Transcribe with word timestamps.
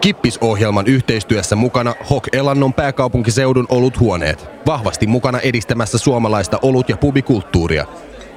Kippisohjelman 0.00 0.86
yhteistyössä 0.86 1.56
mukana 1.56 1.94
Hok 2.10 2.28
Elannon 2.32 2.74
pääkaupunkiseudun 2.74 3.66
oluthuoneet. 3.68 4.46
Vahvasti 4.66 5.06
mukana 5.06 5.40
edistämässä 5.40 5.98
suomalaista 5.98 6.58
olut- 6.62 6.88
ja 6.88 6.96
pubikulttuuria. 6.96 7.86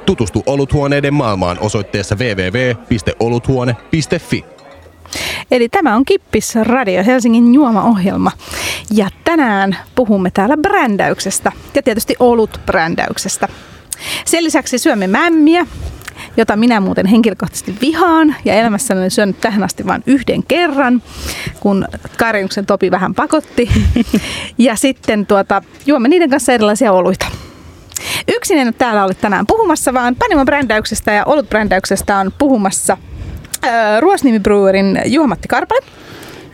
Tutustu 0.05 0.43
oluthuoneiden 0.45 1.13
maailmaan 1.13 1.57
osoitteessa 1.59 2.15
www.oluthuone.fi. 2.15 4.45
Eli 5.51 5.69
tämä 5.69 5.95
on 5.95 6.05
Kippis 6.05 6.55
Radio 6.55 7.03
Helsingin 7.03 7.53
juomaohjelma. 7.53 8.31
Ja 8.93 9.09
tänään 9.23 9.77
puhumme 9.95 10.31
täällä 10.31 10.57
brändäyksestä 10.57 11.51
ja 11.75 11.83
tietysti 11.83 12.15
olut-brändäyksestä. 12.19 13.47
Sen 14.25 14.43
lisäksi 14.43 14.77
syömme 14.77 15.07
mämmiä, 15.07 15.65
jota 16.37 16.55
minä 16.55 16.79
muuten 16.79 17.05
henkilökohtaisesti 17.05 17.77
vihaan 17.81 18.35
ja 18.45 18.53
elämässäni 18.53 18.99
olen 18.99 19.11
syönyt 19.11 19.41
tähän 19.41 19.63
asti 19.63 19.87
vain 19.87 20.03
yhden 20.05 20.43
kerran, 20.43 21.01
kun 21.59 21.85
Karjuksen 22.17 22.65
Topi 22.65 22.91
vähän 22.91 23.15
pakotti. 23.15 23.69
ja 24.57 24.75
sitten 24.75 25.25
tuota, 25.25 25.61
juomme 25.85 26.07
niiden 26.07 26.29
kanssa 26.29 26.53
erilaisia 26.53 26.91
oluita. 26.91 27.25
Yksin 28.35 28.57
en 28.57 28.67
ole 28.67 28.73
täällä 28.77 29.03
ollut 29.03 29.21
tänään 29.21 29.47
puhumassa, 29.47 29.93
vaan 29.93 30.15
Panimo-brändäyksestä 30.15 31.11
ja 31.11 31.25
olutbrändäyksestä 31.25 32.17
on 32.17 32.33
puhumassa 32.37 32.97
äh, 33.65 34.01
Ruosnimi 34.01 34.39
Brewerin 34.39 35.01
Juha-Matti 35.05 35.47
Karpale 35.47 35.81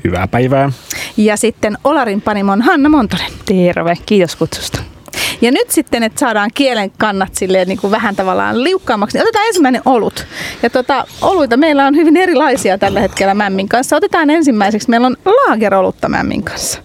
Hyvää 0.03 0.27
päivää. 0.27 0.71
ja 1.17 1.37
sitten 1.37 1.77
Olarin 1.83 2.21
Panimon 2.21 2.61
Hanna 2.61 2.89
Montonen. 2.89 3.31
Terve, 3.45 3.93
kiitos 4.05 4.35
kutsusta. 4.35 4.96
Ja 5.41 5.51
nyt 5.51 5.71
sitten, 5.71 6.03
että 6.03 6.19
saadaan 6.19 6.49
kielen 6.53 6.91
kannat 6.97 7.35
silleen 7.35 7.67
niin 7.67 7.77
kuin 7.77 7.91
vähän 7.91 8.15
tavallaan 8.15 8.63
liukkaammaksi, 8.63 9.17
niin 9.17 9.23
otetaan 9.23 9.47
ensimmäinen 9.47 9.81
olut. 9.85 10.25
Ja 10.63 10.69
tota, 10.69 11.07
oluita 11.21 11.57
meillä 11.57 11.87
on 11.87 11.95
hyvin 11.95 12.17
erilaisia 12.17 12.77
tällä 12.77 12.99
hetkellä 12.99 13.33
Mämmin 13.33 13.69
kanssa. 13.69 13.95
Otetaan 13.95 14.29
ensimmäiseksi, 14.29 14.89
meillä 14.89 15.07
on 15.07 15.17
laagerolutta 15.25 16.09
Mämmin 16.09 16.43
kanssa. 16.43 16.81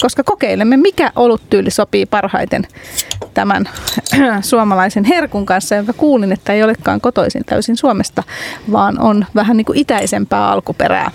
Koska 0.00 0.24
kokeilemme, 0.24 0.76
mikä 0.76 1.12
oluttyyli 1.16 1.70
sopii 1.70 2.06
parhaiten 2.06 2.66
tämän 3.34 3.68
suomalaisen 4.42 5.04
herkun 5.04 5.46
kanssa, 5.46 5.74
jonka 5.74 5.92
kuulin, 5.92 6.32
että 6.32 6.52
ei 6.52 6.62
olekaan 6.62 7.00
kotoisin 7.00 7.44
täysin 7.44 7.76
Suomesta, 7.76 8.22
vaan 8.72 9.00
on 9.00 9.26
vähän 9.34 9.56
niin 9.56 9.64
kuin 9.64 9.78
itäisempää 9.78 10.48
alkuperää 10.48 11.10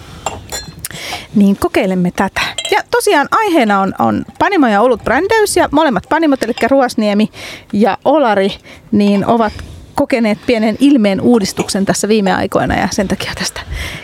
niin 1.36 1.58
kokeilemme 1.58 2.12
tätä. 2.16 2.42
Ja 2.72 2.82
tosiaan 2.92 3.28
aiheena 3.32 3.80
on, 3.80 3.94
on 4.00 4.26
Panimo 4.40 4.68
ja 4.68 4.82
Olut 4.82 5.04
brändäys 5.04 5.58
ja 5.58 5.70
molemmat 5.72 6.04
Panimot, 6.10 6.44
eli 6.44 6.54
Ruosniemi 6.70 7.30
ja 7.74 7.98
Olari, 8.06 8.52
niin 8.92 9.26
ovat 9.26 9.54
kokeneet 10.00 10.38
pienen 10.46 10.78
ilmeen 10.80 11.22
uudistuksen 11.22 11.86
tässä 11.86 12.08
viime 12.08 12.34
aikoina 12.34 12.76
ja 12.76 12.88
sen 12.92 13.08
takia 13.08 13.32
tästä 13.36 13.62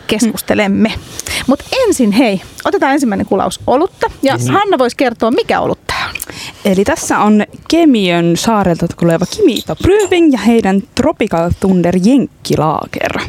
keskustelemme. 0.07 0.94
Mutta 1.47 1.66
ensin 1.85 2.11
hei, 2.11 2.41
otetaan 2.66 2.94
ensimmäinen 2.94 3.25
kulaus 3.25 3.59
olutta 3.67 4.11
ja 4.22 4.38
Hanna 4.52 4.77
voisi 4.77 4.97
kertoa, 4.97 5.31
mikä 5.31 5.59
olut 5.59 5.79
tämä 5.88 6.09
on. 6.09 6.16
Eli 6.66 6.83
tässä 6.83 7.19
on 7.19 7.44
Kemiön 7.67 8.38
saarelta 8.38 8.88
tuleva 9.00 9.25
Kimito 9.25 9.75
Brewing 9.75 10.33
ja 10.33 10.39
heidän 10.39 10.81
Tropical 10.95 11.52
Thunder 11.59 11.95
Jenkkilaager. 12.03 13.19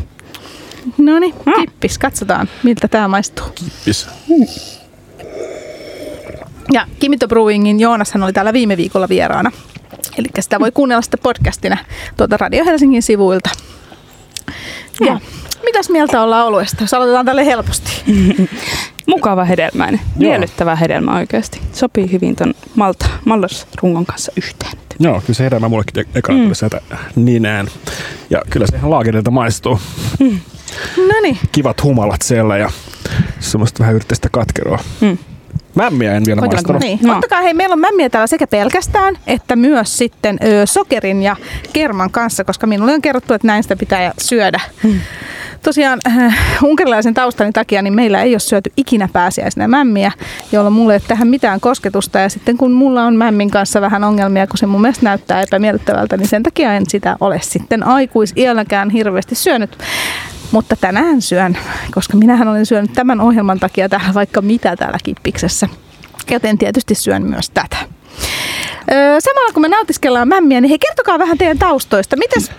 No 0.98 1.18
niin, 1.18 1.34
kippis, 1.60 1.98
katsotaan 1.98 2.48
miltä 2.62 2.88
tämä 2.88 3.08
maistuu. 3.08 3.46
Pis. 3.84 4.08
Ja 6.72 6.86
Kimito 6.98 7.28
Brewingin 7.28 7.80
Joonashan 7.80 8.22
oli 8.22 8.32
täällä 8.32 8.52
viime 8.52 8.76
viikolla 8.76 9.08
vieraana. 9.08 9.52
Eli 10.18 10.28
sitä 10.40 10.60
voi 10.60 10.72
kuunnella 10.72 11.02
sitten 11.02 11.20
podcastina 11.22 11.76
tuolta 12.16 12.36
Radio 12.36 12.64
Helsingin 12.64 13.02
sivuilta. 13.02 13.50
Ja 15.06 15.20
mitäs 15.64 15.90
mieltä 15.90 16.22
ollaan 16.22 16.46
oluesta, 16.46 16.76
jos 16.82 16.94
aloitetaan 16.94 17.26
tälle 17.26 17.46
helposti? 17.46 17.90
Mukava 19.06 19.44
hedelmäinen, 19.44 20.00
Joo. 20.18 20.30
miellyttävä 20.30 20.76
hedelmä 20.76 21.16
oikeasti. 21.16 21.60
Sopii 21.72 22.12
hyvin 22.12 22.36
ton 22.36 22.54
malta, 22.74 23.06
mallasrungon 23.24 24.06
kanssa 24.06 24.32
yhteen. 24.36 24.72
Joo, 24.98 25.20
kyllä 25.20 25.34
se 25.34 25.44
hedelmä 25.44 25.68
mullekin 25.68 26.06
ekana 26.14 26.42
tuli 26.42 26.54
sieltä 26.54 26.80
ninään. 27.16 27.68
Ja 28.30 28.42
kyllä 28.50 28.66
se 28.66 28.76
ihan 28.76 28.90
laakerilta 28.90 29.30
maistuu. 29.30 29.80
No 30.20 30.26
niin, 31.22 31.38
Kivat 31.52 31.82
humalat 31.82 32.22
siellä 32.22 32.56
ja 32.56 32.70
semmoista 33.40 33.78
vähän 33.80 33.94
yhteistä 33.94 34.28
katkeroa. 34.32 34.78
Mm. 35.00 35.18
Mämmiä 35.74 36.12
en 36.14 36.24
vielä 36.26 36.40
Kokeillaan, 36.40 36.72
maistanut. 36.72 36.82
niin. 36.82 36.98
No. 37.02 37.14
Ottakaa, 37.14 37.40
hei, 37.42 37.54
meillä 37.54 37.72
on 37.72 37.78
mämmiä 37.80 38.10
täällä 38.10 38.26
sekä 38.26 38.46
pelkästään, 38.46 39.18
että 39.26 39.56
myös 39.56 39.98
sitten 39.98 40.38
ö, 40.44 40.66
sokerin 40.66 41.22
ja 41.22 41.36
kerman 41.72 42.10
kanssa, 42.10 42.44
koska 42.44 42.66
minulle 42.66 42.94
on 42.94 43.02
kerrottu, 43.02 43.34
että 43.34 43.46
näin 43.46 43.62
sitä 43.62 43.76
pitää 43.76 44.12
syödä. 44.18 44.60
Tosiaan 45.62 46.00
äh, 46.06 46.36
unkarilaisen 46.64 47.14
taustani 47.14 47.52
takia 47.52 47.82
niin 47.82 47.94
meillä 47.94 48.22
ei 48.22 48.32
ole 48.32 48.38
syöty 48.38 48.72
ikinä 48.76 49.08
pääsiäisenä 49.12 49.68
mämmiä, 49.68 50.12
jolla 50.52 50.70
mulla 50.70 50.92
ei 50.92 50.96
ole 50.96 51.08
tähän 51.08 51.28
mitään 51.28 51.60
kosketusta. 51.60 52.18
Ja 52.18 52.28
sitten 52.28 52.56
kun 52.56 52.72
mulla 52.72 53.04
on 53.04 53.16
mämmin 53.16 53.50
kanssa 53.50 53.80
vähän 53.80 54.04
ongelmia, 54.04 54.46
kun 54.46 54.58
se 54.58 54.66
mun 54.66 54.80
mielestä 54.80 55.04
näyttää 55.04 55.42
epämiellyttävältä, 55.42 56.16
niin 56.16 56.28
sen 56.28 56.42
takia 56.42 56.74
en 56.74 56.84
sitä 56.88 57.16
ole 57.20 57.40
sitten 57.42 57.86
aikuisiälläkään 57.86 58.90
hirveästi 58.90 59.34
syönyt. 59.34 59.78
Mutta 60.52 60.76
tänään 60.76 61.22
syön, 61.22 61.58
koska 61.94 62.16
minähän 62.16 62.48
olen 62.48 62.66
syönyt 62.66 62.92
tämän 62.92 63.20
ohjelman 63.20 63.60
takia 63.60 63.88
täällä 63.88 64.14
vaikka 64.14 64.42
mitä 64.42 64.76
täällä 64.76 64.98
kippiksessä. 65.04 65.68
Joten 66.30 66.58
tietysti 66.58 66.94
syön 66.94 67.22
myös 67.22 67.50
tätä. 67.50 67.76
Öö, 68.92 69.20
samalla 69.20 69.52
kun 69.52 69.62
me 69.62 69.68
nautiskellaan 69.68 70.28
mämmiä, 70.28 70.60
niin 70.60 70.68
hei 70.68 70.78
kertokaa 70.78 71.18
vähän 71.18 71.38
teidän 71.38 71.58
taustoista. 71.58 72.16
Mites, 72.16 72.50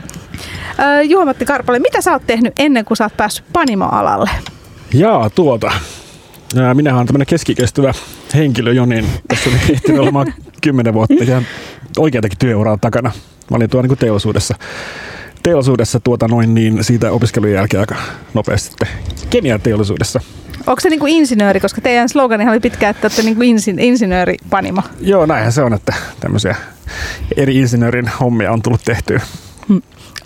öö, 0.80 1.02
Juha-Matti 1.02 1.46
Karpale, 1.46 1.80
mitä 1.80 2.02
sä 2.02 2.12
oot 2.12 2.28
tehnyt 2.28 2.54
ennen 2.60 2.86
kuin 2.86 2.98
sä 2.98 3.04
oot 3.04 3.18
päässyt 3.18 3.46
Panimo-alalle? 3.54 4.30
Jaa, 4.94 5.30
tuota. 5.30 5.72
Minähän 6.74 6.98
olen 6.98 7.08
tämmöinen 7.08 7.28
keskikestyvä 7.28 7.94
henkilö 8.36 8.74
jo, 8.74 8.86
niin 8.86 9.06
tässä 9.28 9.50
on 9.50 9.56
ehtinyt 9.70 10.02
olemaan 10.02 10.34
kymmenen 10.64 10.94
vuotta 10.94 11.16
ihan 11.22 11.46
oikeatakin 11.98 12.38
työuraa 12.38 12.78
takana. 12.78 13.12
Mä 13.52 13.58
olin 13.58 13.70
tuolla 13.70 13.88
niin 13.88 13.98
teollisuudessa, 13.98 14.56
teollisuudessa 15.48 16.00
tuota 16.00 16.28
noin 16.28 16.56
niin 16.56 16.84
siitä 16.84 17.12
opiskelun 17.12 17.52
jälkeen 17.52 17.80
aika 17.80 17.96
nopeasti 18.34 18.70
sitten 18.70 18.88
kemian 19.30 19.62
teollisuudessa. 19.62 20.20
Onko 20.68 20.80
se 20.80 20.90
niinku 20.90 21.06
insinööri, 21.06 21.60
koska 21.60 21.82
teidän 21.82 22.10
sloganihan 22.10 22.52
oli 22.52 22.60
pitkään, 22.60 22.92
että 22.92 23.06
olette 23.08 23.22
niinku 23.22 23.42
insin, 23.42 23.80
insinööri 23.80 24.38
Panimo. 24.50 24.82
Joo, 25.02 25.26
näinhän 25.26 25.52
se 25.52 25.62
on, 25.62 25.74
että 25.74 25.94
tämmöisiä 26.20 26.56
eri 27.38 27.56
insinöörin 27.56 28.12
hommia 28.20 28.52
on 28.52 28.62
tullut 28.62 28.82
tehtyä. 28.86 29.22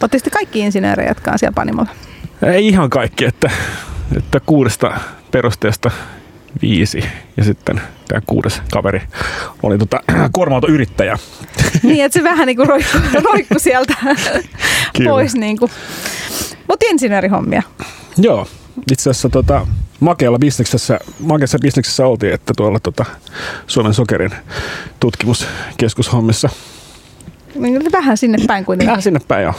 Oletteko 0.02 0.24
te 0.24 0.30
kaikki 0.30 0.60
insinöörejä, 0.60 1.10
jotka 1.10 1.32
on 1.32 1.40
siellä 1.40 1.56
Panimolla? 1.56 1.90
Ei 2.44 2.68
ihan 2.68 2.90
kaikki, 2.90 3.26
että, 3.26 3.52
että 4.18 4.40
kuudesta 4.40 5.00
perusteesta 5.32 5.92
viisi 6.62 7.04
ja 7.38 7.44
sitten 7.44 7.82
tämä 8.08 8.22
kuudes 8.26 8.62
kaveri 8.72 9.02
oli 9.64 9.78
tota, 9.78 10.00
kuorma-autoyrittäjä. 10.34 11.18
niin, 11.84 12.06
että 12.06 12.20
se 12.20 12.24
vähän 12.24 12.48
niinku 12.48 12.66
roikku, 12.66 12.98
roikku 13.32 13.60
sieltä 13.60 13.94
Kyllä. 14.98 15.10
pois. 15.10 15.36
Niinku. 15.36 15.70
Mutta 16.68 16.86
insinöörihommia. 16.90 17.62
Joo, 18.18 18.48
itse 18.92 19.10
asiassa 19.10 19.30
tota, 19.30 19.68
makealla 20.00 20.40
bisneksessä, 20.40 21.00
makeassa 21.20 21.58
bisneksessä 21.62 22.06
oltiin, 22.08 22.34
että 22.34 22.54
tuolla 22.58 22.80
tota, 22.80 23.06
Suomen 23.68 23.94
sokerin 23.94 24.32
tutkimuskeskushommissa. 25.00 26.50
Niin, 27.56 27.92
Vähän 27.92 28.18
sinne 28.18 28.38
päin 28.48 28.66
kuitenkin. 28.66 28.88
Vähän 28.90 29.02
sinne 29.02 29.20
päin 29.28 29.44
joo. 29.44 29.54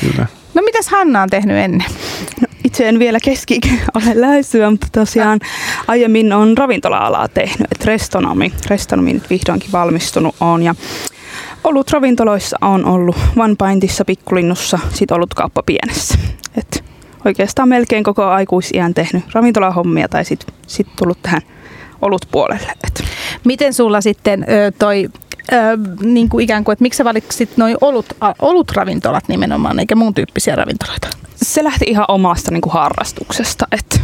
Kyllä. 0.00 0.26
No 0.54 0.62
mitäs 0.62 0.88
Hanna 0.88 1.22
on 1.22 1.30
tehnyt 1.30 1.56
ennen? 1.56 1.88
Itse 2.64 2.88
en 2.88 2.98
vielä 2.98 3.18
keski 3.24 3.60
ole 3.94 4.20
lähestyä, 4.20 4.70
mutta 4.70 4.86
tosiaan 4.92 5.40
aiemmin 5.88 6.32
on 6.32 6.58
ravintola-alaa 6.58 7.28
tehnyt. 7.28 7.72
Et 7.72 7.84
restonomi, 7.84 8.52
restonomi 8.70 9.12
nyt 9.12 9.30
vihdoinkin 9.30 9.72
valmistunut 9.72 10.36
on 10.40 10.62
ja 10.62 10.74
ollut 11.64 11.90
ravintoloissa 11.90 12.56
on 12.60 12.84
ollut 12.84 13.16
One 13.36 13.54
Pintissa, 13.64 14.04
Pikkulinnussa, 14.04 14.78
sit 14.94 15.10
ollut 15.10 15.34
kauppa 15.34 15.62
pienessä. 15.62 16.18
Et 16.56 16.84
oikeastaan 17.24 17.68
melkein 17.68 18.04
koko 18.04 18.24
aikuisiän 18.24 18.94
tehnyt 18.94 19.24
ravintolahommia 19.32 20.08
tai 20.08 20.24
sitten 20.24 20.54
sit 20.66 20.86
tullut 20.96 21.22
tähän 21.22 21.42
olutpuolelle. 22.02 22.72
Et 22.86 23.04
Miten 23.44 23.74
sulla 23.74 24.00
sitten 24.00 24.46
toi, 24.78 25.08
ö, 25.52 25.56
niin 26.02 26.28
kuin 26.28 26.44
ikään 26.44 26.64
kuin, 26.64 26.72
että 26.72 26.82
miksi 26.82 26.96
sä 26.96 27.04
valitsit 27.04 27.56
noi 27.56 27.76
olut, 27.80 28.06
a, 28.20 28.32
olutravintolat 28.38 29.28
nimenomaan, 29.28 29.78
eikä 29.78 29.94
muun 29.94 30.14
tyyppisiä 30.14 30.56
ravintoloita? 30.56 31.08
se 31.44 31.64
lähti 31.64 31.84
ihan 31.88 32.04
omasta 32.08 32.50
niin 32.50 32.60
kuin 32.60 32.72
harrastuksesta, 32.72 33.66
että 33.72 34.00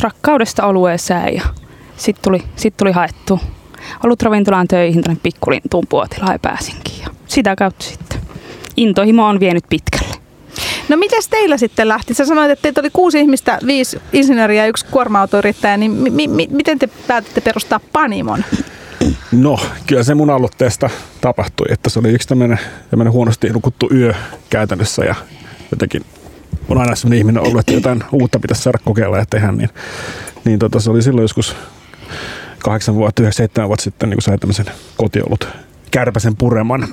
rakkaudesta 0.00 0.66
olueeseen 0.66 1.34
ja 1.34 1.42
sitten 1.96 2.22
tuli, 2.22 2.42
sit 2.56 2.76
tuli 2.76 2.92
haettu 2.92 3.40
ollut 4.04 4.22
ravintolaan 4.22 4.68
töihin 4.68 5.02
tänne 5.02 5.20
pikkulintuun 5.22 5.86
puotilaan 5.88 6.32
ja 6.32 6.38
pääsinkin. 6.38 6.94
Ja 7.00 7.08
sitä 7.26 7.56
kautta 7.56 7.84
sitten 7.84 8.20
intohimo 8.76 9.26
on 9.26 9.40
vienyt 9.40 9.64
pitkälle. 9.68 10.14
No 10.88 10.96
mites 10.96 11.28
teillä 11.28 11.56
sitten 11.56 11.88
lähti? 11.88 12.14
Sä 12.14 12.26
sanoit, 12.26 12.50
että 12.50 12.62
teitä 12.62 12.80
oli 12.80 12.90
kuusi 12.92 13.20
ihmistä, 13.20 13.58
viisi 13.66 14.00
insinööriä 14.12 14.62
ja 14.62 14.68
yksi 14.68 14.86
kuorma-autoyrittäjä, 14.86 15.76
niin 15.76 15.90
mi- 15.90 16.28
mi- 16.28 16.48
miten 16.50 16.78
te 16.78 16.88
päätitte 17.06 17.40
perustaa 17.40 17.80
Panimon? 17.92 18.44
No, 19.32 19.60
kyllä 19.86 20.02
se 20.02 20.14
mun 20.14 20.30
aloitteesta 20.30 20.90
tapahtui, 21.20 21.66
että 21.70 21.90
se 21.90 21.98
oli 21.98 22.10
yksi 22.10 22.28
tämmöinen, 22.28 22.58
tämmöinen 22.90 23.12
huonosti 23.12 23.48
nukuttu 23.48 23.88
yö 23.94 24.14
käytännössä 24.50 25.04
ja 25.04 25.14
jotenkin 25.70 26.04
on 26.68 26.78
aina 26.78 26.96
sellainen 26.96 27.18
ihminen 27.18 27.42
ollut, 27.42 27.60
että 27.60 27.72
jotain 27.72 28.04
uutta 28.12 28.38
pitäisi 28.38 28.62
saada 28.62 28.78
kokeilla 28.84 29.18
ja 29.18 29.24
tehdä, 29.30 29.52
niin, 29.52 29.70
niin 30.44 30.58
tota, 30.58 30.80
se 30.80 30.90
oli 30.90 31.02
silloin 31.02 31.24
joskus 31.24 31.56
kahdeksan 32.58 32.94
vuotta, 32.94 33.22
yhdeksän, 33.22 33.36
seitsemän 33.36 33.68
vuotta 33.68 33.84
sitten 33.84 34.10
niin 34.10 34.22
sai 34.22 34.38
tämmöisen 34.38 34.66
kotiolut 34.96 35.48
kärpäsen 35.90 36.36
pureman. 36.36 36.88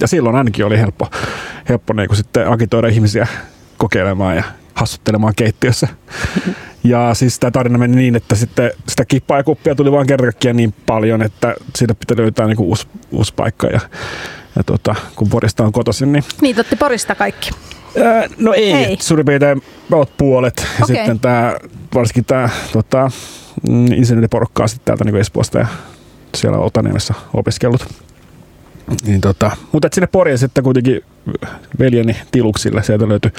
Ja 0.00 0.08
silloin 0.08 0.36
ainakin 0.36 0.64
oli 0.64 0.78
helppo, 0.78 1.08
helppo 1.68 1.92
niin 1.92 2.16
sitten 2.16 2.48
agitoida 2.48 2.88
ihmisiä 2.88 3.26
kokeilemaan 3.78 4.36
ja 4.36 4.44
hassuttelemaan 4.74 5.34
keittiössä. 5.36 5.88
Ja 6.84 7.14
siis 7.14 7.38
tämä 7.38 7.50
tarina 7.50 7.78
meni 7.78 7.96
niin, 7.96 8.16
että 8.16 8.34
sitten 8.34 8.70
sitä 8.88 9.04
kippaa 9.04 9.36
ja 9.36 9.44
kuppia 9.44 9.74
tuli 9.74 9.92
vaan 9.92 10.06
kertakia 10.06 10.52
niin 10.52 10.74
paljon, 10.86 11.22
että 11.22 11.54
siitä 11.76 11.94
pitää 11.94 12.16
löytää 12.16 12.46
niin 12.46 12.60
uusi, 12.60 12.86
uusi 13.10 13.34
paikka. 13.34 13.66
Ja, 13.66 13.80
ja 14.56 14.64
tota, 14.64 14.94
kun 15.16 15.28
Porista 15.28 15.64
on 15.64 15.72
kotoisin, 15.72 16.12
niin... 16.12 16.24
Niin, 16.40 16.60
otti 16.60 16.76
Porista 16.76 17.14
kaikki. 17.14 17.50
Ää, 18.04 18.26
no 18.38 18.52
ei, 18.52 18.72
Ei. 18.72 18.96
suurin 19.00 19.26
piirtein 19.26 19.62
about 19.88 20.16
puolet. 20.18 20.66
Ja 20.78 20.84
Okei. 20.84 20.96
sitten 20.96 21.20
tämä, 21.20 21.56
varsinkin 21.94 22.24
tämä 22.24 22.48
tota, 22.72 23.10
mm, 23.68 23.86
insinööriporukka 23.86 24.68
sitten 24.68 24.84
täältä 24.84 25.04
niin 25.04 25.16
Espoosta 25.16 25.58
ja 25.58 25.66
siellä 26.34 26.58
Otaniemessä 26.58 27.14
opiskellut. 27.34 28.07
Niin 29.06 29.20
tota, 29.20 29.50
mutta 29.72 29.88
sinne 29.92 30.06
Poriin 30.06 30.38
sitten 30.38 30.64
kuitenkin 30.64 31.00
veljeni 31.78 32.16
tiluksille, 32.32 32.82
sieltä 32.82 33.08
löytyi 33.08 33.30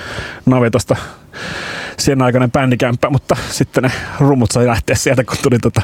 navetasta 0.46 0.96
sen 1.98 2.22
aikainen 2.22 2.52
bändikämppä, 2.52 3.10
mutta 3.10 3.36
sitten 3.50 3.84
ne 3.84 3.92
rummut 4.20 4.52
sai 4.52 4.68
lähteä 4.68 4.96
sieltä, 4.96 5.24
kun 5.24 5.38
tuli 5.42 5.60
tota 5.60 5.82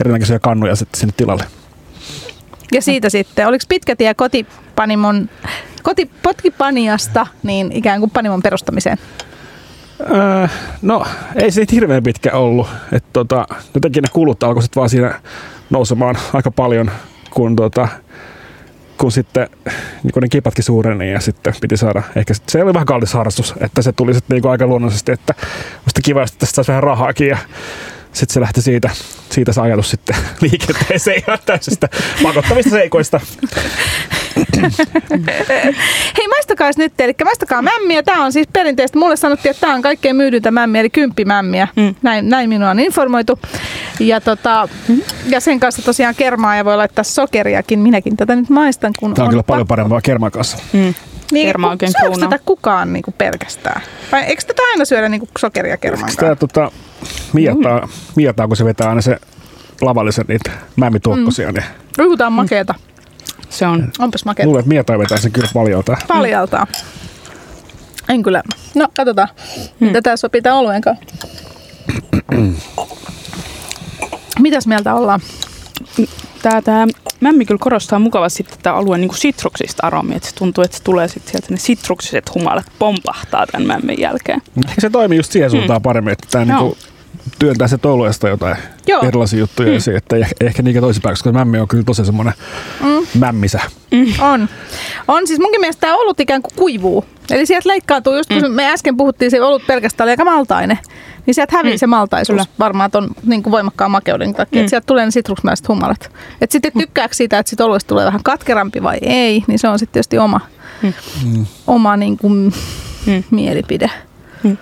erinäköisiä 0.00 0.38
kannuja 0.38 0.76
sitten 0.76 1.00
sinne 1.00 1.14
tilalle. 1.16 1.44
Ja 2.72 2.82
siitä 2.82 3.10
sitten, 3.10 3.46
oliko 3.46 3.64
pitkä 3.68 3.96
tie 3.96 4.14
kotipanimon, 4.14 5.30
koti, 5.82 6.10
potkipaniasta 6.22 7.26
niin 7.42 7.72
ikään 7.72 8.00
kuin 8.00 8.10
panimon 8.10 8.42
perustamiseen? 8.42 8.98
Öö, 10.00 10.48
no, 10.82 11.04
ei 11.34 11.50
se 11.50 11.64
hirveän 11.72 12.02
pitkä 12.02 12.32
ollut. 12.32 12.68
Et 12.92 13.04
tota, 13.12 13.46
jotenkin 13.74 14.02
ne 14.02 14.08
kulut 14.12 14.42
alkoi 14.42 14.62
sitten 14.62 14.80
vaan 14.80 14.90
siinä 14.90 15.20
nousemaan 15.70 16.16
aika 16.32 16.50
paljon, 16.50 16.90
kun, 17.30 17.56
tota, 17.56 17.88
kun 18.98 19.12
sitten 19.12 19.48
niin 20.02 20.12
kun 20.12 20.22
ne 20.22 20.28
kipatkin 20.28 20.64
suureni 20.64 21.12
ja 21.12 21.20
sitten 21.20 21.54
piti 21.60 21.76
saada, 21.76 22.02
ehkä 22.16 22.34
sit, 22.34 22.48
se 22.48 22.62
oli 22.62 22.74
vähän 22.74 22.86
kallis 22.86 23.14
harrastus, 23.14 23.54
että 23.60 23.82
se 23.82 23.92
tuli 23.92 24.14
sitten 24.14 24.34
niin 24.34 24.50
aika 24.50 24.66
luonnollisesti, 24.66 25.12
että 25.12 25.34
musta 25.84 26.02
kiva, 26.04 26.20
jos 26.20 26.32
tästä 26.32 26.54
saisi 26.54 26.68
vähän 26.68 26.82
rahaakin 26.82 27.28
ja 27.28 27.38
sitten 28.12 28.34
se 28.34 28.40
lähti 28.40 28.62
siitä, 28.62 28.90
siitä 29.30 29.52
se 29.52 29.60
ajatus 29.60 29.90
sitten 29.90 30.16
liikenteeseen 30.40 31.22
ihan 31.26 31.38
täysistä 31.46 31.88
pakottavista 32.22 32.70
seikoista. 32.70 33.20
Hei, 36.18 36.28
maistakaa 36.28 36.70
nyt, 36.76 37.00
eli 37.00 37.14
maistakaa 37.24 37.62
mämmiä. 37.62 38.02
Tämä 38.02 38.24
on 38.24 38.32
siis 38.32 38.48
perinteistä. 38.52 38.98
Mulle 38.98 39.16
sanottiin, 39.16 39.50
että 39.50 39.60
tämä 39.60 39.74
on 39.74 39.82
kaikkein 39.82 40.16
myydyntä 40.16 40.50
mämmiä, 40.50 40.80
eli 40.80 40.90
kymppimämmiä. 40.90 41.68
Mm. 41.76 41.94
Näin, 42.02 42.28
näin 42.28 42.48
minua 42.48 42.70
on 42.70 42.80
informoitu. 42.80 43.38
Ja, 44.00 44.20
tota, 44.20 44.68
ja 45.28 45.40
sen 45.40 45.60
kanssa 45.60 45.82
tosiaan 45.82 46.14
kermaa 46.14 46.56
ja 46.56 46.64
voi 46.64 46.76
laittaa 46.76 47.04
sokeriakin. 47.04 47.78
Minäkin 47.78 48.16
tätä 48.16 48.36
nyt 48.36 48.48
maistan, 48.50 48.92
kun 48.98 49.14
Tämä 49.14 49.24
on 49.24 49.30
kyllä 49.30 49.42
pakko. 49.42 49.52
paljon 49.52 49.66
parempaa 49.66 50.00
kerman 50.00 50.30
kanssa. 50.30 50.58
Mm. 50.72 50.94
Niin, 51.32 51.46
Kerma 51.46 51.70
oikein 51.70 51.92
kruunaa. 52.00 52.30
tätä 52.30 52.42
kukaan 52.46 52.92
niin 52.92 53.02
kuin 53.02 53.14
pelkästään? 53.18 53.80
Vai 54.12 54.22
eikö 54.22 54.42
tätä 54.46 54.62
aina 54.72 54.84
syödä 54.84 55.08
niin 55.08 55.20
kuin 55.20 55.30
sokeria 55.38 55.76
kerman 55.76 56.00
Tämä 56.00 56.28
kanssa? 56.28 56.36
tota, 56.36 56.70
mietaa, 57.32 57.88
mietaa, 58.16 58.46
kun 58.48 58.56
se 58.56 58.64
vetää 58.64 58.88
aina 58.88 59.00
se 59.00 59.16
lavallisen 59.80 60.24
niitä 60.28 60.50
mämmituokkosia, 60.76 61.52
niin 61.52 61.64
Ruutaan 61.98 62.32
makeeta. 62.32 62.74
Se 63.56 63.66
on 63.66 63.92
Onpas 63.98 64.24
makeeta. 64.24 64.46
luulen, 64.46 64.60
että 64.60 64.68
mietaa 64.68 64.98
vetää 64.98 65.18
sen 65.18 65.32
kyllä 65.32 65.48
paljon 65.54 65.84
tää. 65.84 65.96
Paljaltaa. 66.08 66.66
En 68.08 68.22
kyllä. 68.22 68.42
No, 68.74 68.88
katsotaan. 68.96 69.28
Mitä 69.80 70.02
tää 70.02 70.16
sopii 70.16 70.42
tää 70.42 70.54
oluen 70.54 70.80
kanssa. 70.82 71.04
Mitäs 74.38 74.66
mieltä 74.66 74.94
ollaan? 74.94 75.20
Tää, 76.42 76.62
tää 76.62 76.86
mämmi 77.20 77.44
kyllä 77.44 77.58
korostaa 77.58 77.98
mukavasti 77.98 78.42
tätä 78.42 78.74
alueen 78.74 79.00
niin 79.00 79.14
sitruksista 79.14 79.86
aromia. 79.86 80.16
Että 80.16 80.28
se 80.28 80.34
tuntuu, 80.34 80.64
että 80.64 80.76
se 80.76 80.82
tulee 80.82 81.08
sit 81.08 81.26
sieltä 81.28 81.46
ne 81.50 81.56
sitruksiset 81.56 82.34
humalat 82.34 82.66
pompahtaa 82.78 83.46
tämän 83.46 83.66
mämmin 83.66 84.00
jälkeen. 84.00 84.42
Ehkä 84.68 84.80
se 84.80 84.90
toimii 84.90 85.18
just 85.18 85.32
siihen 85.32 85.50
suuntaan 85.50 85.82
paremmin, 85.82 86.12
että 86.12 86.26
tämä 86.30 86.44
Mm. 86.62 86.72
Työntää 87.38 87.68
se 87.68 87.78
touluesta 87.78 88.28
jotain 88.28 88.56
Joo. 88.86 89.02
erilaisia 89.02 89.38
juttuja 89.38 89.68
mm. 89.68 89.76
esiin, 89.76 89.96
että 89.96 90.16
ei 90.16 90.22
ehkä 90.40 90.62
niinkään 90.62 90.82
toisinpäin, 90.82 91.12
koska 91.12 91.32
mämmi 91.32 91.58
on 91.58 91.68
kyllä 91.68 91.84
tosi 91.84 92.04
semmoinen 92.04 92.34
mm. 92.80 93.06
mämmisä. 93.18 93.60
On. 94.20 94.48
On 95.08 95.26
siis 95.26 95.40
munkin 95.40 95.60
mielestä 95.60 95.80
tämä 95.80 95.96
olut 95.96 96.20
ikään 96.20 96.42
kuin 96.42 96.52
kuivuu. 96.56 97.04
Eli 97.30 97.46
sieltä 97.46 97.68
leikkaantuu, 97.68 98.16
just 98.16 98.30
kun 98.40 98.50
me 98.52 98.70
äsken 98.72 98.96
puhuttiin, 98.96 99.30
se 99.30 99.42
olut 99.42 99.66
pelkästään 99.66 100.06
oli 100.06 100.10
aika 100.10 100.24
maltainen. 100.24 100.78
Niin 101.26 101.34
sieltä 101.34 101.56
hävii 101.56 101.72
Mm. 101.72 101.78
se 101.78 101.86
maltaisuus 101.86 102.36
Kyllä. 102.36 102.46
varmaan 102.58 102.90
ton 102.90 103.08
niin 103.26 103.42
kuin 103.42 103.50
voimakkaan 103.50 103.90
makeuden 103.90 104.34
takia. 104.34 104.62
Mm. 104.62 104.64
Mm. 104.66 104.68
Sieltä 104.68 104.86
tulee 104.86 105.04
ne 105.04 105.10
sitruksmäiset 105.10 105.68
humalat. 105.68 106.10
Et 106.40 106.50
sitten 106.50 106.72
tykkääkö 106.78 107.14
siitä, 107.14 107.38
että 107.38 107.50
sit 107.50 107.60
oluesta 107.60 107.88
tulee 107.88 108.06
vähän 108.06 108.22
katkerampi 108.22 108.82
vai 108.82 108.98
ei, 109.02 109.44
niin 109.46 109.58
se 109.58 109.68
on 109.68 109.78
sitten 109.78 109.92
tietysti 109.92 110.18
oma, 110.18 110.40
Mm. 110.82 111.46
oma 111.66 111.96
niin 111.96 112.16
kuin, 112.16 112.52
Mm. 113.06 113.22
mielipide. 113.30 113.90
Mm. 114.42 114.56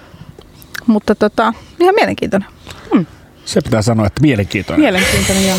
Mutta 0.87 1.15
tota, 1.15 1.53
ihan 1.81 1.95
mielenkiintoinen. 1.95 2.49
Se 3.45 3.61
pitää 3.61 3.83
sanoa, 3.83 4.07
että 4.07 4.21
mielenkiintoinen. 4.21 4.81
Mielenkiintoinen 4.81 5.49
joo. 5.49 5.59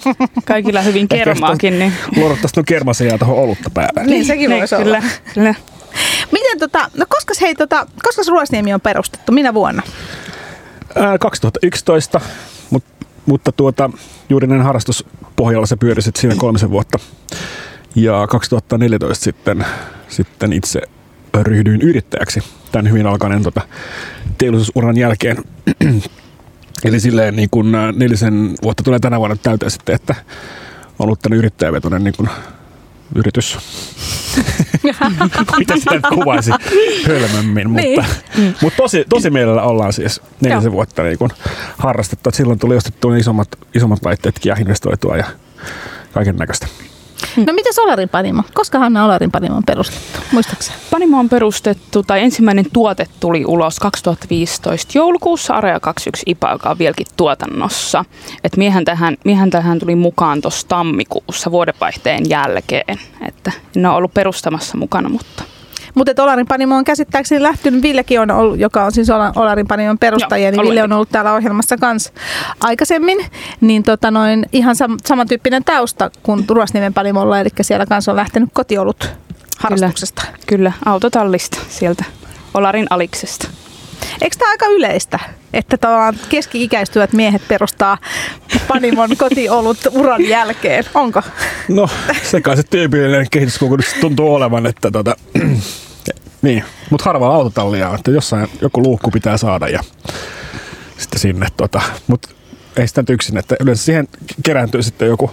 Kaikilla 0.44 0.80
hyvin 0.80 1.08
kermaakin. 1.08 1.78
Niin, 1.78 1.92
Luodattaisiin 2.16 2.62
no 2.62 2.64
kermasen 2.66 3.06
jää 3.06 3.18
tuohon 3.18 3.36
olutta 3.38 3.70
päälle. 3.70 4.04
Niin, 4.04 4.24
sekin 4.24 4.50
voisi 4.50 4.74
olla. 4.74 4.84
kyllä, 4.84 5.02
kyllä. 5.34 5.54
Miten 6.32 6.58
tota, 6.58 6.90
no 6.96 7.06
koska 7.08 7.34
hei 7.40 7.54
tota, 7.54 7.86
koska 8.02 8.22
Ruosniemi 8.28 8.74
on 8.74 8.80
perustettu? 8.80 9.32
Minä 9.32 9.54
vuonna? 9.54 9.82
Ää, 10.94 11.18
2011, 11.18 12.20
mut, 12.70 12.84
mutta 13.26 13.52
tuota, 13.52 13.90
juuri 14.28 14.46
näin 14.46 14.62
harrastuspohjalla 14.62 15.66
se 15.66 15.76
pyöri 15.76 16.02
sit 16.02 16.16
siinä 16.16 16.34
kolmisen 16.38 16.70
vuotta. 16.70 16.98
Ja 17.94 18.26
2014 18.26 19.24
sitten, 19.24 19.66
sitten 20.08 20.52
itse 20.52 20.82
ryhdyin 21.42 21.82
yrittäjäksi 21.82 22.40
tämän 22.72 22.90
hyvin 22.90 23.06
alkaneen 23.06 23.42
tota, 23.42 23.60
teollisuusuran 24.38 24.96
jälkeen. 24.96 25.36
Eli 26.84 27.00
silleen 27.00 27.36
niin 27.36 27.48
kun 27.50 27.72
nelisen 27.96 28.54
vuotta 28.62 28.82
tulee 28.82 28.98
tänä 28.98 29.18
vuonna 29.18 29.36
täyteen 29.42 29.70
sitten, 29.70 29.94
että 29.94 30.14
on 30.98 31.04
ollut 31.04 31.20
tämmöinen 31.20 31.38
yrittäjävetoinen 31.38 32.04
niin 32.04 32.14
kun 32.16 32.28
yritys. 33.14 33.58
Miten 35.58 35.78
sitä 35.78 35.94
nyt 35.94 36.06
kuvaisi 36.14 36.50
hölmömmin, 37.06 37.72
Niin. 37.74 38.00
mutta, 38.00 38.16
mutta 38.62 38.76
tosi, 38.76 39.04
tosi 39.08 39.30
mielellä 39.30 39.62
ollaan 39.62 39.92
siis 39.92 40.20
nelisen 40.40 40.72
vuotta 40.72 41.02
niin 41.02 41.18
kun 41.18 41.30
harrastettu. 41.78 42.28
Et 42.28 42.34
silloin 42.34 42.58
tuli 42.58 42.76
ostettua 42.76 43.16
isommat, 43.16 43.48
isommat 43.74 44.04
laitteetkin 44.04 44.50
ja 44.50 44.56
investoitua 44.60 45.16
ja 45.16 45.24
kaiken 46.12 46.36
näköistä. 46.36 46.66
No 47.36 47.52
miten 47.52 47.72
Olarin 47.82 48.08
panimo? 48.08 48.42
Koska 48.54 48.78
Hanna 48.78 49.04
Olarin 49.04 49.30
panimo 49.30 49.56
on 49.56 49.62
perustettu? 49.66 50.18
Muistaakseni? 50.32 50.78
Panimo 50.90 51.18
on 51.18 51.28
perustettu, 51.28 52.02
tai 52.02 52.22
ensimmäinen 52.22 52.64
tuote 52.72 53.06
tuli 53.20 53.44
ulos 53.44 53.78
2015 53.80 54.98
joulukuussa, 54.98 55.54
Area 55.54 55.80
21 55.80 56.22
IPA, 56.26 56.52
joka 56.52 56.70
on 56.70 56.78
vieläkin 56.78 57.06
tuotannossa. 57.16 58.04
Et 58.44 58.56
miehän, 58.56 58.84
tähän, 58.84 59.16
miehän 59.24 59.50
tähän 59.50 59.78
tuli 59.78 59.94
mukaan 59.94 60.40
tuossa 60.40 60.68
tammikuussa 60.68 61.50
vuodenvaihteen 61.50 62.30
jälkeen. 62.30 62.98
Että 63.28 63.52
ne 63.74 63.88
on 63.88 63.94
ollut 63.94 64.14
perustamassa 64.14 64.78
mukana, 64.78 65.08
mutta 65.08 65.44
Mutta 65.96 66.22
Olarin 66.22 66.46
panimo 66.46 66.76
on 66.76 66.84
käsittääkseni 66.84 67.42
lähtenyt, 67.42 67.82
Villekin 67.82 68.20
on 68.20 68.30
ollut, 68.30 68.58
joka 68.58 68.84
on 68.84 68.92
siis 68.92 69.10
Ola- 69.10 69.32
Olarin 69.36 69.66
panimon 69.66 69.98
perustajia, 69.98 70.48
Joo, 70.48 70.62
niin 70.62 70.70
Ville 70.70 70.82
on 70.82 70.92
ollut 70.92 71.08
täällä 71.08 71.32
ohjelmassa 71.34 71.76
kanssa 71.76 72.12
aikaisemmin. 72.60 73.18
Niin 73.60 73.82
tota 73.82 74.10
noin, 74.10 74.46
ihan 74.52 74.76
sam- 74.76 74.98
samantyyppinen 75.06 75.64
tausta 75.64 76.10
kuin 76.22 76.44
Ruosniemen 76.48 76.94
panimolla, 76.94 77.40
eli 77.40 77.48
siellä 77.60 77.86
kanssa 77.86 78.12
on 78.12 78.16
lähtenyt 78.16 78.50
kotiolut 78.52 79.10
harrastuksesta. 79.58 80.22
kyllä 80.46 80.72
autotallista 80.86 81.58
sieltä 81.68 82.04
Olarin 82.54 82.86
aliksesta. 82.90 83.48
Eikö 84.20 84.36
tämä 84.38 84.50
aika 84.50 84.66
yleistä, 84.66 85.18
että 85.52 85.76
tavallaan 85.76 86.14
keski-ikäistyvät 86.28 87.12
miehet 87.12 87.42
perustaa 87.48 87.98
panimon 88.68 89.16
kotiolut 89.16 89.78
uran 89.90 90.28
jälkeen? 90.28 90.84
Onko? 90.94 91.22
No, 91.68 91.88
se 92.22 92.40
kai 92.40 92.56
se 92.56 92.62
tyypillinen 92.62 93.26
kehityskulku 93.30 93.76
tuntuu 94.00 94.34
olevan, 94.34 94.66
että 94.66 94.90
tota, 94.90 95.16
niin, 96.42 96.64
mutta 96.90 97.04
harvalla 97.04 97.34
autotallia 97.34 97.88
on, 97.88 97.94
että 97.94 98.10
jossain 98.10 98.48
joku 98.62 98.82
luukku 98.82 99.10
pitää 99.10 99.36
saada 99.36 99.68
ja 99.68 99.80
sitten 100.98 101.20
sinne 101.20 101.46
tota, 101.56 101.80
mutta 102.06 102.28
ei 102.76 102.88
sitä 102.88 103.02
nyt 103.02 103.10
yksin, 103.10 103.38
että 103.38 103.56
yleensä 103.60 103.84
siihen 103.84 104.08
kerääntyy 104.42 104.82
sitten 104.82 105.08
joku 105.08 105.30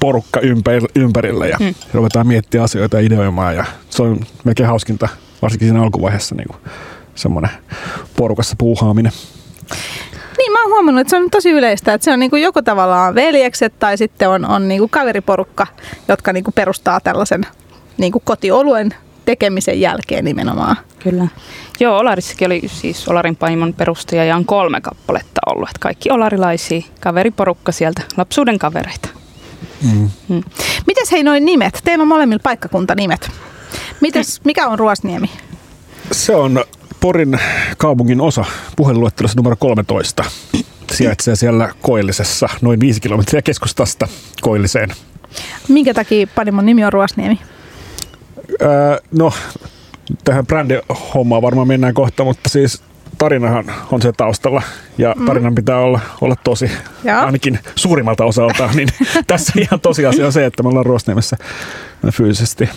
porukka 0.00 0.40
ympär, 0.40 0.82
ympärillä 0.94 1.46
ja 1.46 1.56
mm. 1.60 1.74
ruvetaan 1.94 2.26
miettimään 2.26 2.64
asioita 2.64 2.96
ja 2.96 3.06
ideoimaan 3.06 3.56
ja 3.56 3.64
se 3.90 4.02
on 4.02 4.20
melkein 4.44 4.68
hauskinta, 4.68 5.08
varsinkin 5.42 5.68
siinä 5.68 5.82
alkuvaiheessa 5.82 6.34
niin 6.34 6.48
semmoinen 7.20 7.50
porukassa 8.16 8.56
puuhaaminen. 8.58 9.12
Niin, 10.38 10.52
mä 10.52 10.62
oon 10.62 10.70
huomannut, 10.70 11.00
että 11.00 11.10
se 11.10 11.16
on 11.16 11.30
tosi 11.30 11.50
yleistä, 11.50 11.94
että 11.94 12.04
se 12.04 12.12
on 12.12 12.18
niinku 12.18 12.36
joko 12.36 12.62
tavallaan 12.62 13.14
veljekset 13.14 13.78
tai 13.78 13.98
sitten 13.98 14.28
on, 14.28 14.44
on 14.44 14.68
niinku 14.68 14.88
kaveriporukka, 14.88 15.66
jotka 16.08 16.32
niinku 16.32 16.52
perustaa 16.52 17.00
tällaisen 17.00 17.46
niinku 17.98 18.20
kotioluen 18.20 18.94
tekemisen 19.24 19.80
jälkeen 19.80 20.24
nimenomaan. 20.24 20.76
Kyllä. 20.98 21.28
Joo, 21.80 21.98
Olarissakin 21.98 22.46
oli 22.46 22.62
siis 22.66 23.08
Olarin 23.08 23.36
panimon 23.36 23.74
perustaja 23.74 24.24
ja 24.24 24.36
on 24.36 24.44
kolme 24.44 24.80
kappaletta 24.80 25.40
ollut. 25.46 25.68
Että 25.68 25.78
kaikki 25.80 26.10
olarilaisia 26.10 26.82
kaveriporukka 27.00 27.72
sieltä, 27.72 28.02
lapsuuden 28.16 28.58
kavereita. 28.58 29.08
Mm. 29.82 30.10
Mm. 30.28 30.42
Mites 30.86 31.12
hei 31.12 31.22
noin 31.22 31.44
nimet? 31.44 31.80
Teillä 31.84 32.02
on 32.02 32.08
molemmilla 32.08 32.40
paikkakuntanimet. 32.42 33.30
Mites, 34.00 34.40
mikä 34.44 34.68
on 34.68 34.78
Ruosniemi? 34.78 35.30
Se 36.12 36.34
on 36.34 36.64
Porin 37.00 37.38
kaupungin 37.78 38.20
osa 38.20 38.44
puhelinluettelossa 38.76 39.36
numero 39.36 39.56
13. 39.56 40.24
Sijaitsee 40.92 41.36
siellä 41.36 41.72
Koillisessa, 41.80 42.48
noin 42.60 42.80
viisi 42.80 43.00
kilometriä 43.00 43.42
keskustasta 43.42 44.08
Koilliseen. 44.40 44.90
Minkä 45.68 45.94
takia 45.94 46.26
Panimon 46.34 46.66
nimi 46.66 46.84
on 46.84 46.92
Ruosniemi? 46.92 47.40
Öö, 48.62 48.68
no, 49.12 49.32
tähän 50.24 50.46
brändihommaan 50.46 51.42
varmaan 51.42 51.68
mennään 51.68 51.94
kohta, 51.94 52.24
mutta 52.24 52.48
siis 52.48 52.82
tarinahan 53.18 53.64
on 53.92 54.02
se 54.02 54.12
taustalla 54.12 54.62
ja 54.98 55.14
tarinan 55.26 55.54
pitää 55.54 55.78
olla, 55.78 56.00
olla 56.20 56.36
tosi, 56.44 56.70
Joo. 57.04 57.20
ainakin 57.20 57.58
suurimmalta 57.76 58.24
osalta. 58.24 58.70
niin 58.74 58.88
tässä 59.26 59.52
ihan 59.56 59.80
tosiasia 59.80 60.26
on 60.26 60.32
se, 60.32 60.46
että 60.46 60.62
me 60.62 60.68
ollaan 60.68 60.86
Ruosniemessä 60.86 61.36
me 62.02 62.10
fyysisesti 62.10 62.68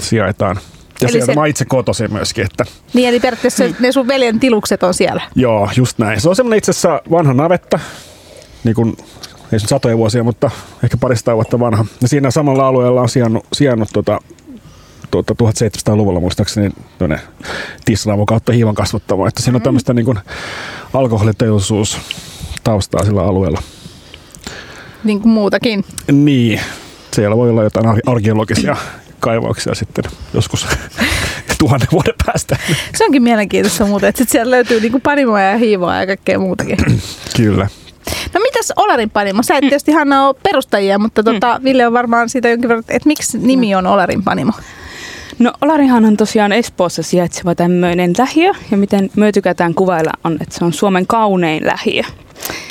sijaitaan. 0.00 0.56
Ja 1.00 1.04
Eli 1.08 1.12
sieltä 1.12 1.26
se- 1.32 1.34
mä 1.40 1.46
itse 1.46 1.64
kotoisin 1.64 2.12
myöskin, 2.12 2.44
että 2.44 2.64
Niin, 2.94 3.08
eli 3.08 3.20
periaatteessa 3.20 3.64
ne 3.80 3.92
sun 3.92 4.08
veljen 4.08 4.40
tilukset 4.40 4.82
on 4.82 4.94
siellä. 4.94 5.22
Joo, 5.34 5.68
just 5.76 5.98
näin. 5.98 6.20
Se 6.20 6.28
on 6.28 6.36
semmoinen 6.36 6.58
itse 6.58 6.70
asiassa 6.70 7.02
vanha 7.10 7.34
navetta, 7.34 7.78
niin 8.64 8.74
kuin, 8.74 8.96
ei 9.52 9.58
se 9.58 9.64
nyt 9.64 9.68
satoja 9.68 9.96
vuosia, 9.96 10.24
mutta 10.24 10.50
ehkä 10.84 10.96
parista 10.96 11.34
vuotta 11.34 11.60
vanha. 11.60 11.84
Ja 12.02 12.08
siinä 12.08 12.30
samalla 12.30 12.68
alueella 12.68 13.00
on 13.00 13.08
sijannut, 13.08 13.44
sijannut 13.52 13.88
tota, 13.92 14.18
tuota, 15.10 15.34
1700-luvulla 15.44 16.20
muistaakseni 16.20 16.70
tuonne 16.98 17.20
Tissalamo 17.84 18.26
kautta 18.26 18.52
hiivan 18.52 18.74
kasvattamo. 18.74 19.26
Että 19.26 19.42
siinä 19.42 19.56
on 19.56 19.62
tämmöistä 19.62 19.94
niin 19.94 20.04
kuin 20.04 20.18
alkoholiteollisuus 20.94 21.98
taustaa 22.64 23.04
sillä 23.04 23.22
alueella. 23.22 23.62
Niin 25.04 25.20
kuin 25.20 25.32
muutakin. 25.32 25.84
Niin, 26.12 26.60
siellä 27.12 27.36
voi 27.36 27.50
olla 27.50 27.62
jotain 27.62 27.86
ar- 27.86 28.00
arkeologisia 28.06 28.76
kaivauksia 29.20 29.74
sitten 29.74 30.04
joskus 30.34 30.66
tuhannen 31.58 31.88
vuoden 31.92 32.14
päästä. 32.26 32.56
Se 32.96 33.04
onkin 33.04 33.22
mielenkiintoista 33.22 33.86
muuten, 33.86 34.08
että 34.08 34.18
sit 34.18 34.28
siellä 34.28 34.50
löytyy 34.50 34.80
niinku 34.80 35.00
panimoja 35.00 35.50
ja 35.50 35.56
hiivoa 35.58 35.96
ja 35.96 36.06
kaikkea 36.06 36.38
muutakin. 36.38 36.76
Kyllä. 37.36 37.68
No 38.34 38.40
mitäs 38.40 38.72
Olarin 38.76 39.10
panimo? 39.10 39.42
Sä 39.42 39.56
et 39.56 39.64
Mm. 39.64 39.68
tietysti 39.68 39.92
Hanna 39.92 40.26
ole 40.26 40.36
perustajia, 40.42 40.98
mutta 40.98 41.22
tota, 41.22 41.60
Ville 41.64 41.86
on 41.86 41.92
varmaan 41.92 42.28
siitä 42.28 42.48
jonkin 42.48 42.68
verran, 42.68 42.84
että 42.88 43.06
miksi 43.08 43.38
nimi 43.38 43.74
on 43.74 43.86
Olarin 43.86 44.24
panimo? 44.24 44.52
No 45.38 45.52
Olarihan 45.60 46.04
on 46.04 46.16
tosiaan 46.16 46.52
Espoossa 46.52 47.02
sijaitseva 47.02 47.54
tämmöinen 47.54 48.12
lähiö 48.18 48.52
ja 48.70 48.76
miten 48.76 49.10
me 49.16 49.32
tykätään 49.32 49.74
kuvailla 49.74 50.10
on, 50.24 50.38
että 50.40 50.58
se 50.58 50.64
on 50.64 50.72
Suomen 50.72 51.06
kaunein 51.06 51.66
lähiö. 51.66 52.02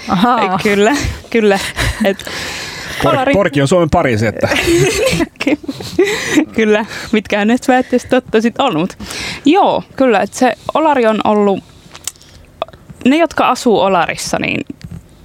Ahaa. 0.10 0.60
Kyllä, 0.63 0.96
kyllä. 1.30 1.60
Et 2.06 2.25
Por- 3.04 3.34
Porki 3.34 3.62
on 3.62 3.68
Suomen 3.68 3.89
Pariisi, 3.89 4.25
että 4.25 4.50
Ky- 5.44 5.58
kyllä, 6.54 6.86
mitkään 7.12 7.48
näistä 7.48 7.74
väitteistä 7.74 8.10
totta 8.10 8.42
sitten 8.42 8.66
on. 8.66 8.77
Mut. 8.77 8.98
Joo, 9.46 9.84
kyllä, 9.96 10.20
että 10.20 10.38
se 10.38 10.54
Olari 10.74 11.06
on 11.06 11.20
ollut, 11.24 11.63
ne 13.06 13.18
jotka 13.18 13.50
asuu 13.50 13.80
Olarissa, 13.80 14.38
niin 14.39 14.66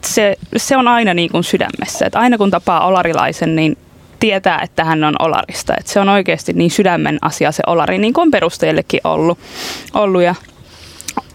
se, 0.05 0.37
se 0.57 0.77
on 0.77 0.89
aina 0.89 1.15
niin 1.15 1.31
kuin 1.31 1.45
sydämessä. 1.45 2.07
Että 2.07 2.19
aina 2.19 2.39
kun 2.39 2.51
tapaa 2.51 2.87
olarilaisen, 2.87 3.57
niin 3.57 3.77
tietää, 4.21 4.61
että 4.63 4.85
hän 4.85 5.05
on 5.05 5.15
Olarista. 5.19 5.75
Että 5.79 5.93
se 5.93 6.01
on 6.01 6.09
oikeasti 6.09 6.53
niin 6.53 6.71
sydämen 6.71 7.19
asia 7.23 7.53
se 7.53 7.63
Olari, 7.67 7.99
niin 7.99 8.13
kuin 8.13 8.23
on 8.23 8.31
perustajillekin 8.31 9.01
ollut. 9.05 9.39
ollut 9.95 10.23
ja 10.23 10.35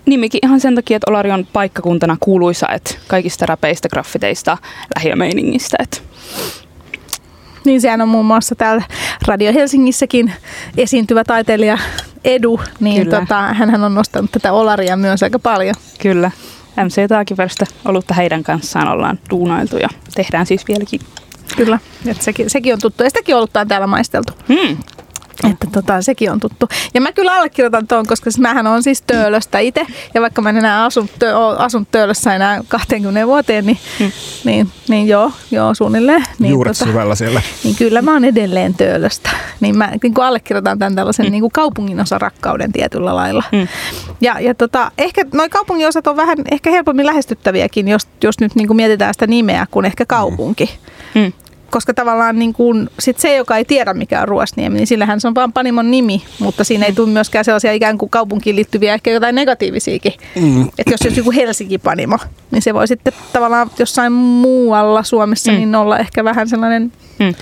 nimikin 0.07 0.39
ihan 0.43 0.59
sen 0.59 0.75
takia, 0.75 0.97
että 0.97 1.11
Olari 1.11 1.31
on 1.31 1.47
paikkakuntana 1.53 2.17
kuuluisa, 2.19 2.67
että 2.69 2.95
kaikista 3.07 3.45
räpeistä 3.45 3.89
graffiteista, 3.89 4.57
lähiömeiningistä. 4.95 5.77
Että 5.79 5.97
Niin 7.65 7.81
sehän 7.81 8.01
on 8.01 8.09
muun 8.09 8.25
muassa 8.25 8.55
täällä 8.55 8.83
Radio 9.27 9.53
Helsingissäkin 9.53 10.33
esiintyvä 10.77 11.23
taiteilija 11.23 11.77
Edu, 12.23 12.59
niin 12.79 13.03
Kyllä. 13.03 13.19
tota, 13.19 13.41
hänhän 13.41 13.83
on 13.83 13.95
nostanut 13.95 14.31
tätä 14.31 14.53
Olaria 14.53 14.97
myös 14.97 15.23
aika 15.23 15.39
paljon. 15.39 15.75
Kyllä. 15.99 16.31
MC 16.85 17.09
Taakiverstä 17.09 17.65
olutta 17.85 18.13
heidän 18.13 18.43
kanssaan 18.43 18.87
ollaan 18.87 19.19
duunailtu 19.29 19.77
ja 19.77 19.89
tehdään 20.15 20.45
siis 20.45 20.67
vieläkin. 20.67 20.99
Kyllä, 21.57 21.79
että 22.05 22.23
sekin, 22.23 22.49
sekin 22.49 22.73
on 22.73 22.79
tuttu. 22.79 23.03
Ja 23.03 23.09
sitäkin 23.09 23.35
olutta 23.35 23.61
on 23.61 23.67
täällä 23.67 23.87
maisteltu. 23.87 24.33
Hmm. 24.47 24.77
Että 25.51 25.67
tota, 25.71 26.01
sekin 26.01 26.31
on 26.31 26.39
tuttu. 26.39 26.69
Ja 26.93 27.01
mä 27.01 27.11
kyllä 27.11 27.35
allekirjoitan 27.35 27.87
tuon, 27.87 28.05
koska 28.05 28.31
siis 28.31 28.39
mähän 28.39 28.67
on 28.67 28.83
siis 28.83 29.01
Töölöstä 29.01 29.59
itse. 29.59 29.85
Ja 30.13 30.21
vaikka 30.21 30.41
mä 30.41 30.49
en 30.49 30.57
enää 30.57 30.85
asun, 30.85 31.09
tö, 31.19 31.37
oo 31.37 31.55
asunut 31.57 31.91
Töölössä 31.91 32.35
enää 32.35 32.61
20 32.67 33.27
vuoteen, 33.27 33.65
niin, 33.65 33.77
Hmm. 33.99 34.11
niin, 34.43 34.69
niin 34.87 35.07
joo, 35.07 35.31
joo 35.51 35.73
suunnilleen. 35.73 36.23
Niin, 36.39 36.51
juuret 36.51 36.77
syvällä 36.77 37.15
siellä. 37.15 37.41
niin 37.63 37.75
kyllä 37.75 38.01
mä 38.01 38.13
oon 38.13 38.25
edelleen 38.25 38.73
Töölöstä. 38.73 39.29
Niin 39.59 39.77
mä 39.77 39.91
niin 40.03 40.13
kuin 40.13 40.25
allekirjoitan 40.25 40.79
tämän 40.79 40.95
tällaisen 40.95 41.25
mm. 41.25 41.31
niin 41.31 41.41
kuin 41.41 41.51
kaupunginosan 41.51 42.21
rakkauden 42.21 42.71
tietyllä 42.71 43.15
lailla. 43.15 43.43
Mm. 43.51 43.67
Ja, 44.21 44.39
ja 44.39 44.55
tota, 44.55 44.91
ehkä 44.97 45.25
noi 45.33 45.49
kaupunginosat 45.49 46.07
on 46.07 46.15
vähän 46.15 46.37
ehkä 46.51 46.71
helpommin 46.71 47.05
lähestyttäviäkin, 47.05 47.87
jos, 47.87 48.07
jos 48.23 48.39
nyt 48.39 48.55
niin 48.55 48.67
kuin 48.67 48.77
mietitään 48.77 49.13
sitä 49.13 49.27
nimeä 49.27 49.67
kuin 49.71 49.85
ehkä 49.85 50.05
kaupunki. 50.05 50.79
Hmm. 51.13 51.33
Koska 51.69 51.93
tavallaan 51.93 52.39
niin 52.39 52.53
kuin, 52.53 52.89
sit 52.99 53.19
se, 53.19 53.35
joka 53.35 53.57
ei 53.57 53.65
tiedä 53.65 53.93
mikä 53.93 54.21
on 54.21 54.27
Ruosniemi, 54.27 54.77
niin 54.77 54.87
sillähän 54.87 55.21
se 55.21 55.27
on 55.27 55.35
vaan 55.35 55.53
Panimon 55.53 55.91
nimi, 55.91 56.23
mutta 56.39 56.63
siinä 56.63 56.85
ei 56.85 56.93
tule 56.93 57.09
myöskään 57.09 57.45
sellaisia 57.45 57.73
ikään 57.73 57.97
kuin 57.97 58.09
kaupunkiin 58.09 58.55
liittyviä 58.55 58.93
ehkä 58.93 59.11
jotain 59.11 59.35
negatiivisiakin. 59.35 60.13
Mm. 60.41 60.61
Että 60.61 60.91
jos 60.93 61.01
olisi 61.01 61.19
joku 61.19 61.31
Helsinki-Panimo, 61.31 62.17
niin 62.51 62.61
se 62.61 62.73
voi 62.73 62.87
sitten 62.87 63.13
tavallaan 63.33 63.71
jossain 63.79 64.13
muualla 64.13 65.03
Suomessa 65.03 65.51
Mm. 65.51 65.57
niin 65.57 65.75
olla 65.75 65.97
ehkä 65.99 66.23
vähän 66.23 66.49
sellainen 66.49 66.91
Hmm. 67.23 67.33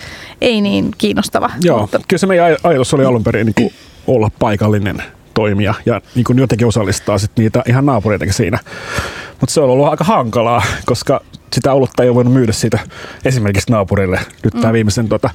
ei 0.42 0.62
niin 0.62 0.92
kiinnostava. 0.98 1.52
Joo, 1.62 1.80
Mutta, 1.82 2.00
kyllä 2.08 2.20
se 2.20 2.28
meidän 2.28 2.52
aj- 2.54 2.60
ajatus 2.64 2.94
oli 2.94 3.06
alun 3.06 3.24
perin 3.24 3.46
niin 3.46 3.54
kuin 3.56 3.74
olla 4.08 4.32
paikallinen 4.40 5.04
toimija 5.34 5.74
ja 5.86 6.02
niin 6.16 6.24
kuin 6.24 6.38
jotenkin 6.40 6.68
osallistaa 6.68 7.18
sit 7.18 7.32
niitä 7.38 7.64
ihan 7.70 7.86
naapureitakin 7.86 8.34
siinä. 8.34 8.60
Mutta 9.46 9.54
se 9.54 9.62
on 9.62 9.70
ollut 9.70 9.88
aika 9.88 10.04
hankalaa, 10.04 10.64
koska 10.86 11.22
sitä 11.54 11.74
olutta 11.74 12.04
ei 12.04 12.10
ole 12.10 12.16
voinut 12.16 12.34
myydä 12.34 12.52
siitä 12.52 12.80
esimerkiksi 13.26 13.72
naapurille 13.72 14.20
nyt 14.44 14.54
tämän 14.54 14.74
viimeisen 14.74 15.10
tota, 15.10 15.30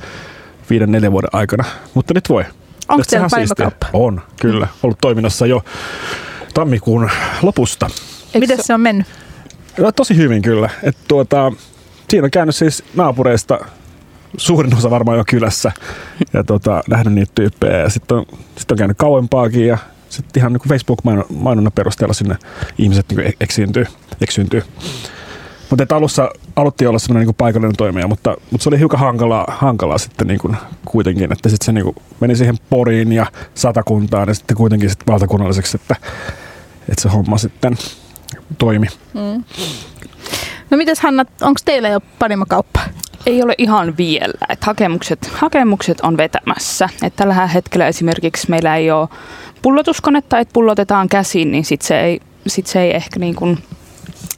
viiden, 0.70 0.92
neljän 0.92 1.12
vuoden 1.12 1.30
aikana. 1.32 1.64
Mutta 1.94 2.14
nyt 2.14 2.28
voi. 2.28 2.44
Onko 2.88 3.04
se 3.04 3.10
teillä 3.10 3.28
päiväkauppa? 3.30 3.86
On, 3.92 4.20
kyllä. 4.40 4.68
Ollut 4.82 4.98
toiminnassa 5.00 5.46
jo 5.46 5.64
tammikuun 6.54 7.10
lopusta. 7.42 7.90
Miten 8.34 8.64
se 8.64 8.74
on 8.74 8.80
mennyt? 8.80 9.06
No, 9.78 9.92
tosi 9.92 10.16
hyvin 10.16 10.42
kyllä. 10.42 10.70
Et 10.82 10.96
tuota, 11.08 11.52
siinä 12.08 12.24
on 12.24 12.30
käynyt 12.30 12.56
siis 12.56 12.84
naapureista 12.94 13.58
suurin 14.36 14.76
osa 14.76 14.90
varmaan 14.90 15.18
jo 15.18 15.24
kylässä 15.28 15.72
ja 16.32 16.44
tota, 16.44 16.82
nähnyt 16.88 17.14
niitä 17.14 17.32
tyyppejä. 17.34 17.78
Ja 17.78 17.88
sitten 17.88 18.16
on, 18.16 18.26
sit 18.58 18.70
on 18.70 18.78
käynyt 18.78 18.98
kauempaakin 18.98 19.66
ja 19.66 19.78
sitten 20.10 20.40
ihan 20.40 20.52
niin 20.52 20.68
Facebook-mainonnan 20.68 21.72
perusteella 21.72 22.14
sinne 22.14 22.36
ihmiset 22.78 23.06
niin 23.10 23.34
eksyyntyy. 23.40 23.86
eksyyntyy. 24.20 24.62
Mutta 25.70 25.96
alussa 25.96 26.30
aloitti 26.56 26.86
olla 26.86 26.98
semmoinen 26.98 27.26
niin 27.26 27.34
paikallinen 27.34 27.76
toimija, 27.76 28.08
mutta, 28.08 28.36
mutta 28.50 28.62
se 28.64 28.68
oli 28.68 28.78
hiukan 28.78 29.00
hankalaa, 29.00 29.46
hankalaa 29.48 29.98
sitten 29.98 30.26
niin 30.26 30.40
kuin 30.40 30.56
kuitenkin, 30.84 31.32
että 31.32 31.48
sitten 31.48 31.66
se 31.66 31.72
niin 31.72 31.84
kuin 31.84 31.96
meni 32.20 32.36
siihen 32.36 32.58
Poriin 32.70 33.12
ja 33.12 33.26
Satakuntaan 33.54 34.28
ja 34.28 34.34
sitten 34.34 34.56
kuitenkin 34.56 34.90
sitten 34.90 35.06
valtakunnalliseksi, 35.06 35.76
että, 35.76 35.96
että 36.88 37.02
se 37.02 37.08
homma 37.08 37.38
sitten 37.38 37.78
toimi. 38.58 38.86
Mm. 39.14 39.44
No 40.70 40.76
mites 40.76 41.00
Hanna, 41.00 41.24
onko 41.40 41.60
teillä 41.64 41.88
jo 41.88 42.00
panimokauppa? 42.18 42.80
Ei 43.26 43.42
ole 43.42 43.54
ihan 43.58 43.96
vielä. 43.96 44.34
Et 44.48 44.64
hakemukset, 44.64 45.30
hakemukset 45.32 46.00
on 46.00 46.16
vetämässä. 46.16 46.88
Et 47.02 47.16
tällä 47.16 47.46
hetkellä 47.46 47.88
esimerkiksi 47.88 48.50
meillä 48.50 48.76
ei 48.76 48.90
ole 48.90 49.08
pullotuskonetta, 49.62 50.38
että 50.38 50.52
pullotetaan 50.52 51.08
käsin, 51.08 51.50
niin 51.50 51.64
sit 51.64 51.82
se 51.82 52.00
ei, 52.00 52.20
sit 52.46 52.66
se 52.66 52.80
ei 52.80 52.96
ehkä 52.96 53.20
niin 53.20 53.34
kuin 53.34 53.58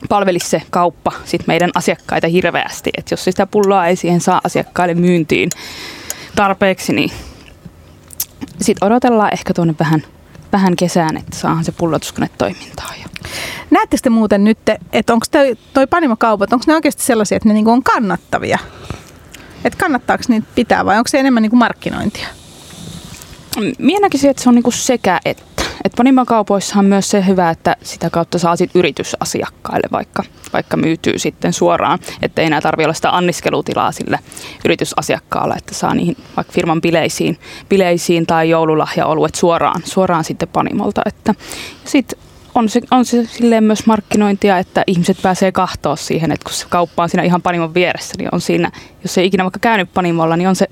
palvelisi 0.08 0.48
se 0.48 0.62
kauppa 0.70 1.12
sit 1.24 1.46
meidän 1.46 1.70
asiakkaita 1.74 2.28
hirveästi. 2.28 2.90
Et 2.98 3.10
jos 3.10 3.24
sitä 3.24 3.46
pulloa 3.46 3.86
ei 3.86 3.96
siihen 3.96 4.20
saa 4.20 4.40
asiakkaille 4.44 4.94
myyntiin 4.94 5.50
tarpeeksi, 6.36 6.92
niin 6.92 7.10
sitten 8.60 8.86
odotellaan 8.86 9.32
ehkä 9.32 9.54
tuonne 9.54 9.74
vähän, 9.78 10.02
vähän 10.52 10.76
kesään, 10.76 11.16
että 11.16 11.36
saahan 11.36 11.64
se 11.64 11.72
pullotuskone 11.72 12.30
toimintaan. 12.38 12.94
Ja 13.00 13.08
Näettekö 13.70 14.00
te 14.02 14.10
muuten 14.10 14.44
nyt, 14.44 14.58
että 14.92 15.12
onko 15.12 15.26
toi, 15.30 15.56
toi 15.74 15.86
panimokaupat, 15.86 16.52
onko 16.52 16.64
ne 16.66 16.74
oikeasti 16.74 17.02
sellaisia, 17.02 17.36
että 17.36 17.48
ne 17.48 17.54
niinku 17.54 17.70
on 17.70 17.82
kannattavia? 17.82 18.58
Että 19.64 19.78
kannattaako 19.78 20.24
niitä 20.28 20.46
pitää 20.54 20.84
vai 20.84 20.98
onko 20.98 21.08
se 21.08 21.20
enemmän 21.20 21.42
niinku 21.42 21.56
markkinointia? 21.56 22.28
Minä 23.78 24.00
näkisin, 24.00 24.30
että 24.30 24.42
se 24.42 24.48
on 24.48 24.54
niinku 24.54 24.70
sekä 24.70 25.20
että. 25.24 25.62
Et 25.84 25.92
Panimokaupoissahan 25.96 26.84
on 26.84 26.88
myös 26.88 27.10
se 27.10 27.26
hyvä, 27.26 27.50
että 27.50 27.76
sitä 27.82 28.10
kautta 28.10 28.38
saa 28.38 28.56
sit 28.56 28.70
yritysasiakkaille 28.74 29.88
vaikka, 29.92 30.22
vaikka 30.52 30.76
myytyy 30.76 31.18
sitten 31.18 31.52
suoraan, 31.52 31.98
että 32.22 32.42
ei 32.42 32.46
enää 32.46 32.60
tarvitse 32.60 32.86
olla 32.86 32.94
sitä 32.94 33.16
anniskelutilaa 33.16 33.92
sille 33.92 34.18
yritysasiakkaalle, 34.64 35.54
että 35.54 35.74
saa 35.74 35.94
niihin 35.94 36.16
vaikka 36.36 36.52
firman 36.52 36.80
bileisiin, 36.80 37.38
bileisiin 37.68 38.26
tai 38.26 38.50
joululahjaoluet 38.50 39.34
suoraan, 39.34 39.82
suoraan 39.84 40.24
sitten 40.24 40.48
Panimolta. 40.48 41.02
Että 41.06 41.34
sit 41.84 42.14
on 42.54 42.68
se, 42.68 42.80
on 42.90 43.04
se 43.04 43.26
silleen 43.26 43.64
myös 43.64 43.86
markkinointia, 43.86 44.58
että 44.58 44.84
ihmiset 44.86 45.22
pääsee 45.22 45.52
kahtoa 45.52 45.96
siihen, 45.96 46.32
että 46.32 46.44
kun 46.44 46.54
se 46.54 46.66
kauppa 46.68 47.02
on 47.02 47.08
siinä 47.08 47.22
ihan 47.22 47.42
Panimon 47.42 47.74
vieressä, 47.74 48.14
niin 48.18 48.28
on 48.32 48.40
siinä, 48.40 48.70
jos 49.02 49.18
ei 49.18 49.26
ikinä 49.26 49.44
vaikka 49.44 49.60
käynyt 49.60 49.92
Panimolla, 49.94 50.36
niin 50.36 50.48
on 50.48 50.56
se, 50.56 50.66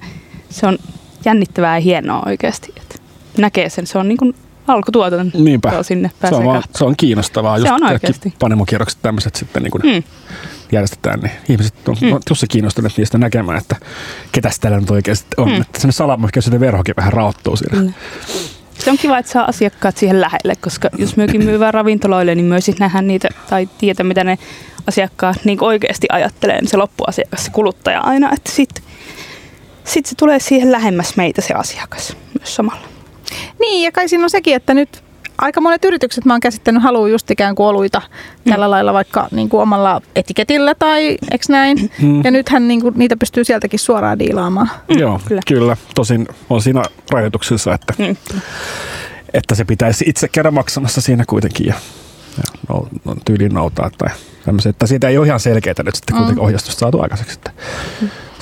se 0.51 0.67
on 0.67 0.79
jännittävää 1.25 1.77
ja 1.77 1.81
hienoa 1.81 2.23
oikeasti. 2.27 2.73
Että 2.77 2.95
näkee 3.39 3.69
sen, 3.69 3.87
se 3.87 3.99
on 3.99 4.09
niin 4.09 4.19
kuin 4.19 4.35
alkutuotanto. 4.69 5.39
Niinpä. 5.39 5.83
Sinne 5.83 6.11
se, 6.29 6.35
on 6.35 6.45
vaan, 6.45 6.63
se 6.75 6.85
on 6.85 6.97
kiinnostavaa. 6.97 7.59
Se 7.59 7.69
just 7.69 7.83
on 7.83 7.91
oikeasti. 7.91 8.35
Panemokierrokset 8.39 9.03
tämmöiset 9.03 9.35
sitten 9.35 9.63
niin 9.63 9.71
kuin 9.71 9.83
mm. 9.83 10.03
järjestetään, 10.73 11.21
niin 11.21 11.33
ihmiset 11.49 11.89
on 11.89 11.97
mm. 12.01 12.19
tosi 12.29 12.47
kiinnostuneet 12.47 12.97
niistä 12.97 13.19
näkemään, 13.19 13.59
että 13.59 13.77
ketäs 14.33 14.59
täällä 14.59 14.81
nyt 14.81 14.91
oikeasti 14.91 15.27
on. 15.37 15.49
Mm. 15.49 15.61
Että 15.61 15.81
sen 15.81 15.93
salamyhkäisyyden 15.93 16.61
verhokin 16.61 16.95
vähän 16.97 17.13
raottuu 17.13 17.57
siinä. 17.57 17.83
Mm. 17.83 17.93
Se 18.79 18.91
on 18.91 18.99
kiva, 18.99 19.19
että 19.19 19.33
saa 19.33 19.45
asiakkaat 19.45 19.97
siihen 19.97 20.21
lähelle, 20.21 20.55
koska 20.61 20.89
jos 20.99 21.17
myökin 21.17 21.45
myyvää 21.45 21.71
ravintoloille, 21.71 22.35
niin 22.35 22.47
myös 22.47 22.71
nähdään 22.79 23.07
niitä 23.07 23.29
tai 23.51 23.69
tietää, 23.79 24.05
mitä 24.05 24.25
ne 24.25 24.39
asiakkaat 24.87 25.37
niin 25.45 25.59
oikeasti 25.65 26.07
ajattelee, 26.13 26.61
niin 26.61 26.69
se 26.69 26.77
loppuasiakas, 26.77 27.45
se 27.45 27.51
kuluttaja 27.51 28.01
aina, 28.01 28.33
että 28.33 28.53
sitten 28.53 28.85
sit 29.85 30.07
se 30.07 30.15
tulee 30.15 30.39
siihen 30.39 30.73
lähemmäs 30.73 31.17
meitä 31.17 31.41
se 31.41 31.55
asiakas 31.55 32.17
myös 32.39 32.55
samalla. 32.55 32.89
Niin, 33.61 33.85
ja 33.85 33.93
kai 33.93 34.09
siinä 34.09 34.25
on 34.25 34.31
sekin, 34.31 34.57
että 34.57 34.75
nyt 34.75 35.03
aika 35.41 35.61
monet 35.61 35.85
yritykset 35.85 36.25
mä 36.25 36.35
oon 36.35 36.41
käsittänyt 36.41 36.83
haluaa 36.83 37.09
just 37.09 37.31
ikään 37.31 37.55
kuin 37.55 37.67
oluita 37.67 38.03
mm. 38.45 38.51
tällä 38.51 38.71
lailla 38.71 38.93
vaikka 38.93 39.29
niin 39.31 39.49
kuin 39.49 39.63
omalla 39.63 40.03
etiketillä 40.17 40.75
tai 40.75 41.19
eks 41.31 41.49
näin. 41.49 41.91
Mm. 42.03 42.25
Ja 42.25 42.31
nythän 42.31 42.69
niin 42.69 42.81
kuin, 42.81 42.95
niitä 42.97 43.17
pystyy 43.17 43.45
sieltäkin 43.45 43.79
suoraan 43.79 44.19
diilaamaan. 44.19 44.71
Mm. 44.89 44.99
Joo, 44.99 45.21
kyllä. 45.29 45.43
kyllä. 45.47 45.77
Tosin 45.95 46.29
on 46.51 46.63
siinä 46.63 46.83
rajoituksissa, 47.11 47.75
että, 47.75 47.95
mm. 47.99 48.17
että 49.35 49.55
se 49.55 49.65
pitäisi 49.65 50.05
itse 50.09 50.29
käydä 50.29 50.51
maksamassa 50.51 51.01
siinä 51.01 51.25
kuitenkin 51.27 51.67
ja, 51.67 51.75
ja 52.37 52.43
no, 52.69 52.89
no, 53.05 53.17
tyyliin 53.25 53.55
noutaa 53.55 53.91
tai 53.99 54.09
tämmöisiä. 54.45 54.71
Että 54.71 54.87
siitä 54.87 55.09
ei 55.09 55.19
ole 55.19 55.27
ihan 55.27 55.41
selkeää 55.41 55.83
nyt 55.85 55.95
sitten 55.95 56.17
kuitenkin 56.17 56.43
mm. 56.43 56.45
ohjastusta 56.45 56.81
saatu 56.81 57.01
aikaiseksi. 57.01 57.39
Että 57.39 57.51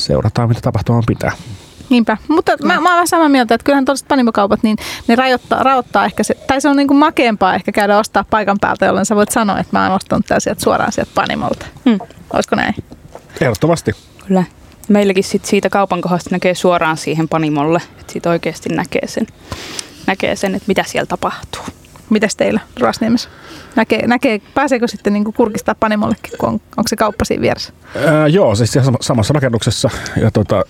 seurataan, 0.08 0.48
mitä 0.48 0.60
tapahtumaan 0.60 1.04
pitää. 1.06 1.32
Niinpä, 1.90 2.16
mutta 2.28 2.52
mä, 2.62 2.80
mä 2.80 2.94
olen 2.94 3.08
samaa 3.08 3.28
mieltä, 3.28 3.54
että 3.54 3.64
kyllähän 3.64 3.84
tuollaiset 3.84 4.08
panimokaupat, 4.08 4.62
niin 4.62 4.76
ne 5.08 5.16
rajoittaa, 5.16 5.62
rajoittaa 5.62 6.04
ehkä 6.04 6.22
se, 6.22 6.34
tai 6.34 6.60
se 6.60 6.68
on 6.68 6.76
niin 6.76 6.88
kuin 6.88 6.98
makeampaa 6.98 7.54
ehkä 7.54 7.72
käydä 7.72 7.98
ostaa 7.98 8.24
paikan 8.30 8.58
päältä, 8.60 8.86
jolloin 8.86 9.06
sä 9.06 9.16
voit 9.16 9.30
sanoa, 9.30 9.58
että 9.58 9.78
mä 9.78 9.84
oon 9.86 9.96
ostanut 9.96 10.26
tämän 10.26 10.40
sieltä 10.40 10.62
suoraan 10.62 10.92
sieltä 10.92 11.10
panimolta. 11.14 11.66
Hmm. 11.84 11.98
Olisiko 12.32 12.56
näin? 12.56 12.74
Ehdottomasti. 13.40 13.92
Kyllä. 14.26 14.44
Meilläkin 14.88 15.24
sit 15.24 15.44
siitä 15.44 15.70
kaupan 15.70 16.00
kohdasta 16.00 16.30
näkee 16.30 16.54
suoraan 16.54 16.96
siihen 16.96 17.28
panimolle, 17.28 17.80
että 18.00 18.12
siitä 18.12 18.30
oikeasti 18.30 18.68
näkee 18.68 19.06
sen, 19.06 19.26
näkee 20.06 20.36
sen, 20.36 20.54
että 20.54 20.68
mitä 20.68 20.84
siellä 20.86 21.06
tapahtuu. 21.06 21.62
Mitäs 22.10 22.36
teillä 22.36 22.60
Ruosniemessä? 22.80 23.28
Näkee, 23.76 24.06
näkee, 24.06 24.40
pääseekö 24.54 24.88
sitten 24.88 25.12
niin 25.12 25.24
kurkistaa 25.24 25.74
panimollekin, 25.74 26.32
kun 26.38 26.48
on, 26.48 26.54
onko 26.54 26.88
se 26.88 26.96
kauppa 26.96 27.24
siinä 27.24 27.42
vieressä? 27.42 27.72
Ää, 28.06 28.28
joo, 28.28 28.54
siis 28.54 28.78
samassa 29.00 29.34
rakennuksessa. 29.34 29.90
Ja 30.20 30.30
tota, 30.30 30.64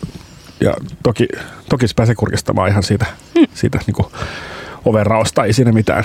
ja 0.60 0.74
toki, 1.02 1.28
toki 1.68 1.88
se 1.88 1.94
pääsee 1.96 2.14
kurkistamaan 2.14 2.70
ihan 2.70 2.82
siitä, 2.82 3.06
mm. 3.38 3.46
siitä 3.54 3.78
niin 3.86 3.94
kuin 3.94 4.06
oven 4.84 5.06
raosta, 5.06 5.44
ei 5.44 5.52
siinä 5.52 5.72
mitään. 5.72 6.04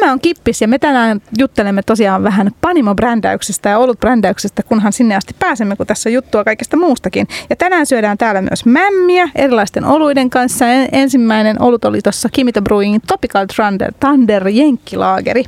Tämä 0.00 0.12
on 0.12 0.20
Kippis 0.20 0.60
ja 0.60 0.68
me 0.68 0.78
tänään 0.78 1.20
juttelemme 1.38 1.82
tosiaan 1.82 2.22
vähän 2.22 2.50
Panimo-brändäyksestä 2.60 3.68
ja 3.68 3.78
ollut-brändäyksestä, 3.78 4.62
kunhan 4.62 4.92
sinne 4.92 5.16
asti 5.16 5.34
pääsemme, 5.38 5.76
kun 5.76 5.86
tässä 5.86 6.08
on 6.08 6.12
juttua 6.12 6.44
kaikesta 6.44 6.76
muustakin. 6.76 7.28
Ja 7.50 7.56
tänään 7.56 7.86
syödään 7.86 8.18
täällä 8.18 8.42
myös 8.42 8.66
mämmiä 8.66 9.28
erilaisten 9.34 9.84
oluiden 9.84 10.30
kanssa. 10.30 10.66
Ensimmäinen 10.92 11.62
olut 11.62 11.84
oli 11.84 12.02
tuossa 12.02 12.28
Kimito 12.32 12.62
Brewing 12.62 12.98
Topical 13.06 13.46
Thunder, 13.56 13.92
Thunder 14.00 14.48
Jenkkilaageri. 14.48 15.44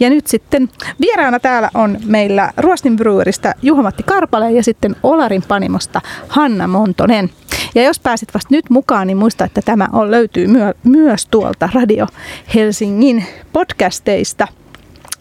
Ja 0.00 0.10
nyt 0.10 0.26
sitten 0.26 0.68
vieraana 1.00 1.40
täällä 1.40 1.70
on 1.74 1.98
meillä 2.04 2.52
Ruostin 2.56 2.96
Brewerista 2.96 3.52
Juha-Matti 3.62 4.02
Karpale 4.02 4.52
ja 4.52 4.62
sitten 4.62 4.96
Olarin 5.02 5.42
Panimosta 5.48 6.00
Hanna 6.28 6.68
Montonen. 6.68 7.30
Ja 7.74 7.82
jos 7.82 8.00
pääsit 8.00 8.34
vasta 8.34 8.48
nyt 8.50 8.70
mukaan, 8.70 9.06
niin 9.06 9.16
muista, 9.16 9.44
että 9.44 9.62
tämä 9.62 9.88
on, 9.92 10.10
löytyy 10.10 10.46
myö, 10.46 10.74
myös 10.84 11.26
tuolta 11.26 11.68
Radio 11.74 12.06
Helsingin 12.54 13.26
podcasteista. 13.52 14.48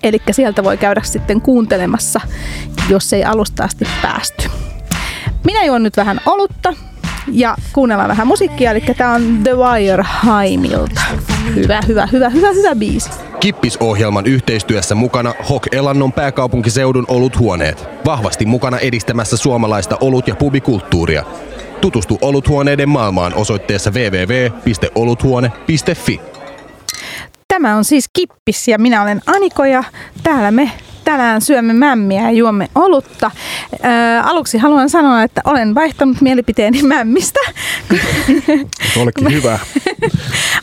Eli 0.03 0.21
sieltä 0.31 0.63
voi 0.63 0.77
käydä 0.77 1.01
sitten 1.03 1.41
kuuntelemassa, 1.41 2.21
jos 2.89 3.13
ei 3.13 3.23
alusta 3.23 3.63
asti 3.63 3.85
päästy. 4.01 4.49
Minä 5.43 5.63
juon 5.63 5.83
nyt 5.83 5.97
vähän 5.97 6.21
olutta 6.25 6.73
ja 7.31 7.55
kuunnellaan 7.73 8.09
vähän 8.09 8.27
musiikkia, 8.27 8.71
eli 8.71 8.81
tämä 8.81 9.13
on 9.13 9.39
The 9.43 9.51
Wire 9.55 10.03
Haimilta. 10.07 11.01
Hyvä, 11.55 11.79
hyvä, 11.87 12.07
hyvä, 12.11 12.29
hyvä, 12.29 12.51
hyvä 12.51 12.75
biisi. 12.75 13.09
Kippisohjelman 13.39 14.25
yhteistyössä 14.25 14.95
mukana 14.95 15.33
Hok 15.49 15.67
Elannon 15.71 16.13
pääkaupunkiseudun 16.13 17.05
oluthuoneet. 17.07 17.87
Vahvasti 18.05 18.45
mukana 18.45 18.79
edistämässä 18.79 19.37
suomalaista 19.37 19.97
olut- 20.01 20.27
ja 20.27 20.35
pubikulttuuria. 20.35 21.23
Tutustu 21.82 22.17
oluthuoneiden 22.22 22.89
maailmaan 22.89 23.34
osoitteessa 23.34 23.91
www.oluthuone.fi. 23.91 26.22
Tämä 27.48 27.76
on 27.76 27.86
siis 27.86 28.06
Kippis 28.13 28.67
ja 28.67 28.80
minä 28.80 29.02
olen 29.02 29.22
Aniko 29.26 29.65
ja 29.65 29.84
täällä 30.24 30.52
me 30.52 30.72
tänään 31.04 31.41
syömme 31.41 31.74
mämmiä 31.74 32.22
ja 32.22 32.32
juomme 32.32 32.70
olutta. 32.76 33.32
Ää, 33.82 34.24
aluksi 34.24 34.58
haluan 34.58 34.89
sanoa, 34.89 35.24
että 35.24 35.41
olen 35.46 35.76
vaihtanut 35.76 36.22
mielipiteeni 36.22 36.84
mämmistä. 36.84 37.39
Olikin 38.98 39.32
hyvä. 39.38 39.60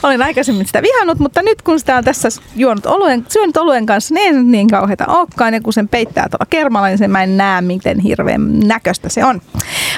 olen 0.03 0.23
aikaisemmin 0.23 0.67
sitä 0.67 0.83
vihannut, 0.83 1.19
mutta 1.19 1.43
nyt 1.43 1.63
kun 1.63 1.81
sitä 1.81 1.97
on 1.97 2.05
tässä 2.05 2.29
juonut 2.57 2.87
oluen, 2.87 3.27
syönyt 3.29 3.57
oluen 3.57 3.87
kanssa, 3.87 4.15
niin 4.15 4.37
ei 4.37 4.43
niin 4.43 4.69
kauheita 4.69 5.07
olekaan. 5.07 5.55
Ja 5.55 5.61
kun 5.61 5.73
sen 5.73 5.89
peittää 5.89 6.29
tuolla 6.31 6.47
kermalla, 6.51 6.89
niin 6.89 6.99
sen 6.99 7.11
mä 7.11 7.23
en 7.23 7.37
näe, 7.37 7.61
miten 7.61 8.01
hirveän 8.01 8.61
näköistä 8.61 9.09
se 9.09 9.25
on. 9.25 9.43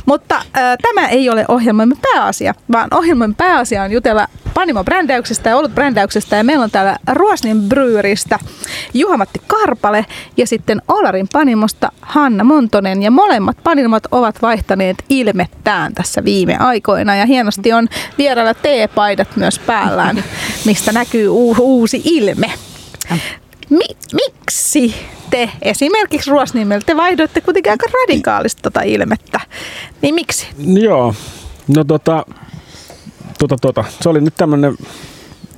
Mutta 0.07 0.43
ää, 0.53 0.77
tämä 0.77 1.09
ei 1.09 1.31
ole 1.31 1.45
ohjelmamme 1.49 1.95
pääasia, 2.13 2.55
vaan 2.73 2.89
ohjelman 2.95 3.35
pääasia 3.35 3.83
on 3.83 3.93
jutella 3.93 4.27
Panimo-brändäyksestä 4.55 5.49
ja 5.49 5.57
ollut-brändäyksestä. 5.57 6.37
Ja 6.37 6.45
meillä 6.45 6.65
on 6.65 6.71
täällä 6.71 6.97
Ruosnin 7.13 7.63
Breweristä 7.63 8.39
Juhamatti 8.95 9.43
Karpale 9.47 10.07
ja 10.37 10.47
sitten 10.47 10.83
Olarin 10.89 11.29
Panimosta 11.33 11.93
Hanna 12.01 12.45
Montonen. 12.45 13.03
Ja 13.03 13.11
molemmat 13.11 13.57
panimot 13.65 14.03
ovat 14.11 14.43
vaihtaneet 14.43 15.05
ilmettään 15.09 15.95
tässä 15.95 16.25
viime 16.25 16.57
aikoina. 16.57 17.17
Ja 17.17 17.27
hienosti 17.27 17.73
on 17.73 17.89
vierailla 18.19 18.55
teepaidat 18.55 19.37
myös 19.37 19.59
päällään, 19.59 20.25
mistä 20.65 20.93
näkyy 20.93 21.29
uusi 21.59 22.03
ilme. 22.05 22.51
Mi- 23.71 23.97
miksi 24.13 24.95
te 25.31 25.51
esimerkiksi 25.63 26.31
Ruosniemellä, 26.31 26.83
te 26.87 26.97
vaihdoitte 26.97 27.41
kuitenkin 27.41 27.73
aika 27.73 27.87
radikaalista 28.07 28.63
tota 28.63 28.83
ilmettä, 28.83 29.41
niin 30.03 30.15
miksi? 30.15 30.47
Joo, 30.59 31.15
no 31.69 31.85
tota, 31.85 32.27
tota, 33.39 33.57
tota, 33.61 33.85
se 34.01 34.09
oli 34.09 34.21
nyt 34.21 34.35
tämmöinen 34.37 34.77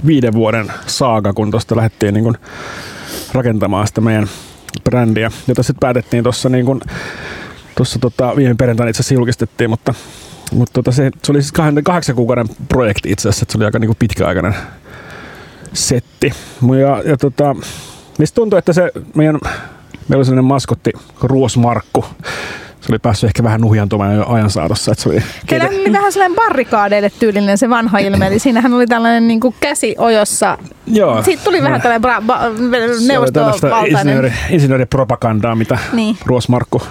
viiden 0.06 0.32
vuoden 0.32 0.72
saaga, 0.86 1.32
kun 1.32 1.50
tuosta 1.50 1.76
lähdettiin 1.76 2.14
niin 2.14 2.24
kun 2.24 2.38
rakentamaan 3.32 3.86
sitä 3.86 4.00
meidän 4.00 4.28
brändiä, 4.84 5.30
jota 5.48 5.62
sitten 5.62 5.80
päätettiin 5.80 6.22
tuossa 6.22 6.48
niin 6.48 6.66
kun, 6.66 6.80
tuossa 7.76 7.98
tota, 7.98 8.36
viime 8.36 8.54
perjantaina 8.54 8.90
itse 8.90 9.00
asiassa 9.00 9.14
julkistettiin, 9.14 9.70
mutta, 9.70 9.94
mutta 10.52 10.72
tota, 10.72 10.92
se, 10.92 11.10
se, 11.24 11.32
oli 11.32 11.42
siis 11.42 11.52
kahdeksan 11.84 12.16
kuukauden 12.16 12.48
projekti 12.68 13.10
itse 13.10 13.28
asiassa, 13.28 13.44
että 13.44 13.52
se 13.52 13.58
oli 13.58 13.64
aika 13.64 13.78
niin 13.78 13.96
pitkäaikainen 13.98 14.54
setti. 15.72 16.32
Ja, 16.80 17.10
ja 17.10 17.16
tota, 17.16 17.56
mistä 18.18 18.34
tuntuu, 18.34 18.58
että 18.58 18.72
se 18.72 18.92
meidän, 19.14 19.38
meillä 20.08 20.16
oli 20.16 20.24
sellainen 20.24 20.44
maskotti, 20.44 20.92
Ruosmarkku, 21.22 22.04
se 22.80 22.92
oli 22.92 22.98
päässyt 22.98 23.28
ehkä 23.28 23.42
vähän 23.42 23.60
nuhjantumaan 23.60 24.16
jo 24.16 24.26
ajan 24.28 24.50
saatossa. 24.50 24.92
Että 24.92 25.02
se 25.02 25.08
oli 25.08 25.22
Kyllä 25.46 25.64
oli 25.64 25.92
vähän 25.92 26.12
sellainen 26.12 26.36
barrikaadeille 26.36 27.10
tyylinen 27.18 27.58
se 27.58 27.70
vanha 27.70 27.98
ilme, 27.98 28.26
eli 28.26 28.38
siinähän 28.38 28.74
oli 28.74 28.86
tällainen 28.86 29.28
niin 29.28 29.40
kuin 29.40 29.54
käsi 29.60 29.94
ojossa. 29.98 30.58
Joo. 30.86 31.22
Siitä 31.22 31.44
tuli 31.44 31.62
vähän 31.62 31.80
tällainen 31.80 32.10
bra- 32.10 32.24
ba- 32.26 33.06
neuvostovaltainen. 33.06 33.90
Insinööri, 33.90 34.32
insinööripropagandaa, 34.50 35.54
mitä 35.54 35.78
niin. 35.92 36.16
Ruosmarkku 36.26 36.82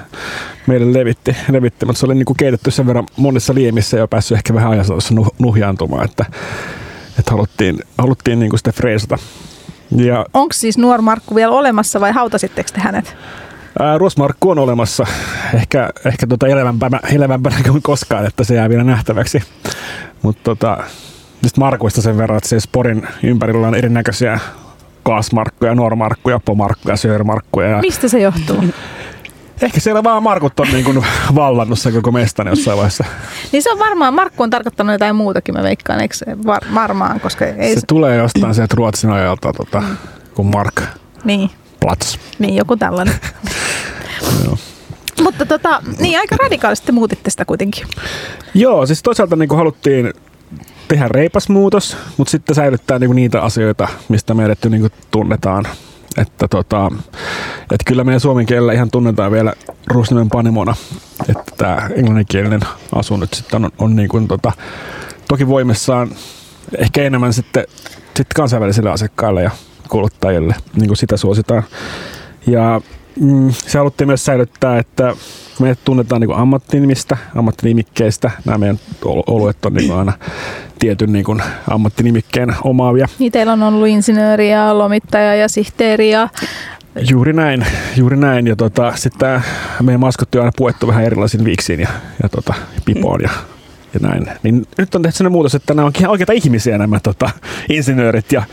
meille 0.68 1.00
levitti, 1.00 1.36
levitti, 1.52 1.86
mutta 1.86 2.00
se 2.00 2.06
oli 2.06 2.16
niin 2.16 2.26
kuin 2.26 2.38
keitetty 2.38 2.72
sen 2.72 2.88
verran 2.88 3.06
monissa 3.18 3.54
liemissä 3.54 3.98
ja 3.98 4.08
päässyt 4.08 4.38
ehkä 4.38 4.54
vähän 4.54 4.72
ajan 4.72 4.86
saatossa 4.86 5.14
nuhjaantumaan, 5.40 6.06
että, 6.06 6.26
että 7.20 7.32
haluttiin, 7.32 7.80
haluttiin 7.98 8.40
niin 8.40 8.50
kuin 8.50 8.60
sitä 8.60 8.72
freesata. 8.72 9.18
Ja, 9.96 10.26
Onko 10.34 10.54
siis 10.54 10.78
nuor 10.78 11.02
Markku 11.02 11.36
vielä 11.36 11.52
olemassa 11.52 12.00
vai 12.00 12.12
hautasitteko 12.12 12.70
te 12.74 12.82
hänet? 12.82 13.16
Ruosmarkku 13.98 14.50
on 14.50 14.60
olemassa 14.60 15.06
ehkä, 15.54 15.90
ehkä 16.06 16.28
tuota 16.28 16.48
elävämpänä, 16.48 17.00
elävämpänä 17.16 17.56
kuin 17.68 17.82
koskaan, 17.82 18.26
että 18.26 18.44
se 18.44 18.56
jää 18.56 18.70
vielä 18.70 18.84
nähtäväksi. 18.84 19.44
Mutta 20.22 20.42
tota, 20.44 20.78
Sitten 21.32 21.60
markuista 21.60 22.02
sen 22.02 22.18
verran, 22.18 22.38
että 22.38 22.50
siis 22.50 22.68
Porin 22.68 23.08
ympärillä 23.24 23.68
on 23.68 23.76
erinäköisiä 23.76 24.40
kaasmarkkuja, 25.04 25.76
normarkkuja, 25.76 26.40
pomarkkuja, 26.46 26.96
syörmarkkuja. 26.96 27.68
Ja 27.68 27.82
Mistä 27.82 28.08
se 28.08 28.20
johtuu? 28.20 28.64
ehkä 29.62 29.80
siellä 29.80 30.04
vaan 30.04 30.24
markut 30.24 30.60
on 30.60 30.68
niin 30.68 30.86
kuin 30.86 31.06
vallannut 31.36 31.80
sen 31.80 31.94
koko 31.94 32.12
mestan 32.12 32.48
jossain 32.48 32.78
vaiheessa. 32.78 33.06
niin 33.52 33.64
se 33.64 33.72
on 33.72 33.80
varmaan, 33.80 34.14
Markku 34.14 34.44
on 34.44 34.50
tarkoittanut 34.50 34.94
jotain 34.94 35.16
muutakin, 35.16 35.56
mä 35.56 35.64
veikkaan, 35.64 36.02
eikö 36.02 36.16
se 36.16 36.26
var, 36.46 36.62
varmaan, 36.74 37.20
koska 37.20 37.46
ei 37.46 37.74
Se 37.74 37.80
se, 37.80 37.86
tulee 37.88 38.18
jostain 38.18 38.56
sieltä 38.56 38.76
Ruotsin 38.78 39.10
ajalta, 39.10 39.54
tota, 39.54 39.84
kun 40.34 40.46
Mark 40.46 40.82
niin, 41.24 41.50
Platz. 41.80 42.18
niin, 42.40 42.56
joku 42.56 42.78
tällainen. 42.78 43.16
Joo. 44.46 44.58
Mutta 45.22 45.46
tota, 45.46 45.84
niin 46.00 46.20
aika 46.20 46.36
radikaalisti 46.36 46.92
muutitte 46.92 47.30
sitä 47.30 47.46
kuitenkin. 47.46 47.88
Joo, 48.54 48.86
siis 48.86 49.04
toisaalta 49.04 49.36
niin 49.36 49.50
haluttiin 49.56 50.14
tehdä 50.88 51.08
reipas 51.08 51.50
muutos, 51.50 51.98
mutta 52.18 52.32
sitten 52.32 52.56
säilyttää 52.56 53.00
niin 53.00 53.16
niitä 53.16 53.42
asioita, 53.42 53.88
mistä 54.10 54.34
meidät 54.34 54.60
niin 54.70 54.92
tunnetaan. 55.12 55.66
Että, 56.18 56.48
tota, 56.48 56.92
että 57.62 57.84
kyllä 57.88 58.04
meidän 58.04 58.20
suomen 58.20 58.46
kielellä 58.46 58.74
ihan 58.74 58.92
tunnetaan 58.92 59.32
vielä 59.32 59.54
Rusnimen 59.88 60.30
panimona, 60.30 60.76
että 61.30 61.52
tämä 61.58 61.90
englanninkielinen 61.96 62.60
asu 62.96 63.18
nyt 63.18 63.34
sitten 63.34 63.66
on, 63.66 63.72
on 63.78 63.96
niin 63.96 64.10
kuin 64.10 64.28
tota, 64.28 64.52
toki 65.28 65.48
voimissaan 65.48 66.10
ehkä 66.78 67.04
enemmän 67.04 67.34
sitten, 67.34 67.66
sitten 68.06 68.26
kansainvälisille 68.36 68.90
asiakkaille 68.90 69.44
ja 69.44 69.52
kuluttajille, 69.90 70.56
niin 70.76 70.88
kuin 70.88 70.98
sitä 70.98 71.18
suositaan. 71.18 71.64
Ja 72.48 72.82
mm, 73.20 73.52
se 73.52 73.78
haluttiin 73.78 74.08
myös 74.08 74.26
säilyttää, 74.26 74.80
että 74.80 75.16
kun 75.58 75.66
meidät 75.66 75.80
tunnetaan 75.86 76.22
niin 76.22 76.36
ammattinimistä, 76.36 77.18
ammattinimikkeistä, 77.36 78.32
nämä 78.46 78.58
meidän 78.58 78.80
ol- 79.06 79.24
oluet 79.28 79.66
on 79.66 79.74
niin 79.74 79.88
kuin 79.88 80.00
aina 80.00 80.14
tietyn 80.80 81.12
niin 81.12 81.26
kuin 81.26 81.44
ammattinimikkeen 81.70 82.56
omaavia. 82.64 83.08
Niin 83.20 83.32
teillä 83.32 83.54
on 83.54 83.64
ollut 83.64 83.88
insinööri 83.88 84.52
ja 84.52 84.78
lomittaja 84.78 85.36
ja 85.36 85.48
sihteeri 85.48 86.10
ja 86.10 86.30
Juuri 87.10 87.34
näin, 87.34 87.66
juuri 87.96 88.18
näin. 88.18 88.48
Ja 88.48 88.56
tota, 88.56 88.94
sitten 88.96 89.44
meidän 89.82 90.00
maskotti 90.00 90.38
on 90.38 90.44
aina 90.44 90.52
puettu 90.58 90.88
vähän 90.88 91.04
erilaisiin 91.04 91.46
viiksiin 91.46 91.80
ja, 91.80 91.90
ja 92.24 92.30
tota, 92.30 92.54
pipoon 92.86 93.22
ja, 93.22 93.30
ja 93.94 94.00
näin. 94.00 94.28
Niin 94.44 94.68
nyt 94.78 94.96
on 94.96 95.02
tehty 95.02 95.18
sellainen 95.18 95.32
muutos, 95.32 95.56
että 95.56 95.74
nämä 95.74 95.86
onkin 95.86 96.02
ihan 96.02 96.12
oikeita 96.12 96.34
ihmisiä 96.34 96.78
nämä 96.78 97.00
tota, 97.00 97.30
insinöörit 97.70 98.32
ja, 98.32 98.44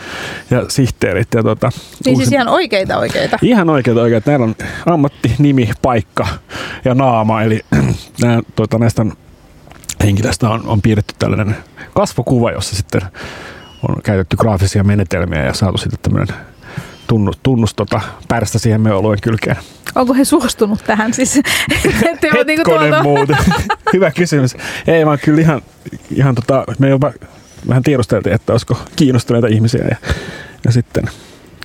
ja 0.51 0.65
sihteerit. 0.69 1.29
Ja, 1.35 1.43
tota, 1.43 1.69
niin 1.69 2.17
siis 2.17 2.19
uusi- 2.19 2.35
ihan 2.35 2.49
oikeita 2.49 2.99
oikeita. 2.99 3.39
Ihan 3.43 3.71
oikein, 3.71 3.99
oikein. 3.99 4.23
Näillä 4.27 4.45
on 4.45 4.55
ammatti, 4.87 5.35
nimi, 5.39 5.71
paikka 5.83 6.27
ja 6.85 6.95
naama. 6.95 7.43
Eli 7.43 7.61
nää, 8.23 8.41
tuota, 8.57 8.79
näistä 8.79 9.07
henkilöstä 10.05 10.51
on, 10.51 10.67
on 10.67 10.83
piirretty 10.83 11.15
tällainen 11.19 11.57
kasvokuva, 11.95 12.51
jossa 12.51 12.77
sitten 12.77 13.01
on 13.89 13.97
käytetty 14.03 14.37
graafisia 14.37 14.85
menetelmiä 14.85 15.45
ja 15.45 15.55
saatu 15.55 15.79
sitten 15.79 15.99
tämmöinen 16.03 16.37
tunnus, 17.09 17.39
tunnus 17.43 17.75
tota, 17.75 18.01
pärstä 18.29 18.59
siihen 18.59 18.81
meidän 18.81 18.99
oluen 18.99 19.19
kylkeen. 19.23 19.57
Onko 19.95 20.15
he 20.15 20.25
suostunut 20.25 20.85
tähän 20.87 21.15
siis? 21.15 21.35
Niinku 21.85 21.99
Hetkonen 22.05 22.59
tuolta- 22.65 23.03
muuten. 23.03 23.37
Hyvä 23.93 24.11
kysymys. 24.11 24.57
Ei 24.87 25.07
vaan 25.07 25.19
kyllä 25.25 25.41
ihan, 25.41 25.63
ihan 26.15 26.35
tota, 26.35 26.65
me 26.79 26.89
jopa 26.89 27.13
vähän 27.69 27.83
tiedusteltiin, 27.83 28.35
että 28.35 28.53
olisiko 28.53 28.79
kiinnostuneita 28.97 29.47
ihmisiä 29.47 29.85
ja, 29.91 29.97
ja 30.65 30.73
sitten 30.73 31.05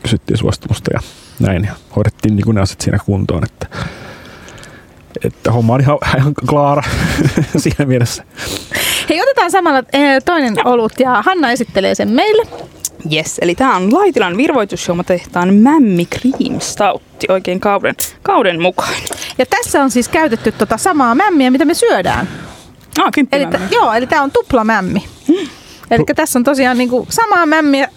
kysyttiin 0.04 0.38
suostumusta 0.38 0.92
ja 0.94 1.00
näin 1.40 1.64
ja 1.64 1.74
hoidettiin 1.96 2.36
niin 2.36 2.56
ne 2.56 2.62
asiat 2.62 2.82
siinä 2.82 2.98
kuntoon, 3.06 3.44
että, 3.44 3.68
että 5.24 5.52
homma 5.52 5.74
on 5.74 5.82
ihan, 5.82 5.98
ihan 6.18 6.34
klaara 6.50 6.84
siinä 7.58 7.86
mielessä. 7.86 8.24
Hei, 9.10 9.22
otetaan 9.22 9.52
samalla 9.52 9.84
eh, 9.94 10.24
toinen 10.26 10.68
olut 10.68 11.00
ja 11.00 11.22
Hanna 11.26 11.52
esittelee 11.52 11.96
sen 11.96 12.10
meille. 12.10 12.48
Yes, 13.14 13.38
eli 13.42 13.56
tämä 13.56 13.76
on 13.76 13.94
Laitilan 13.94 14.38
virvoitusjuomatehtaan 14.38 15.54
Mämmi 15.54 16.06
Cream 16.06 16.60
Stoutti, 16.60 17.28
oikein 17.30 17.60
kauden, 17.60 17.96
kauden 18.22 18.62
mukainen. 18.62 19.04
Ja 19.38 19.46
tässä 19.46 19.84
on 19.84 19.92
siis 19.92 20.10
käytetty 20.10 20.52
tota 20.52 20.78
samaa 20.78 21.16
mämmiä, 21.16 21.52
mitä 21.52 21.66
me 21.66 21.74
syödään. 21.74 22.28
Ah, 23.02 23.12
Eli, 23.32 23.46
t- 23.46 23.72
joo, 23.72 23.94
eli 23.94 24.08
tämä 24.08 24.22
on 24.22 24.32
tuplamämmi. 24.32 25.04
Eli 25.92 26.04
tässä 26.16 26.40
on 26.40 26.44
tosiaan 26.44 26.78
niinku 26.78 27.08
samaa 27.10 27.46
mämmiä 27.46 27.90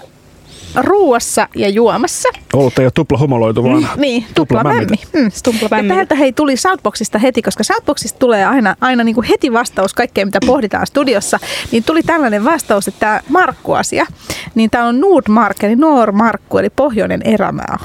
ruuassa 0.76 1.48
ja 1.56 1.68
juomassa. 1.68 2.28
Olut 2.52 2.78
ei 2.78 2.84
ole 2.84 2.90
tupla 2.90 3.18
homoloitu, 3.18 3.64
vaan 3.64 3.88
Niin, 3.96 4.26
tuplamämmi. 4.34 4.96
Mm. 5.12 5.30
Tuplamämmi. 5.44 5.88
Ja 5.88 5.94
täältä 5.94 6.14
hei 6.14 6.32
tuli 6.32 6.56
Shoutboxista 6.56 7.18
heti, 7.18 7.42
koska 7.42 7.64
Shoutboxista 7.64 8.18
tulee 8.18 8.44
aina, 8.44 8.76
aina 8.80 9.04
niin 9.04 9.14
kuin 9.14 9.26
heti 9.26 9.52
vastaus 9.52 9.94
kaikkeen, 9.94 10.28
mitä 10.28 10.38
pohditaan 10.46 10.86
studiossa. 10.86 11.38
Niin 11.72 11.84
tuli 11.84 12.02
tällainen 12.02 12.44
vastaus, 12.44 12.88
että 12.88 13.00
tämä 13.00 13.20
Markku-asia, 13.28 14.06
niin 14.54 14.70
tämä 14.70 14.84
on 14.86 15.00
Nordmark, 15.00 15.64
eli 15.64 15.76
Normarkku, 15.76 16.58
eli 16.58 16.70
pohjoinen 16.70 17.22
erämaa. 17.24 17.78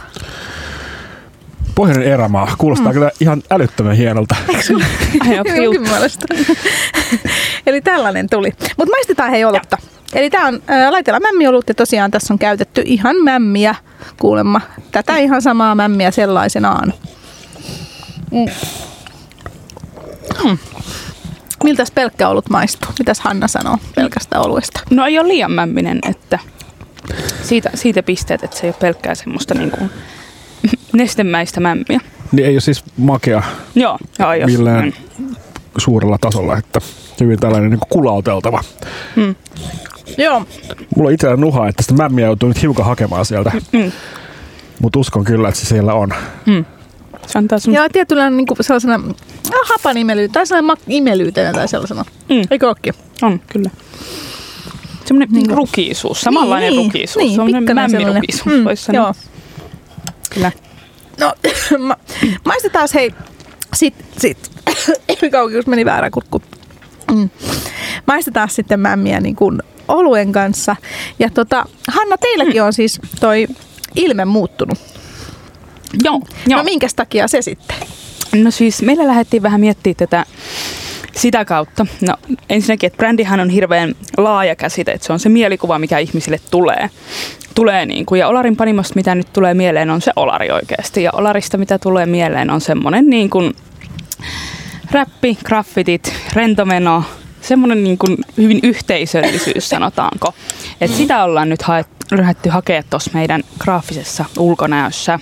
Pohjoinen 1.81 2.07
erämaa. 2.07 2.55
Kuulostaa 2.57 2.87
mm. 2.87 2.93
kyllä 2.93 3.11
ihan 3.19 3.43
älyttömän 3.49 3.95
hienolta. 3.95 4.35
Minunkin 5.43 5.81
mielestä. 5.91 6.25
eli 7.67 7.81
tällainen 7.81 8.29
tuli. 8.29 8.53
Mutta 8.77 8.91
maistetaan 8.91 9.31
hei 9.31 9.45
olutta. 9.45 9.77
Eli 10.13 10.29
tämä 10.29 10.47
on 10.47 10.63
ää, 10.67 10.91
laitella 10.91 11.19
mämmiolut 11.19 11.67
ja 11.67 11.73
tosiaan 11.73 12.11
tässä 12.11 12.33
on 12.33 12.39
käytetty 12.39 12.81
ihan 12.85 13.15
mämmiä 13.15 13.75
kuulemma. 14.19 14.61
Tätä 14.91 15.17
ihan 15.17 15.41
samaa 15.41 15.75
mämmiä 15.75 16.11
sellaisenaan. 16.11 16.93
Mm. 18.31 18.45
Mm. 20.43 20.57
Miltäs 21.63 21.91
pelkkä 21.91 22.29
olut 22.29 22.49
maistuu? 22.49 22.89
Mitäs 22.99 23.19
Hanna 23.19 23.47
sanoo 23.47 23.77
pelkästä 23.95 24.39
oluesta? 24.39 24.79
No 24.89 25.05
ei 25.05 25.19
ole 25.19 25.27
liian 25.27 25.51
mämminen, 25.51 25.99
että 26.09 26.39
siitä, 27.43 27.69
siitä 27.75 28.03
pisteet, 28.03 28.43
että 28.43 28.57
se 28.57 28.67
ei 28.67 28.69
ole 28.69 28.75
pelkkää 28.79 29.15
semmoista 29.15 29.53
niin 29.53 29.71
kuin 29.71 29.89
nestemäistä 30.93 31.59
mämmiä. 31.59 31.99
Niin 32.31 32.45
ei 32.47 32.53
ole 32.53 32.61
siis 32.61 32.83
makea 32.97 33.43
Joo, 33.75 33.97
joo 34.19 34.33
jos. 34.33 34.51
millään 34.51 34.93
suurella 35.77 36.17
tasolla, 36.21 36.57
että 36.57 36.79
hyvin 37.19 37.39
tällainen 37.39 37.69
niin 37.69 37.79
kulauteltava. 37.89 38.63
Mm. 39.15 39.35
Joo, 40.17 40.45
Mulla 40.95 41.07
on 41.07 41.13
itsellä 41.13 41.35
nuha, 41.35 41.67
että 41.67 41.83
sitä 41.83 41.93
mämmiä 41.93 42.25
joutuu 42.25 42.49
nyt 42.49 42.61
hiukan 42.61 42.85
hakemaan 42.85 43.25
sieltä, 43.25 43.51
Mm. 43.71 43.91
mutta 44.79 44.99
uskon 44.99 45.23
kyllä, 45.23 45.47
että 45.49 45.59
se 45.61 45.65
siellä 45.67 45.93
on. 45.93 46.09
Mm. 46.45 46.65
Se 47.27 47.39
antaa 47.39 47.59
sun... 47.59 47.73
ja 47.73 47.89
tietyllä 47.89 48.29
niin 48.29 48.47
kuin 48.47 48.57
sellaisena 48.61 48.95
ah, 49.53 49.69
hapanimely, 49.69 50.29
tai 50.29 50.47
sellainen 50.47 50.77
mak- 50.77 50.83
imelyytenä 50.87 51.53
tai 51.53 51.67
sellaisena. 51.67 52.05
Mm. 52.29 52.41
Eikö 52.51 52.67
ookin? 52.67 52.93
On, 53.21 53.39
kyllä. 53.47 53.69
Semmoinen 55.05 55.29
Niin 55.29 55.37
niin 55.37 55.47
kuin- 55.47 55.57
rukiisuus, 55.57 56.21
samanlainen 56.21 56.71
niin, 56.73 56.85
rukiisuus. 56.85 57.23
Niin, 57.25 57.35
Semmoinen 57.35 57.75
mämmirukiisuus, 57.75 58.45
mm, 58.57 58.63
voisi 58.63 58.83
sanoa. 58.83 59.01
Joo. 59.03 59.13
Kyllä. 60.33 60.51
No, 61.19 61.33
ma- 61.87 61.97
maistetaan 62.45 62.87
hei, 62.93 63.11
sit, 63.73 63.95
sit. 64.17 64.51
Kaukius 65.31 65.67
meni 65.67 65.85
väärä 65.85 66.09
kurkku. 66.09 66.41
Mm. 67.11 67.29
Maistetaan 68.07 68.49
sitten 68.49 68.79
mämmiä 68.79 69.19
niin 69.19 69.35
kuin 69.35 69.61
oluen 69.87 70.31
kanssa. 70.31 70.75
Ja 71.19 71.29
tota, 71.29 71.65
Hanna, 71.87 72.17
teilläkin 72.17 72.63
on 72.63 72.73
siis 72.73 72.99
toi 73.19 73.47
ilme 73.95 74.25
muuttunut. 74.25 74.79
Joo, 76.03 76.21
joo. 76.47 76.57
No 76.57 76.63
minkäs 76.63 76.93
takia 76.93 77.27
se 77.27 77.41
sitten? 77.41 77.75
No 78.35 78.51
siis 78.51 78.81
meillä 78.81 79.07
lähdettiin 79.07 79.43
vähän 79.43 79.59
miettimään 79.59 79.95
tätä 79.95 80.25
sitä 81.15 81.45
kautta. 81.45 81.85
No 82.01 82.13
ensinnäkin, 82.49 82.87
että 82.87 82.97
brändihän 82.97 83.39
on 83.39 83.49
hirveän 83.49 83.93
laaja 84.17 84.55
käsite, 84.55 84.91
että 84.91 85.07
se 85.07 85.13
on 85.13 85.19
se 85.19 85.29
mielikuva, 85.29 85.79
mikä 85.79 85.97
ihmisille 85.97 86.39
tulee. 86.51 86.89
tulee 87.55 87.85
niin 87.85 88.05
kuin, 88.05 88.19
ja 88.19 88.27
Olarin 88.27 88.55
panimosta, 88.55 88.95
mitä 88.95 89.15
nyt 89.15 89.33
tulee 89.33 89.53
mieleen, 89.53 89.89
on 89.89 90.01
se 90.01 90.11
Olari 90.15 90.51
oikeasti. 90.51 91.03
Ja 91.03 91.11
Olarista, 91.13 91.57
mitä 91.57 91.79
tulee 91.79 92.05
mieleen, 92.05 92.49
on 92.49 92.61
semmoinen 92.61 93.09
niin 93.09 93.29
kuin 93.29 93.53
räppi, 94.91 95.37
graffitit, 95.43 96.13
rentomeno, 96.33 97.03
semmoinen 97.41 97.83
niin 97.83 97.97
kuin 97.97 98.17
hyvin 98.37 98.59
yhteisöllisyys, 98.63 99.69
sanotaanko. 99.69 100.33
Et 100.81 100.91
sitä 100.91 101.23
ollaan 101.23 101.49
nyt 101.49 101.59
lähdetty 102.11 102.49
hakea 102.49 102.83
tuossa 102.83 103.11
meidän 103.13 103.43
graafisessa 103.59 104.25
ulkonäössä. 104.37 105.19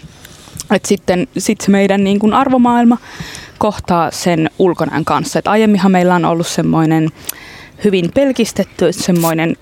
Et 0.72 0.86
sitten 0.86 1.28
sit 1.38 1.62
se 1.62 1.72
meidän 1.72 2.04
niin 2.04 2.20
kuin 2.20 2.34
arvomaailma 2.34 2.98
kohtaa 3.60 4.12
sen 4.12 4.50
ulkonäön 4.60 5.06
kanssa. 5.06 5.40
Et 5.40 5.48
aiemminhan 5.48 5.92
meillä 5.92 6.16
on 6.16 6.26
ollut 6.26 6.48
semmoinen 6.48 7.10
hyvin 7.84 8.12
pelkistetty, 8.14 8.94
semmoinen, 8.94 9.58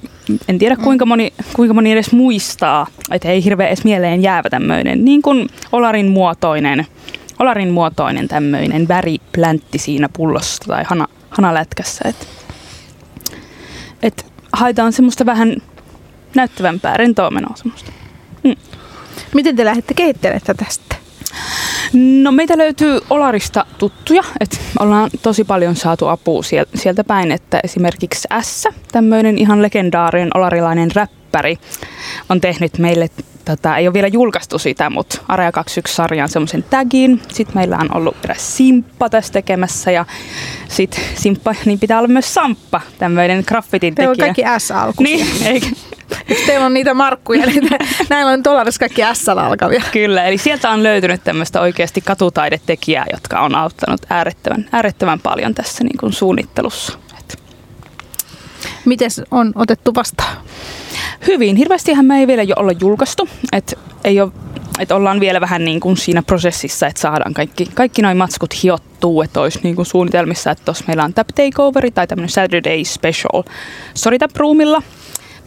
en 0.48 0.60
tiedä 0.60 0.76
kuinka 0.76 1.06
moni, 1.06 1.34
kuinka 1.54 1.74
moni 1.74 1.92
edes 1.92 2.12
muistaa, 2.12 2.88
että 3.12 3.28
ei 3.28 3.44
hirveän 3.44 3.68
edes 3.68 3.84
mieleen 3.84 4.22
jäävä 4.22 4.50
tämmöinen 4.50 5.06
niin 5.06 5.22
kuin 5.22 5.50
Olarin 5.72 6.08
muotoinen, 6.08 6.88
Olarin 7.40 7.72
muotoinen 7.72 8.28
tämmöinen 8.28 8.88
väripläntti 8.88 9.78
siinä 9.78 10.10
pullossa 10.10 10.64
tai 10.68 10.84
hana, 10.88 11.08
hanalätkässä. 11.30 12.10
Et, 12.10 12.28
et 14.04 14.26
haetaan 14.54 14.94
semmoista 14.94 15.26
vähän 15.26 15.56
näyttävämpää, 16.36 16.98
rentoa 16.98 17.32
menoa 17.32 17.56
semmoista. 17.56 17.92
Miten 19.34 19.56
te 19.56 19.66
lähdette 19.66 19.94
kehittelemään 19.94 20.42
sitten? 20.70 20.98
No 21.94 22.32
meitä 22.32 22.58
löytyy 22.58 23.00
Olarista 23.10 23.66
tuttuja, 23.78 24.24
että 24.40 24.58
ollaan 24.80 25.10
tosi 25.22 25.44
paljon 25.44 25.76
saatu 25.76 26.08
apua 26.08 26.42
sieltä 26.76 27.04
päin, 27.04 27.32
että 27.32 27.60
esimerkiksi 27.64 28.28
S, 28.42 28.68
tämmöinen 28.92 29.38
ihan 29.38 29.62
legendaarinen 29.62 30.38
olarilainen 30.38 30.92
räppäri, 30.96 31.58
on 32.30 32.42
tehnyt 32.42 32.78
meille 32.78 33.10
tota, 33.46 33.78
ei 33.78 33.88
ole 33.88 33.94
vielä 33.94 34.08
julkaistu 34.08 34.60
sitä, 34.60 34.90
mutta 34.90 35.22
Area 35.28 35.52
21-sarjan 35.52 36.30
semmoisen 36.30 36.64
tagin. 36.64 37.22
Sitten 37.28 37.58
meillä 37.58 37.78
on 37.78 37.98
ollut 37.98 38.16
eräs 38.26 38.58
Simppa 38.58 39.10
tässä 39.10 39.34
tekemässä 39.34 39.92
ja 39.92 40.06
sitten 40.68 41.04
Simppa, 41.16 41.56
niin 41.66 41.80
pitää 41.80 41.98
olla 41.98 42.08
myös 42.08 42.34
Samppa, 42.34 42.82
tämmöinen 43.00 43.44
graffitin 43.48 43.96
tekijä. 43.96 44.16
Teillä 44.16 44.30
on 44.30 44.36
kaikki 44.36 44.66
S-alkuisia. 44.66 45.26
Niin, 45.26 45.48
eikä. 45.48 45.68
Teillä 46.46 46.66
on 46.66 46.74
niitä 46.74 46.94
markkuja, 46.94 47.46
niin 47.46 47.70
näillä 48.10 48.32
on 48.32 48.44
dolarissa 48.44 48.80
kaikki 48.80 49.02
s 49.14 49.30
alkavia. 49.30 49.84
Kyllä, 49.92 50.24
eli 50.24 50.38
sieltä 50.38 50.70
on 50.70 50.84
löytynyt 50.84 51.24
tämmöistä 51.24 51.62
oikeasti 51.62 52.02
katutaidetekijää, 52.02 53.06
jotka 53.14 53.40
on 53.40 53.56
auttanut 53.56 54.02
äärettömän, 54.10 54.70
äärettömän 54.72 55.20
paljon 55.20 55.54
tässä 55.54 55.84
niin 55.84 55.98
kuin 55.98 56.14
suunnittelussa. 56.14 56.98
Miten 58.86 59.10
on 59.32 59.52
otettu 59.56 59.96
vastaan? 59.96 60.38
Hyvin. 61.28 61.56
Hirveästihän 61.56 62.06
me 62.06 62.20
ei 62.20 62.28
vielä 62.28 62.44
jo 62.44 62.56
olla 62.58 62.72
julkaistu. 62.80 63.30
Että 63.52 63.76
ei 64.04 64.22
ole 64.22 64.32
että 64.80 64.96
ollaan 64.96 65.20
vielä 65.20 65.42
vähän 65.42 65.66
niin 65.66 65.80
kuin 65.80 65.98
siinä 65.98 66.24
prosessissa, 66.24 66.88
että 66.88 67.02
saadaan 67.02 67.34
kaikki, 67.34 67.66
kaikki 67.74 68.02
noin 68.02 68.18
matskut 68.18 68.64
hiottuu, 68.64 69.22
että 69.22 69.42
olisi 69.42 69.60
niin 69.64 69.76
kuin 69.76 69.86
suunnitelmissa, 69.86 70.52
että 70.52 70.66
tuossa 70.66 70.84
meillä 70.88 71.04
on 71.04 71.14
Tap 71.14 71.28
Takeoveri 71.28 71.92
tai 71.92 72.08
tämmöinen 72.08 72.30
Saturday 72.30 72.86
Special 72.86 73.44
Storytap 73.94 74.36
Roomilla 74.36 74.82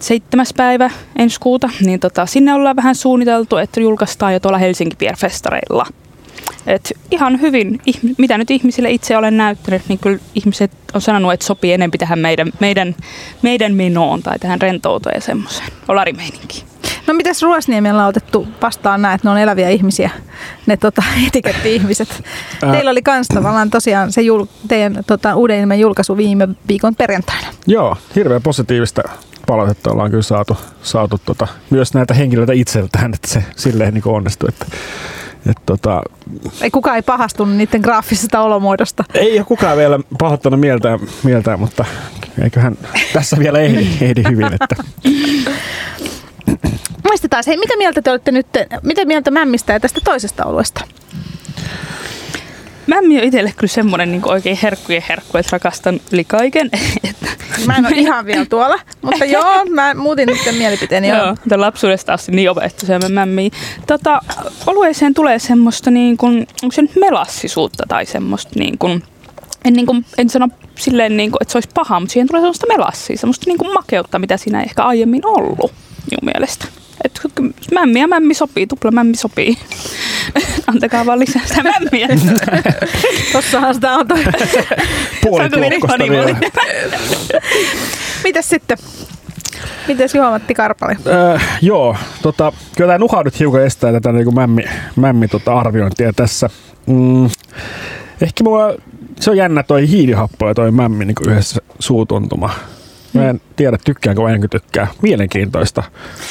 seitsemäs 0.01 0.55
päivä 0.57 0.91
ensi 1.17 1.41
kuuta, 1.41 1.71
niin 1.81 2.01
tota, 2.01 2.27
sinne 2.27 2.55
ollaan 2.55 2.77
vähän 2.77 2.95
suunniteltu, 2.95 3.57
että 3.57 3.81
julkaistaan 3.81 4.33
jo 4.33 4.41
tuolla 4.41 4.59
Helsinki 4.59 4.97
Pier 4.97 5.17
Festareilla. 5.17 5.87
Et 6.67 6.93
ihan 7.11 7.41
hyvin, 7.41 7.81
mitä 8.19 8.39
nyt 8.39 8.51
ihmisille 8.51 8.91
itse 8.91 9.17
olen 9.17 9.37
näyttänyt, 9.37 9.83
niin 9.89 9.99
kyllä 9.99 10.19
ihmiset 10.35 10.71
on 10.95 11.01
sanonut, 11.01 11.33
että 11.33 11.47
sopii 11.47 11.73
enemmän 11.73 11.99
tähän 11.99 12.19
meidän, 12.19 12.53
meidän, 12.61 12.97
meidän 13.43 13.75
menoon 13.75 14.23
tai 14.23 14.39
tähän 14.39 14.61
rentoutoon 14.61 15.15
ja 15.15 15.21
semmoiseen 15.21 15.69
olarimeininkiin. 15.89 16.67
No 17.07 17.15
mitäs 17.15 17.43
Ruosniemellä 17.43 18.03
on 18.03 18.09
otettu 18.09 18.49
vastaan 18.63 19.03
näet, 19.03 19.25
ne 19.25 19.31
on 19.31 19.39
eläviä 19.39 19.69
ihmisiä, 19.69 20.11
ne 20.67 20.77
tota, 20.77 21.03
etiketti-ihmiset. 21.27 22.23
Teillä 22.73 22.91
oli 22.91 23.03
kans 23.03 23.29
tavallaan 23.29 23.71
tosiaan 23.71 24.13
se 24.13 24.23
jul, 24.23 24.45
teidän 24.69 25.05
tota, 25.07 25.35
uuden 25.35 25.61
ilmen 25.61 25.81
julkaisu 25.81 26.17
viime 26.17 26.49
viikon 26.69 26.95
perjantaina. 26.95 27.47
Joo, 27.67 27.97
hirveän 28.15 28.43
positiivista 28.43 29.03
palautetta 29.47 29.93
ollaan 29.93 30.11
kyllä 30.11 30.23
saatu, 30.23 30.57
saatu 30.83 31.21
tota, 31.25 31.49
myös 31.71 31.95
näitä 31.95 32.15
henkilöitä 32.15 32.53
itseltään, 32.53 33.15
että 33.15 33.29
se 33.29 33.45
silleen 33.57 33.95
niin 33.95 34.03
onnistui. 34.09 34.49
Että 34.49 34.67
et 35.51 35.59
tota, 35.67 36.03
ei 36.61 36.71
kukaan 36.71 36.97
ei 36.97 37.03
pahastunut 37.03 37.57
niiden 37.57 37.81
graafisesta 37.81 38.41
olomuodosta. 38.41 39.05
Ei 39.15 39.39
ole 39.39 39.45
kukaan 39.45 39.77
vielä 39.77 40.01
pahoittanut 40.19 40.61
mieltään, 40.61 41.01
mieltään 41.23 41.61
mutta 41.61 41.85
eiköhän 42.43 42.79
tässä 43.13 43.39
vielä 43.39 43.59
ehdi, 43.59 43.89
ehdi 44.07 44.23
hyvin. 44.31 44.47
Että. 44.53 44.85
Muistetaan, 47.05 47.45
hei, 47.47 47.57
mitä 47.57 47.77
mieltä 47.77 48.03
te 48.03 48.11
olette 48.11 48.33
nyt, 48.33 48.47
mitä 48.83 49.05
mieltä 49.05 49.31
mämmistä 49.31 49.73
ja 49.73 49.81
tästä 49.81 50.01
toisesta 50.05 50.45
oluesta? 50.45 50.81
Mämmi 52.91 53.19
on 53.19 53.25
itselle 53.25 53.53
kyllä 53.57 53.73
semmoinen 53.73 54.13
niin 54.13 54.23
oikein 54.25 54.59
herkkujen 54.63 55.05
herkku, 55.09 55.39
että 55.39 55.51
rakastan 55.53 56.01
yli 56.13 56.25
kaiken. 56.25 56.71
Mä 57.67 57.77
en 57.77 57.87
ole 57.87 57.97
ihan 57.97 58.27
vielä 58.27 58.47
tuolla, 58.47 58.79
mutta 59.03 59.25
joo, 59.37 59.65
mä 59.65 59.95
muutin 59.95 60.27
nyt 60.27 60.39
mielipiteeni. 60.59 61.09
Joo, 61.09 61.37
joo 61.51 61.61
lapsuudesta 61.61 62.13
asti 62.13 62.33
niin 62.33 62.51
opettu 62.51 62.87
se 62.87 62.99
mämmi. 63.09 63.51
Tota, 63.87 64.21
olueeseen 64.67 65.15
tulee 65.15 65.39
semmoista 65.39 65.91
niin 65.91 66.17
kuin, 66.17 66.47
onko 66.63 66.73
se 66.73 66.83
nyt 66.83 66.97
melassisuutta 66.97 67.85
tai 67.89 68.07
semmoista 68.07 68.53
niin 68.59 68.79
kuin, 68.79 69.03
en, 69.65 69.73
niin 69.73 69.87
kuin, 69.87 70.05
en 70.19 70.31
sano 70.31 70.49
silleen, 70.79 71.17
niin 71.17 71.31
kuin, 71.31 71.43
että 71.43 71.53
se 71.53 71.59
olisi 71.59 71.71
paha, 71.75 72.01
mutta 72.01 72.13
siihen 72.13 72.29
tulee 72.29 72.41
semmoista 72.41 72.67
melassia, 72.67 73.17
semmoista 73.17 73.45
niin 73.47 73.59
kuin 73.59 73.73
makeutta, 73.73 74.19
mitä 74.19 74.37
siinä 74.37 74.61
ei 74.61 74.67
ehkä 74.67 74.83
aiemmin 74.83 75.27
ollut 75.27 75.73
minun 76.11 76.33
mielestä. 76.35 76.65
Et 77.05 77.21
mämmi 77.75 78.01
ja 78.01 78.09
mämmi 78.09 78.35
sopii, 78.35 78.67
tupla 78.67 78.91
mämmi 78.91 79.17
sopii. 79.17 79.57
Antakaa 80.67 81.07
vaan 81.07 81.19
lisää 81.19 81.43
sitä 81.47 81.63
mämmiä. 81.63 82.09
Tossahan 83.33 83.75
sitä 83.75 83.93
on 83.93 84.09
toi. 84.09 84.25
Puoli 85.23 85.51
tuokkosta 85.51 86.05
vielä. 86.11 86.37
Mitäs 88.25 88.49
sitten? 88.49 88.79
Mites 89.89 90.15
juomatti 90.15 90.55
Karpali? 90.55 90.95
Äh, 91.35 91.59
joo, 91.63 91.97
tota, 92.23 92.53
kyllä 92.77 92.89
tämä 92.89 92.99
nuha 92.99 93.23
nyt 93.23 93.39
hiukan 93.41 93.63
estää 93.63 93.93
tätä 93.93 94.13
niin 94.13 94.35
mämmi, 94.35 94.65
mämmi 94.97 95.29
tota 95.29 95.59
arviointia 95.59 96.13
tässä. 96.13 96.51
Mm, 96.87 97.25
ehkä 98.21 98.45
mua, 98.45 98.75
se 99.21 99.31
on 99.31 99.37
jännä 99.37 99.63
toi 99.63 99.89
hiilihappo 99.89 100.49
ja 100.49 100.55
toi 100.55 100.71
mämmi 100.71 101.05
niin 101.05 101.17
yhdessä 101.29 101.61
suutuntuma. 101.79 102.51
Mä 103.13 103.31
en 103.31 103.41
tiedä, 103.57 103.79
tykkäänkö 103.85 104.23
vai 104.23 104.35
enkö 104.35 104.49
tykkää. 104.49 104.87
Mielenkiintoista. 105.03 105.83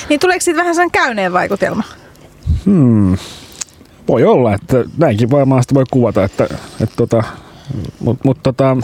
Niin 0.09 0.19
tuleeko 0.19 0.41
siitä 0.41 0.59
vähän 0.59 0.75
sen 0.75 0.91
käyneen 0.91 1.33
vaikutelma? 1.33 1.83
Hmm. 2.65 3.17
Voi 4.07 4.23
olla, 4.25 4.53
että 4.53 4.83
näinkin 4.97 5.31
varmaan 5.31 5.63
sitä 5.63 5.75
voi 5.75 5.83
kuvata, 5.91 6.23
että, 6.23 6.43
että 6.81 6.95
tota, 6.95 7.23
mutta 7.99 8.21
mut, 8.25 8.43
tota, 8.43 8.77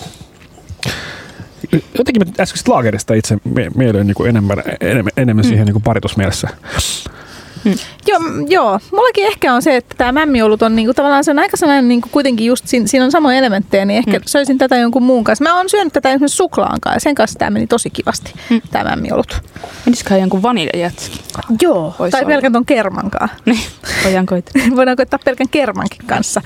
jotenkin 1.98 2.28
mä 2.28 2.34
äskeisestä 2.40 2.72
laagerista 2.72 3.14
itse 3.14 3.38
mieleen 3.76 4.08
niin 4.08 4.28
enemmän, 4.28 4.64
enemmän, 4.82 5.12
enemmän 5.18 5.46
mm. 5.46 5.50
siihen 5.50 5.66
niin 5.66 5.82
paritusmielessä. 5.82 6.48
Mm. 7.66 7.76
Joo, 8.08 8.20
joo, 8.48 8.80
mullakin 8.92 9.26
ehkä 9.26 9.54
on 9.54 9.62
se, 9.62 9.76
että 9.76 9.96
tämä 9.98 10.12
mämmiolut 10.12 10.62
on 10.62 10.76
niinku, 10.76 10.94
tavallaan 10.94 11.24
se 11.24 11.32
on 11.32 11.40
aika 11.40 11.58
sellainen 11.58 11.88
niinku, 11.88 12.10
kuitenkin 12.12 12.48
just, 12.48 12.68
siinä, 12.68 12.88
siinä 12.88 13.06
on 13.06 13.12
samoja 13.12 13.38
elementtejä, 13.38 13.86
niin 13.86 13.98
ehkä 13.98 14.18
mm. 14.18 14.24
söisin 14.26 14.58
tätä 14.58 14.78
jonkun 14.78 15.04
muun 15.04 15.24
kanssa. 15.24 15.44
Mä 15.44 15.58
oon 15.58 15.70
syönyt 15.70 15.94
tätä 15.94 16.10
esimerkiksi 16.10 16.38
suklaan 16.38 16.82
kanssa 16.82 16.96
ja 16.96 17.00
sen 17.00 17.16
kanssa 17.16 17.40
tämä 17.40 17.52
meni 17.52 17.68
tosi 17.68 17.90
kivasti, 17.90 18.34
mm. 18.50 18.62
tämä 18.72 18.90
mämmiolut. 18.90 19.42
Menisikö 19.86 20.18
jonkun 20.18 20.42
vaniljajätski? 20.42 21.20
Joo, 21.62 21.96
Vois 22.00 22.12
tai 22.12 22.22
olla. 22.22 22.30
pelkän 22.30 22.54
ton 22.54 22.66
kerman 22.66 23.12
kanssa. 23.12 23.38
Niin, 23.46 23.64
voidaan 24.04 24.26
koittaa. 24.26 24.62
voidaan 24.76 24.98
koittaa 24.98 25.20
pelkän 25.26 25.50
kermankin 25.50 26.08
kanssa. 26.08 26.42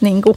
Niin 0.00 0.22
kuin, 0.22 0.36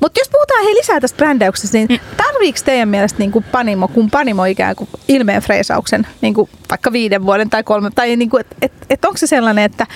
mutta 0.00 0.20
jos 0.20 0.28
puhutaan 0.28 0.64
hei 0.64 0.74
lisää 0.74 1.00
tästä 1.00 1.16
brändäyksestä, 1.16 1.78
niin 1.78 1.88
mm. 1.90 1.98
tarviiko 2.16 2.58
teidän 2.64 2.88
mielestä 2.88 3.18
niin 3.18 3.32
kuin 3.32 3.44
Panimo, 3.52 3.88
kun 3.88 4.10
Panimo 4.10 4.44
ikään 4.44 4.76
kuin 4.76 4.88
ilmeen 5.08 5.42
freisauksen 5.42 6.06
niin 6.20 6.34
kuin 6.34 6.50
vaikka 6.70 6.92
viiden 6.92 7.26
vuoden 7.26 7.50
tai 7.50 7.62
kolme, 7.62 7.90
tai 7.94 8.16
niin 8.16 8.30
kuin, 8.30 8.40
et, 8.40 8.56
et, 8.62 8.72
et 8.90 9.04
onko 9.04 9.16
se 9.16 9.26
sellainen, 9.26 9.64
että 9.64 9.86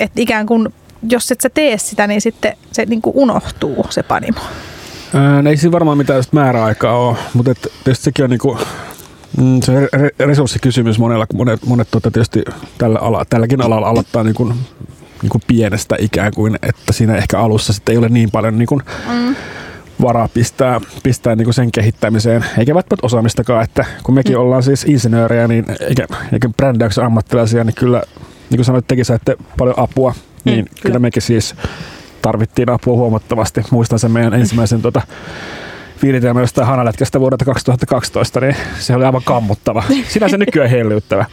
et 0.00 0.12
ikään 0.16 0.46
kuin 0.46 0.68
jos 1.08 1.30
et 1.30 1.40
sä 1.40 1.50
tee 1.50 1.78
sitä, 1.78 2.06
niin 2.06 2.20
sitten 2.20 2.56
se 2.72 2.84
niin 2.84 3.02
kuin 3.02 3.16
unohtuu 3.16 3.86
se 3.90 4.02
Panimo? 4.02 4.40
Ää, 5.14 5.42
no 5.42 5.50
ei 5.50 5.56
siinä 5.56 5.72
varmaan 5.72 5.98
mitään 5.98 6.22
määräaikaa 6.32 6.98
ole, 6.98 7.16
mutta 7.34 7.50
et, 7.50 7.72
tietysti 7.84 8.04
sekin 8.04 8.24
on 8.24 8.30
niin 8.30 8.38
kuin, 8.38 8.58
mm, 9.36 9.60
se 9.62 9.72
resurssikysymys 10.18 10.98
monella, 10.98 11.26
kun 11.26 11.36
monet, 11.36 11.66
monet 11.66 11.90
tuota 11.90 12.10
tietysti 12.10 12.44
tällä 12.78 12.98
ala, 12.98 13.24
tälläkin 13.24 13.62
alalla 13.62 13.88
aloittaa 13.88 14.24
niin 14.24 14.34
kuin 14.34 14.54
niin 15.22 15.30
kuin 15.30 15.42
pienestä 15.46 15.96
ikään 15.98 16.32
kuin, 16.34 16.58
että 16.62 16.92
siinä 16.92 17.16
ehkä 17.16 17.40
alussa 17.40 17.72
sitten 17.72 17.92
ei 17.92 17.98
ole 17.98 18.08
niin 18.08 18.30
paljon 18.30 18.58
niin 18.58 18.66
kuin 18.66 18.82
mm. 19.08 19.36
varaa 20.02 20.28
pistää, 20.28 20.80
pistää 21.02 21.36
niin 21.36 21.44
kuin 21.44 21.54
sen 21.54 21.72
kehittämiseen, 21.72 22.44
eikä 22.58 22.74
välttämättä 22.74 23.06
osaamistakaan, 23.06 23.64
että 23.64 23.84
kun 24.02 24.14
mekin 24.14 24.36
mm. 24.36 24.40
ollaan 24.40 24.62
siis 24.62 24.84
insinöörejä 24.84 25.48
niin, 25.48 25.64
eikä, 25.80 26.06
eikä 26.32 26.48
brändäyksen 26.56 27.04
ammattilaisia, 27.04 27.64
niin 27.64 27.74
kyllä 27.74 28.02
niin 28.50 28.56
kuin 28.56 28.64
sanoit, 28.64 28.86
tekin 28.86 29.04
saitte 29.04 29.36
paljon 29.58 29.78
apua, 29.78 30.10
mm, 30.10 30.16
niin 30.44 30.64
mm, 30.64 30.68
kyllä. 30.68 30.82
kyllä 30.82 30.98
mekin 30.98 31.22
siis 31.22 31.54
tarvittiin 32.22 32.70
apua 32.70 32.96
huomattavasti. 32.96 33.62
Muistan 33.70 33.98
sen 33.98 34.10
meidän 34.10 34.34
ensimmäisen 34.34 34.82
tota, 34.82 35.02
viritelmä 36.02 36.40
jostain 36.40 36.66
hanalätkästä 36.66 37.20
vuodelta 37.20 37.44
2012, 37.44 38.40
niin 38.40 38.56
se 38.78 38.94
oli 38.94 39.04
aivan 39.04 39.22
kammuttava. 39.24 39.82
Sinänsä 40.08 40.38
nykyään 40.38 40.70
hellyyttävä. 40.70 41.24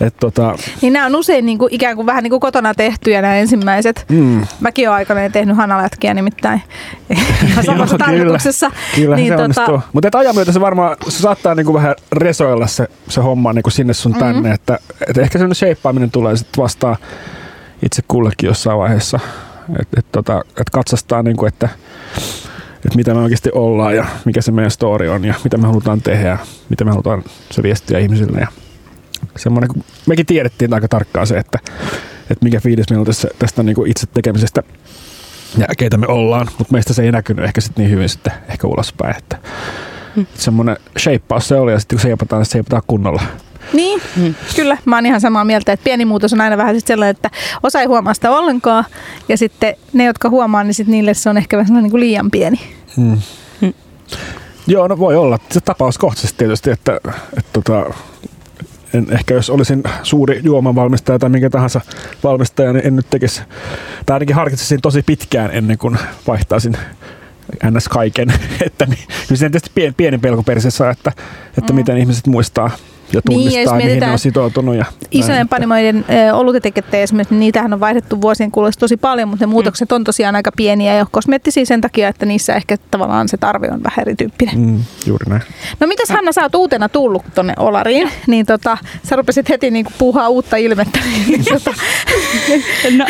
Et 0.00 0.14
tota... 0.20 0.54
Niin 0.82 0.92
nämä 0.92 1.06
on 1.06 1.16
usein 1.16 1.46
niin 1.46 1.58
kuin, 1.58 1.74
ikään 1.74 1.96
kuin 1.96 2.06
vähän 2.06 2.22
niin 2.22 2.30
kuin 2.30 2.40
kotona 2.40 2.74
tehtyjä 2.74 3.22
nämä 3.22 3.36
ensimmäiset. 3.36 4.04
Mm. 4.08 4.46
Mäkin 4.60 4.88
olen 4.88 4.96
aikanaan 4.96 5.32
tehnyt 5.32 5.56
hanalätkiä 5.56 6.14
nimittäin 6.14 6.62
samassa 7.66 7.94
Joo, 7.94 8.06
tarkoituksessa. 8.06 8.70
Kyllä, 8.94 9.16
niin, 9.16 9.28
se 9.28 9.32
tota... 9.32 9.42
onnistuu. 9.42 9.80
Mutta 9.92 10.18
ajan 10.18 10.34
myötä 10.34 10.52
se 10.52 10.60
varmaan 10.60 10.96
se 11.08 11.18
saattaa 11.18 11.54
niin 11.54 11.66
kuin 11.66 11.74
vähän 11.74 11.94
resoilla 12.12 12.66
se, 12.66 12.88
se 13.08 13.20
homma 13.20 13.52
niin 13.52 13.62
kuin 13.62 13.72
sinne 13.72 13.92
sun 13.92 14.12
mm-hmm. 14.12 14.26
tänne. 14.26 14.52
Että, 14.52 14.78
että 15.08 15.22
ehkä 15.22 15.38
sellainen 15.38 15.54
shapeaaminen 15.54 16.10
tulee 16.10 16.36
sitten 16.36 16.62
vastaan 16.62 16.96
itse 17.82 18.02
kullekin 18.08 18.46
jossain 18.46 18.78
vaiheessa. 18.78 19.20
Että 19.80 20.00
et, 20.00 20.06
tota, 20.12 20.42
et 20.60 20.70
katsastaa, 20.70 21.22
niin 21.22 21.36
kuin, 21.36 21.48
että 21.48 21.68
että 22.84 22.96
mitä 22.96 23.14
me 23.14 23.20
oikeasti 23.20 23.50
ollaan 23.52 23.96
ja 23.96 24.06
mikä 24.24 24.40
se 24.42 24.52
meidän 24.52 24.70
story 24.70 25.08
on 25.08 25.24
ja 25.24 25.34
mitä 25.44 25.58
me 25.58 25.66
halutaan 25.66 26.02
tehdä 26.02 26.28
ja 26.28 26.38
mitä 26.68 26.84
me 26.84 26.90
halutaan 26.90 27.22
se 27.50 27.62
viestiä 27.62 27.98
ihmisille. 27.98 28.40
Ja 28.40 28.46
semmoinen, 29.36 29.68
kun 29.68 29.84
mekin 30.06 30.26
tiedettiin 30.26 30.74
aika 30.74 30.88
tarkkaan 30.88 31.26
se, 31.26 31.38
että, 31.38 31.58
että 32.30 32.44
mikä 32.44 32.60
fiilis 32.60 32.90
meillä 32.90 33.00
on 33.00 33.06
tässä, 33.06 33.28
tästä 33.38 33.62
niin 33.62 33.74
kuin 33.74 33.90
itse 33.90 34.06
tekemisestä 34.06 34.62
ja 35.58 35.66
keitä 35.78 35.96
me 35.96 36.06
ollaan, 36.06 36.48
mutta 36.58 36.72
meistä 36.72 36.92
se 36.92 37.02
ei 37.02 37.12
näkynyt 37.12 37.44
ehkä 37.44 37.60
sitten 37.60 37.82
niin 37.82 37.94
hyvin 37.94 38.08
sitten 38.08 38.32
ehkä 38.48 38.66
ulospäin. 38.66 39.16
Että, 39.16 39.38
hmm. 40.14 40.26
Semmoinen 40.34 40.76
shapeaus 40.98 41.48
se 41.48 41.54
oli 41.54 41.72
ja 41.72 41.78
sitten 41.78 41.96
kun 41.96 42.02
seipataan, 42.02 42.40
niin 42.40 42.50
seipataan 42.50 42.82
kunnolla. 42.86 43.22
Niin, 43.72 44.00
mm. 44.16 44.34
kyllä. 44.56 44.78
Mä 44.84 44.96
oon 44.96 45.06
ihan 45.06 45.20
samaa 45.20 45.44
mieltä, 45.44 45.72
että 45.72 45.84
pieni 45.84 46.04
muutos 46.04 46.32
on 46.32 46.40
aina 46.40 46.56
vähän 46.56 46.74
sit 46.74 46.86
sellainen, 46.86 47.10
että 47.10 47.30
osa 47.62 47.80
ei 47.80 47.86
huomaa 47.86 48.14
sitä 48.14 48.30
ollenkaan. 48.30 48.84
Ja 49.28 49.38
sitten 49.38 49.76
ne, 49.92 50.04
jotka 50.04 50.30
huomaa, 50.30 50.64
niin 50.64 50.74
sit 50.74 50.88
niille 50.88 51.14
se 51.14 51.30
on 51.30 51.36
ehkä 51.36 51.56
vähän 51.56 51.82
niin 51.82 51.90
kuin 51.90 52.00
liian 52.00 52.30
pieni. 52.30 52.60
Mm. 52.96 53.18
Mm. 53.60 53.74
Joo, 54.66 54.88
no 54.88 54.98
voi 54.98 55.16
olla. 55.16 55.38
Se 55.50 55.60
tapauskohtaisesti 55.60 56.38
tietysti, 56.38 56.70
että, 56.70 56.96
että, 56.96 57.12
että 57.38 57.50
tota, 57.52 57.94
en, 58.94 59.06
ehkä 59.10 59.34
jos 59.34 59.50
olisin 59.50 59.82
suuri 60.02 60.40
juomavalmistaja 60.44 61.18
tai 61.18 61.30
minkä 61.30 61.50
tahansa 61.50 61.80
valmistaja, 62.24 62.72
niin 62.72 62.86
en 62.86 62.96
nyt 62.96 63.10
tekisi, 63.10 63.42
tai 64.06 64.14
ainakin 64.14 64.36
harkitsisin 64.36 64.80
tosi 64.80 65.02
pitkään 65.02 65.50
ennen 65.52 65.78
kuin 65.78 65.98
vaihtaisin 66.26 66.76
ns. 67.70 67.88
kaiken. 67.88 68.32
että 68.66 68.86
niin, 68.86 69.04
kyllä 69.06 69.38
se 69.38 69.50
tietysti 69.50 69.70
pieni, 69.74 69.94
pieni 69.96 70.18
pelko 70.18 70.42
persessä, 70.42 70.90
että, 70.90 71.12
että 71.58 71.72
mm. 71.72 71.76
miten 71.76 71.98
ihmiset 71.98 72.26
muistaa 72.26 72.70
ja 73.12 73.22
tunnistaa, 73.22 73.76
niin, 73.76 73.86
mihin 73.86 74.00
ne 74.00 74.12
on 74.12 74.18
sitoutunut. 74.18 74.76
Ja 74.76 74.84
isojen 75.10 75.48
panimoiden 75.48 76.04
olutetekettä 76.32 76.96
esimerkiksi, 76.96 77.34
niin 77.34 77.40
niitähän 77.40 77.72
on 77.72 77.80
vaihdettu 77.80 78.20
vuosien 78.20 78.50
kuluessa 78.50 78.80
tosi 78.80 78.96
paljon, 78.96 79.28
mutta 79.28 79.46
ne 79.46 79.50
muutokset 79.50 79.90
mm. 79.90 79.94
on 79.94 80.04
tosiaan 80.04 80.36
aika 80.36 80.52
pieniä 80.56 80.94
ja 80.94 81.06
kosmeettisia 81.10 81.66
sen 81.66 81.80
takia, 81.80 82.08
että 82.08 82.26
niissä 82.26 82.54
ehkä 82.54 82.76
tavallaan 82.90 83.28
se 83.28 83.36
tarve 83.36 83.68
on 83.70 83.82
vähän 83.82 84.00
erityyppinen. 84.00 84.58
Mm, 84.58 84.84
juuri 85.06 85.24
näin. 85.28 85.42
No 85.80 85.86
mitäs 85.86 86.08
Hanna, 86.08 86.32
sä 86.32 86.42
oot 86.42 86.54
uutena 86.54 86.88
tullut 86.88 87.22
tonne 87.34 87.54
Olariin, 87.56 88.10
niin 88.26 88.46
tota, 88.46 88.78
sä 89.02 89.16
rupesit 89.16 89.48
heti 89.48 89.70
niin 89.70 89.86
puhua 89.98 90.28
uutta 90.28 90.56
ilmettä. 90.56 90.98
Niin, 91.28 91.44
tota, 91.44 91.70
no, 92.98 93.06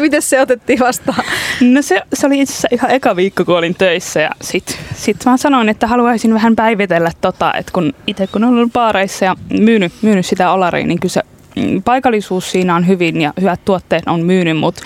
miten, 0.00 0.22
se, 0.22 0.40
otettiin 0.40 0.78
vastaan? 0.78 1.24
No 1.60 1.82
se, 1.82 2.02
se 2.14 2.26
oli 2.26 2.40
itse 2.40 2.52
asiassa 2.52 2.68
ihan 2.72 2.90
eka 2.90 3.16
viikko, 3.16 3.44
kun 3.44 3.56
olin 3.56 3.74
töissä 3.74 4.20
ja 4.20 4.30
sit, 4.42 4.78
sit 4.94 5.16
mä 5.26 5.36
sanoin, 5.36 5.68
että 5.68 5.86
haluaisin 5.86 6.34
vähän 6.34 6.56
päivitellä 6.56 7.10
tota, 7.20 7.54
että 7.54 7.72
kun 7.72 7.92
itse 8.06 8.26
kun 8.26 8.44
olen 8.44 8.56
ollut 8.56 8.72
baareissa 8.72 9.23
ja 9.24 9.36
myynyt, 9.60 9.92
myynyt 10.02 10.26
sitä 10.26 10.52
olariin, 10.52 10.88
niin 10.88 11.00
kyllä 11.00 11.12
se 11.12 11.22
mm, 11.56 11.82
paikallisuus 11.82 12.50
siinä 12.50 12.76
on 12.76 12.86
hyvin 12.86 13.20
ja 13.20 13.32
hyvät 13.40 13.64
tuotteet 13.64 14.02
on 14.06 14.22
myynyt, 14.24 14.56
mutta 14.56 14.82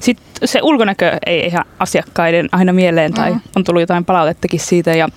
sitten 0.00 0.26
se 0.44 0.60
ulkonäkö 0.62 1.18
ei 1.26 1.46
ihan 1.46 1.64
asiakkaiden 1.78 2.48
aina 2.52 2.72
mieleen 2.72 3.12
tai 3.12 3.32
mm. 3.32 3.40
on 3.56 3.64
tullut 3.64 3.80
jotain 3.80 4.04
palautettakin 4.04 4.60
siitä 4.60 4.90
ja 4.90 5.08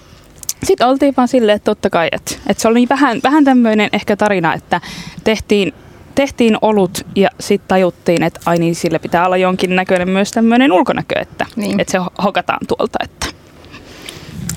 sitten 0.64 0.88
oltiin 0.88 1.14
vaan 1.18 1.28
silleen, 1.28 1.56
että 1.56 1.72
totta 1.72 1.90
kai, 1.90 2.08
että, 2.12 2.36
että 2.48 2.62
se 2.62 2.68
oli 2.68 2.86
vähän, 2.90 3.20
vähän 3.24 3.44
tämmöinen 3.44 3.90
ehkä 3.94 4.16
tarina, 4.16 4.54
että 4.54 4.82
tehtiin, 5.24 5.74
tehtiin 6.16 6.58
olut 6.62 7.06
ja 7.16 7.30
sitten 7.40 7.68
tajuttiin, 7.68 8.24
että 8.24 8.40
ai 8.46 8.58
niin, 8.58 8.76
sille 8.76 9.00
pitää 9.00 9.26
olla 9.26 9.38
jonkin 9.38 9.76
näköinen 9.76 10.10
myös 10.10 10.32
tämmöinen 10.32 10.72
ulkonäkö, 10.72 11.20
että, 11.20 11.46
niin. 11.56 11.80
että 11.80 11.92
se 11.92 12.00
hokataan 12.24 12.60
tuolta. 12.68 13.00
Että. 13.04 13.33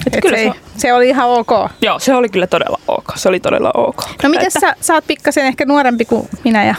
Että 0.07 0.21
kyllä 0.21 0.37
se, 0.37 0.51
se 0.77 0.93
oli 0.93 1.09
ihan 1.09 1.29
ok. 1.29 1.51
Joo, 1.83 1.99
se 1.99 2.15
oli 2.15 2.29
kyllä 2.29 2.47
todella 2.47 2.81
ok. 2.89 3.13
Se 3.17 3.29
oli 3.29 3.41
todella 3.41 3.71
ok. 3.75 3.97
No 4.23 4.29
miten 4.29 4.47
että... 4.47 4.61
sä, 4.61 4.77
sä 4.81 4.95
oot 4.95 5.07
pikkasen 5.07 5.47
ehkä 5.47 5.65
nuorempi 5.65 6.05
kuin 6.05 6.29
minä 6.45 6.65
ja 6.65 6.75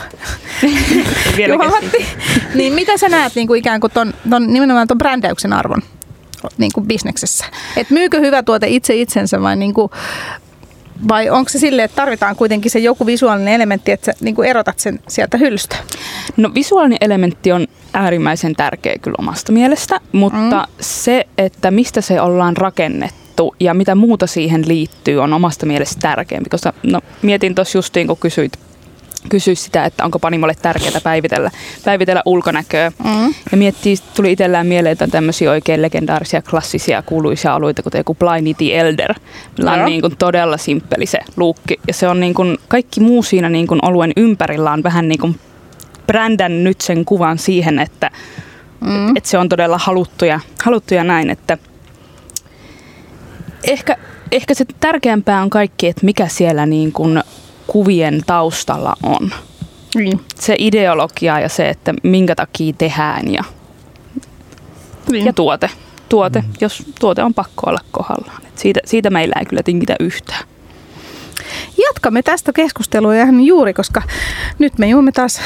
Juha-Matti. 1.48 2.06
niin 2.56 2.74
mitä 2.74 2.98
sä 2.98 3.10
näet 3.10 3.36
niin 3.36 3.48
kuin 3.48 3.60
ikään 3.60 3.82
kuin 3.82 3.92
ton, 3.92 4.14
ton, 4.30 4.54
nimenomaan 4.54 4.88
ton 4.88 4.98
brändäyksen 4.98 5.54
arvon 5.54 5.82
niin 6.58 6.72
kuin 6.74 6.88
bisneksessä? 6.88 7.46
Et 7.78 7.90
myykö 7.90 8.20
hyvä 8.20 8.44
tuote 8.44 8.68
itse 8.68 8.96
itsensä 8.96 9.42
vai 9.42 9.56
niin 9.56 9.74
kuin, 9.74 9.92
vai 11.08 11.30
onko 11.30 11.50
se 11.50 11.60
silleen, 11.60 11.86
että 11.86 11.96
tarvitaan 11.96 12.36
kuitenkin 12.36 12.72
se 12.72 12.80
joku 12.80 13.06
visuaalinen 13.06 13.54
elementti, 13.54 13.92
että 13.92 14.06
sä 14.06 14.18
niin 14.22 14.36
kuin 14.36 14.50
erotat 14.50 14.80
sen 14.80 15.00
sieltä 15.08 15.38
hyllystä? 15.38 15.76
No 16.38 16.54
visuaalinen 16.54 16.98
elementti 17.02 17.52
on 17.52 17.68
äärimmäisen 17.94 18.56
tärkeä 18.56 18.96
kyllä 19.02 19.16
omasta 19.20 19.52
mielestä, 19.52 20.00
mutta 20.12 20.68
mm. 20.68 20.74
se, 20.80 21.28
että 21.38 21.72
mistä 21.72 22.02
se 22.02 22.22
ollaan 22.22 22.58
rakennettu 22.58 23.56
ja 23.60 23.74
mitä 23.74 23.96
muuta 23.96 24.28
siihen 24.28 24.68
liittyy, 24.68 25.20
on 25.20 25.34
omasta 25.34 25.66
mielestä 25.66 26.00
tärkeämpi. 26.02 26.50
Koska 26.50 26.74
no, 26.84 27.02
mietin 27.22 27.56
tuossa 27.56 27.78
justiin, 27.78 28.08
kun 28.08 28.18
kysyit 28.18 28.60
kysyä 29.30 29.56
sitä, 29.56 29.86
että 29.86 30.06
onko 30.06 30.20
Panimolle 30.20 30.56
tärkeää 30.62 31.02
päivitellä, 31.04 31.52
päivitellä 31.86 32.22
ulkonäköä. 32.26 32.92
Mm. 33.04 33.34
Ja 33.52 33.58
miettii, 33.58 33.96
tuli 34.16 34.32
itsellään 34.32 34.68
mieleen, 34.68 34.92
että 34.92 35.08
tämmöisiä 35.08 35.52
oikein 35.52 35.82
legendaarisia, 35.82 36.42
klassisia, 36.42 37.02
kuuluisia 37.02 37.54
alueita, 37.54 37.84
kuten 37.84 38.00
joku 38.00 38.16
Pliny 38.16 38.54
the 38.54 38.80
Elder. 38.80 39.14
Millä 39.58 39.72
on 39.72 39.86
niin 39.86 40.02
kuin 40.02 40.18
todella 40.18 40.58
simppeli 40.58 41.06
se 41.06 41.20
luukki. 41.38 41.80
Ja 41.88 41.94
se 41.94 42.08
on 42.08 42.20
niin 42.20 42.34
kuin, 42.34 42.58
kaikki 42.68 43.00
muu 43.00 43.24
siinä 43.24 43.50
niin 43.50 43.68
kuin 43.68 43.80
oluen 43.86 44.12
ympärillä 44.18 44.72
on 44.72 44.84
vähän 44.84 45.08
niin 45.08 45.20
kuin 45.20 45.40
brändännyt 46.08 46.82
sen 46.82 47.06
kuvan 47.06 47.38
siihen, 47.38 47.80
että, 47.80 48.12
mm. 48.82 49.18
että 49.18 49.30
se 49.30 49.38
on 49.38 49.50
todella 49.50 49.78
haluttu 49.78 50.26
ja, 50.26 50.40
haluttu 50.64 50.94
ja 50.94 51.04
näin. 51.04 51.30
Että 51.30 51.58
ehkä, 53.64 53.98
ehkä 54.32 54.54
se 54.54 54.66
tärkeämpää 54.80 55.42
on 55.42 55.50
kaikki, 55.50 55.88
että 55.88 56.06
mikä 56.06 56.28
siellä 56.28 56.66
niin 56.66 56.92
kuin 56.92 57.24
kuvien 57.68 58.22
taustalla 58.28 58.94
on. 59.04 59.32
Niin. 59.96 60.22
Se 60.36 60.56
ideologia 60.60 61.40
ja 61.40 61.50
se, 61.50 61.70
että 61.70 61.94
minkä 62.04 62.36
takia 62.36 62.74
tehdään 62.78 63.34
ja, 63.34 63.44
niin. 65.12 65.26
ja 65.26 65.34
tuote. 65.34 65.70
tuote 66.10 66.42
mm. 66.42 66.48
Jos 66.62 66.84
tuote 67.00 67.24
on 67.24 67.34
pakko 67.34 67.70
olla 67.70 67.80
kohdallaan. 67.92 68.46
Et 68.46 68.58
siitä, 68.58 68.80
siitä 68.86 69.10
meillä 69.10 69.36
ei 69.40 69.46
kyllä 69.46 69.64
tingitä 69.64 69.96
yhtään. 70.00 70.44
Jatkamme 71.88 72.24
tästä 72.24 72.54
keskustelua 72.54 73.16
ihan 73.16 73.42
juuri, 73.42 73.74
koska 73.74 74.02
nyt 74.60 74.78
me 74.78 74.88
juomme 74.88 75.12
taas 75.12 75.40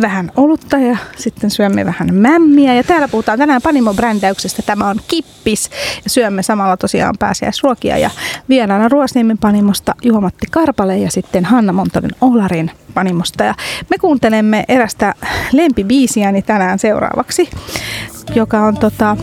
vähän 0.00 0.32
olutta 0.36 0.78
ja 0.78 0.96
sitten 1.16 1.50
syömme 1.50 1.84
vähän 1.84 2.14
mämmiä. 2.14 2.74
Ja 2.74 2.84
täällä 2.84 3.08
puhutaan 3.08 3.38
tänään 3.38 3.62
Panimo-brändäyksestä. 3.62 4.62
Tämä 4.62 4.88
on 4.88 5.00
kippis 5.08 5.70
ja 6.04 6.10
syömme 6.10 6.42
samalla 6.42 6.76
tosiaan 6.76 7.14
pääsiäisruokia. 7.18 7.98
Ja 7.98 8.10
vieraana 8.48 8.88
Ruosniemen 8.88 9.38
Panimosta 9.38 9.94
Juha-Matti 10.02 10.46
Karpale 10.50 10.98
ja 10.98 11.10
sitten 11.10 11.44
Hanna 11.44 11.72
Montonen 11.72 12.10
Olarin 12.20 12.70
Panimosta. 12.94 13.44
Ja 13.44 13.54
me 13.90 13.98
kuuntelemme 13.98 14.64
erästä 14.68 15.14
lempibiisiäni 15.52 16.42
tänään 16.42 16.78
seuraavaksi, 16.78 17.50
joka 18.34 18.60
on 18.60 18.76
tota 18.76 19.16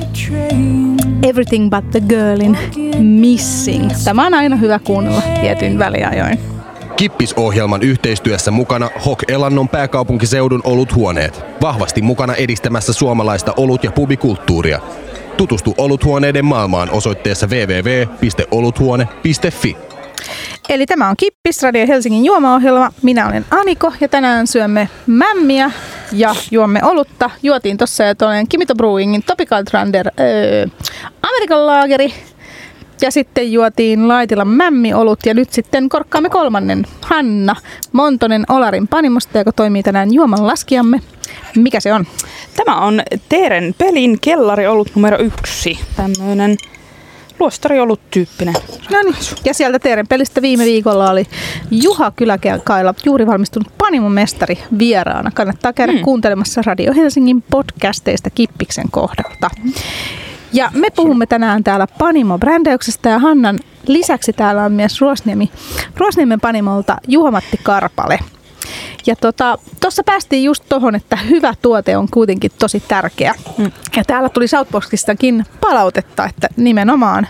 Everything 1.24 1.70
But 1.70 1.92
The 1.92 2.02
Girlin 2.02 2.58
Missing. 3.00 3.92
Tämä 4.04 4.26
on 4.26 4.34
aina 4.34 4.56
hyvä 4.56 4.80
kuunnella 4.80 5.22
tietyn 5.42 5.80
väliajoin. 5.80 6.40
Kippisohjelman 6.96 7.82
yhteistyössä 7.82 8.52
mukana 8.52 8.90
Hok 9.06 9.24
Elannon 9.28 9.70
pääkaupunkiseudun 9.70 10.62
oluthuoneet. 10.64 11.42
Vahvasti 11.62 12.02
mukana 12.02 12.36
edistämässä 12.36 12.94
suomalaista 12.94 13.54
olut- 13.58 13.84
ja 13.84 13.92
pubikulttuuria. 13.92 14.80
Tutustu 15.38 15.74
oluthuoneiden 15.78 16.46
maailmaan 16.46 16.90
osoitteessa 16.92 17.48
www.oluthuone.fi. 17.48 19.78
Eli 20.70 20.86
tämä 20.86 21.10
on 21.10 21.16
Kippis, 21.18 21.64
Radio 21.64 21.88
Helsingin 21.88 22.26
juomaohjelma. 22.26 22.92
Minä 23.02 23.28
olen 23.28 23.46
Aniko 23.52 23.94
ja 24.02 24.08
tänään 24.08 24.48
syömme 24.48 24.90
mämmiä 25.08 25.72
ja 26.13 26.36
juomme 26.52 26.80
olutta. 26.84 27.30
Juotiin 27.43 27.78
tuossa 27.78 28.04
jo 28.04 28.15
tuollainen 28.15 28.47
Kimito 28.47 28.76
Brewingin 28.76 29.23
Topical 29.23 29.63
Trander 29.63 30.08
öö, 30.19 30.65
Amerikan 31.21 31.65
laageri 31.65 32.13
ja 33.02 33.12
sitten 33.12 33.52
juotiin 33.52 34.08
Laitilan 34.08 34.47
mämmiolut 34.47 35.19
ja 35.26 35.34
nyt 35.34 35.54
sitten 35.54 35.89
korkkaamme 35.89 36.30
kolmannen. 36.30 36.86
Hanna 37.02 37.56
Montonen 37.91 38.43
Olarin 38.49 38.88
panimosta, 38.88 39.38
joka 39.38 39.52
toimii 39.52 39.84
tänään 39.84 40.13
juoman 40.13 40.47
laskijamme. 40.47 40.99
Mikä 41.56 41.80
se 41.80 41.93
on? 41.93 42.06
Tämä 42.56 42.78
on 42.82 43.02
Teeren 43.30 43.76
pelin 43.78 44.17
kellari 44.21 44.67
ollut 44.67 44.95
numero 44.95 45.17
yksi. 45.19 45.80
Tämmöinen 45.95 46.58
luostariollut 47.39 48.00
tyyppinen. 48.12 48.54
No 48.91 49.02
niin. 49.04 49.15
Ja 49.46 49.54
sieltä 49.54 49.80
Teeren 49.80 50.08
pelistä 50.08 50.41
viime 50.41 50.65
viikolla 50.65 51.12
oli 51.12 51.28
Juha 51.72 52.12
Kyläkaila, 52.12 52.93
juuri 53.06 53.28
valmistunut 53.28 53.74
Panimon 53.78 54.12
mestari 54.12 54.58
vieraana. 54.80 55.32
Kannattaa 55.32 55.74
käydä 55.74 55.91
hmm. 55.91 56.02
kuuntelemassa 56.02 56.62
Radio 56.65 56.93
Helsingin 56.93 57.41
podcasteista 57.41 58.30
Kippiksen 58.30 58.91
kohdalta. 58.91 59.50
Ja 60.54 60.72
me 60.74 60.88
puhumme 60.96 61.26
tänään 61.26 61.63
täällä 61.63 61.88
Panimo-brändäyksestä 62.00 63.10
ja 63.10 63.19
Hannan 63.19 63.60
lisäksi 63.88 64.34
täällä 64.34 64.63
on 64.63 64.72
myös 64.72 65.02
Ruosniemi, 65.02 65.52
Ruosniemen 65.98 66.41
Panimolta 66.41 66.98
Juhamatti 67.08 67.60
Karpale. 67.63 68.19
Ja 69.06 69.16
tuossa 69.16 69.58
tota, 69.80 70.04
päästiin 70.06 70.44
just 70.44 70.63
tuohon, 70.70 70.96
että 70.96 71.16
hyvä 71.16 71.54
tuote 71.62 71.98
on 71.98 72.08
kuitenkin 72.12 72.52
tosi 72.60 72.84
tärkeä. 72.88 73.36
Mm. 73.58 73.72
Ja 73.96 74.04
täällä 74.04 74.30
tuli 74.30 74.48
Southboxistakin 74.48 75.46
palautetta, 75.62 76.26
että 76.26 76.48
nimenomaan, 76.58 77.28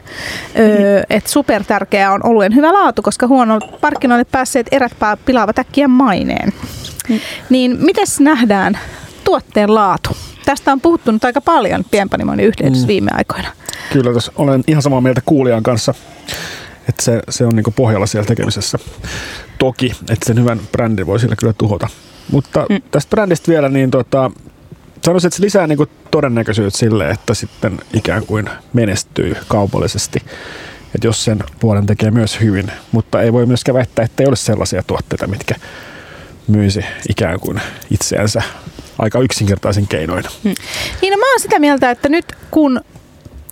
öö, 0.60 1.04
että 1.10 1.30
super 1.30 1.64
tärkeää 1.64 2.14
on 2.14 2.26
oluen 2.26 2.56
hyvä 2.56 2.74
laatu, 2.74 3.02
koska 3.02 3.28
huono 3.28 3.60
markkinoille 3.82 4.26
päässeet 4.26 4.68
erät 4.72 4.94
pilaavat 5.26 5.60
äkkiä 5.60 5.88
maineen. 5.88 6.54
Mm. 7.10 7.20
Niin 7.50 7.78
miten 7.80 8.08
nähdään 8.20 8.80
tuotteen 9.24 9.76
laatu? 9.76 10.10
Tästä 10.46 10.72
on 10.72 10.82
puhuttu 10.82 11.12
nyt 11.12 11.26
aika 11.26 11.42
paljon 11.42 11.86
pienpanimoinnin 11.92 12.48
yhteydessä 12.48 12.84
mm. 12.84 12.88
viime 12.88 13.12
aikoina. 13.14 13.48
Kyllä, 13.94 14.14
tässä 14.14 14.32
olen 14.36 14.64
ihan 14.68 14.82
samaa 14.82 15.02
mieltä 15.02 15.22
kuulijan 15.26 15.64
kanssa, 15.64 15.94
että 16.90 17.04
se, 17.04 17.22
se 17.30 17.46
on 17.46 17.56
niin 17.56 17.74
pohjalla 17.76 18.06
siellä 18.06 18.28
tekemisessä. 18.28 18.80
Toki, 19.60 19.92
että 20.10 20.26
sen 20.26 20.39
hyvän 20.39 20.60
brändin 20.72 21.08
voi 21.08 21.20
sillä 21.20 21.36
kyllä 21.36 21.54
tuhota. 21.58 21.88
Mutta 22.32 22.66
mm. 22.70 22.82
tästä 22.92 23.10
brändistä 23.10 23.51
vielä, 23.51 23.70
niin 23.70 23.91
tota, 23.91 24.32
sanoisin, 25.01 25.28
että 25.28 25.38
se 25.38 25.43
lisää 25.43 25.68
niin 25.68 25.88
todennäköisyyttä 26.12 26.80
sille, 26.80 27.10
että 27.10 27.34
sitten 27.34 27.78
ikään 27.93 28.26
kuin 28.26 28.49
menestyy 28.74 29.36
kaupallisesti. 29.47 30.20
että 30.95 31.08
jos 31.08 31.24
sen 31.24 31.39
vuoden 31.64 31.86
tekee 31.86 32.12
myös 32.12 32.39
hyvin, 32.41 32.72
mutta 32.91 33.22
ei 33.22 33.34
voi 33.34 33.45
myöskään 33.45 33.74
väittää, 33.74 34.06
että 34.06 34.24
ei 34.24 34.28
ole 34.28 34.36
sellaisia 34.36 34.84
tuotteita, 34.84 35.28
mitkä 35.28 35.56
myisi 36.47 36.86
ikään 37.10 37.39
kuin 37.39 37.62
itseänsä 37.91 38.41
aika 38.99 39.20
yksinkertaisen 39.20 39.88
keinoin. 39.88 40.24
Niin 41.01 41.12
no 41.12 41.18
mä 41.18 41.32
oon 41.32 41.39
sitä 41.39 41.60
mieltä, 41.60 41.91
että 41.91 42.10
nyt 42.10 42.26
kun 42.51 42.82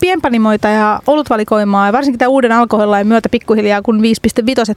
pienpanimoita 0.02 0.68
ja 0.68 1.00
olutvalikoimaa 1.08 1.86
ja 1.86 1.94
varsinkin 1.94 2.20
tämä 2.20 2.30
uuden 2.30 2.52
alkoholilain 2.52 3.08
myötä 3.08 3.30
pikkuhiljaa, 3.30 3.82
kun 3.82 4.00
5.5 4.00 4.04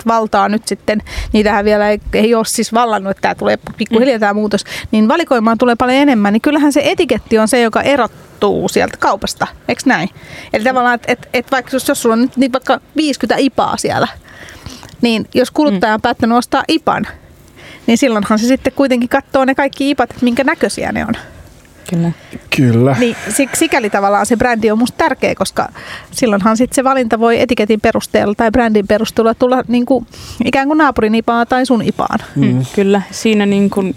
valtaa 0.07 0.49
nyt 0.49 0.69
sitten, 0.69 1.03
niitähän 1.33 1.65
vielä 1.65 1.91
ei, 1.91 2.01
ei 2.13 2.35
ole 2.35 2.45
siis 2.45 2.75
vallannut, 2.75 3.11
että 3.11 3.21
tämä 3.21 3.35
tulee 3.35 3.59
pikkuhiljaa 3.77 4.19
tämä 4.19 4.35
muutos, 4.35 4.65
niin 4.91 5.09
valikoimaan 5.09 5.59
tulee 5.59 5.77
paljon 5.77 5.99
enemmän, 5.99 6.33
niin 6.33 6.41
kyllähän 6.41 6.73
se 6.73 6.81
etiketti 6.85 7.39
on 7.39 7.49
se, 7.49 7.61
joka 7.61 7.83
erottuu 7.83 8.69
sieltä 8.69 8.97
kaupasta, 8.97 9.47
eikö 9.69 9.83
näin? 9.87 10.11
Eli 10.53 10.65
tavallaan, 10.65 10.95
että 10.95 11.13
et, 11.13 11.29
et 11.35 11.51
vaikka 11.51 11.77
jos, 11.77 11.89
jos 11.89 12.03
sulla 12.03 12.13
on 12.13 12.23
nyt 12.23 12.37
niin 12.37 12.53
vaikka 12.53 12.81
50 12.97 13.37
ipaa 13.39 13.77
siellä, 13.77 14.09
niin 15.01 15.27
jos 15.35 15.51
kuluttaja 15.51 15.95
on 15.95 16.01
päättänyt 16.01 16.39
ostaa 16.39 16.65
ipan, 16.69 17.07
niin 17.87 17.99
silloinhan 17.99 18.39
se 18.39 18.47
sitten 18.47 18.73
kuitenkin 18.73 19.09
katsoo 19.09 19.45
ne 19.45 19.55
kaikki 19.55 19.91
ipat, 19.91 20.11
että 20.11 20.25
minkä 20.25 20.45
näköisiä 20.45 20.93
ne 20.93 21.07
on. 21.07 21.15
Kyllä. 21.91 22.13
Kyllä. 22.57 22.97
Niin 22.99 23.17
sik- 23.29 23.57
sikäli 23.57 23.91
tavallaan 23.91 24.27
se 24.27 24.37
brändi 24.37 24.71
on 24.71 24.79
musta 24.79 24.97
tärkeä, 24.97 25.35
koska 25.35 25.69
silloinhan 26.11 26.57
sitten 26.57 26.75
se 26.75 26.85
valinta 26.85 27.19
voi 27.19 27.41
etiketin 27.41 27.81
perusteella 27.81 28.35
tai 28.35 28.51
brändin 28.51 28.87
perusteella 28.87 29.35
tulla 29.35 29.63
niin 29.69 29.87
kuin, 29.87 30.07
ikään 30.45 30.67
kuin 30.69 30.79
naapurin 30.79 31.15
ipaan 31.15 31.47
tai 31.47 31.67
sun 31.67 31.83
ipaan. 31.83 32.19
Mm. 32.37 32.65
Kyllä, 32.75 33.03
siinä 33.11 33.47
niin 33.47 33.71
kuin, 33.71 33.95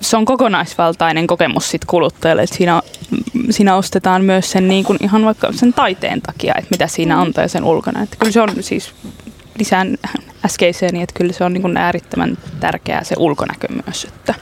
se 0.00 0.16
on 0.16 0.24
kokonaisvaltainen 0.24 1.26
kokemus 1.26 1.70
sit 1.70 1.84
kuluttajalle. 1.84 2.42
Et 2.42 2.52
siinä, 2.52 2.82
siinä 3.50 3.76
ostetaan 3.76 4.24
myös 4.24 4.50
sen 4.50 4.68
niin 4.68 4.84
kuin 4.84 4.98
ihan 5.02 5.24
vaikka 5.24 5.52
sen 5.52 5.72
taiteen 5.72 6.22
takia, 6.22 6.54
että 6.58 6.70
mitä 6.70 6.86
siinä 6.86 7.20
on 7.20 7.32
tai 7.32 7.48
sen 7.48 7.64
ulkona. 7.64 8.02
Et 8.02 8.16
kyllä 8.18 8.32
se 8.32 8.40
on 8.40 8.50
siis 8.60 8.94
lisään 9.58 9.98
äskeiseen, 10.44 10.96
että 10.96 11.14
kyllä 11.14 11.32
se 11.32 11.44
on 11.44 11.52
niin 11.52 11.62
kuin 11.62 11.76
äärittömän 11.76 12.38
tärkeää 12.60 13.04
se 13.04 13.14
ulkonäkö 13.18 13.68
myös. 13.86 14.04
Että 14.04 14.34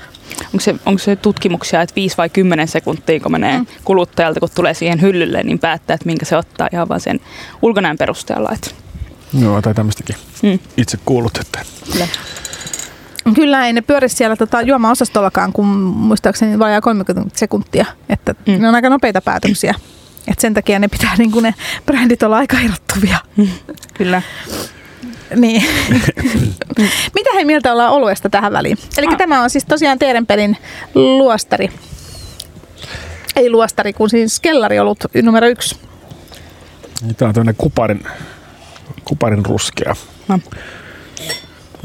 onko, 0.45 0.61
se, 0.61 0.75
onko 0.87 0.99
se 0.99 1.17
tutkimuksia, 1.17 1.83
että 1.83 1.95
5 1.95 2.17
vai 2.17 2.29
10 2.29 2.69
sekuntia, 2.69 3.21
kun 3.21 3.33
menee 3.33 3.59
mm. 3.59 3.67
kuluttajalta, 3.85 4.41
kun 4.41 4.49
tulee 4.55 4.75
siihen 4.75 5.01
hyllylle, 5.03 5.43
niin 5.43 5.59
päättää, 5.59 5.95
että 5.95 6.07
minkä 6.07 6.25
se 6.25 6.37
ottaa 6.37 6.69
ihan 6.73 6.89
vaan 6.89 7.01
sen 7.01 7.21
ulkonäön 7.63 7.99
perusteella. 7.99 8.51
Että, 8.53 8.71
Joo, 9.41 9.63
tai 9.63 9.75
tämmöistäkin 9.75 10.17
mm, 10.43 10.59
itse 10.77 10.99
kuulut, 11.05 11.39
että 11.39 11.59
kyllä. 11.93 12.07
Kyllä 13.35 13.67
ei 13.67 13.73
ne 13.73 13.81
pyöri 13.81 14.09
siellä 14.09 14.37
tota, 14.37 14.63
juoma-osastollakaan, 14.63 15.53
kun 15.53 15.67
muistaakseni 15.67 16.59
vajaa 16.59 16.81
30 16.81 17.39
sekuntia. 17.39 17.87
Että 18.09 18.35
Mm. 18.47 18.53
mm. 18.55 18.63
ne 18.63 18.69
on 18.69 18.75
aika 18.75 18.89
nopeita 18.91 19.21
päätöksiä. 19.21 19.75
Et 20.29 20.39
sen 20.39 20.55
takia 20.55 20.79
ne 20.79 20.89
pitää 20.89 21.17
niin 21.17 21.31
kuin 21.33 21.43
ne 21.43 21.55
brändit 21.87 22.23
olla 22.23 22.37
aika 22.37 22.57
erottuvia. 22.61 23.19
Kyllä. 23.95 24.23
Niin. 25.37 25.63
Mitä 27.15 27.31
he 27.35 27.45
mieltä 27.45 27.73
ollaan 27.73 27.93
oluesta 27.93 28.29
tähän 28.31 28.53
väliin? 28.53 28.79
Eli 28.99 29.07
Ah. 29.07 29.17
tämä 29.17 29.43
on 29.43 29.51
siis 29.51 29.65
tosiaan 29.65 29.99
Teerenpelin 29.99 30.57
luostari. 30.95 31.69
Ei 33.37 33.51
luostari, 33.51 33.93
kun 33.93 34.11
siis 34.11 34.41
kellariolut 34.41 34.99
numero 35.23 35.47
yksi. 35.47 35.77
niin 37.03 37.17
tämä 37.17 37.29
on 37.29 37.35
tämmöinen 37.35 37.55
kuparin, 37.59 38.05
kuparin 39.05 39.47
ruskea 39.47 39.97
No. 40.29 40.39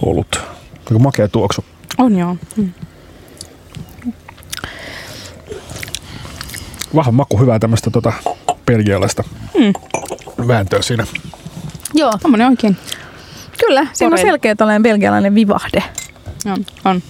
olut. 0.05 0.41
Aika 0.79 0.99
makea 0.99 1.27
tuoksu. 1.27 1.65
On 1.97 2.17
joo. 2.17 2.35
Mm. 2.57 2.71
Vahva 6.95 7.11
maku, 7.11 7.39
hyvää 7.39 7.59
tämmöistä 7.59 7.89
tota, 7.91 8.13
belgialaista 8.65 9.23
Mm. 9.59 9.73
vääntöä 10.47 10.81
siinä. 10.81 11.07
Joo, 11.93 12.11
Tommonen 12.21 12.47
oikein. 12.47 12.77
Kyllä. 13.67 13.87
Siinä 13.93 14.13
on 14.13 14.17
selkeä 14.17 14.55
tällainen 14.55 14.83
belgialainen 14.83 15.35
vivahde. 15.35 15.83
On. 16.45 16.65
on. 16.85 17.01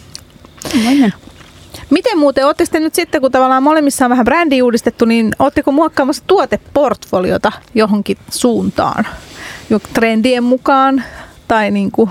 Tommonen. 0.71 1.13
Miten 1.89 2.17
muuten, 2.17 2.45
ootte 2.45 2.65
sitten 2.65 2.83
nyt 2.83 2.95
sitten, 2.95 3.21
kun 3.21 3.31
tavallaan 3.31 3.63
molemmissa 3.63 4.05
on 4.05 4.09
vähän 4.09 4.25
brändi 4.25 4.61
uudistettu, 4.61 5.05
niin 5.05 5.31
ootteko 5.39 5.71
muokkaamassa 5.71 6.23
tuoteportfoliota 6.27 7.51
johonkin 7.73 8.17
suuntaan? 8.31 9.05
Jo 9.69 9.79
trendien 9.93 10.43
mukaan 10.43 11.03
tai 11.47 11.71
niin 11.71 11.91
kuin 11.91 12.09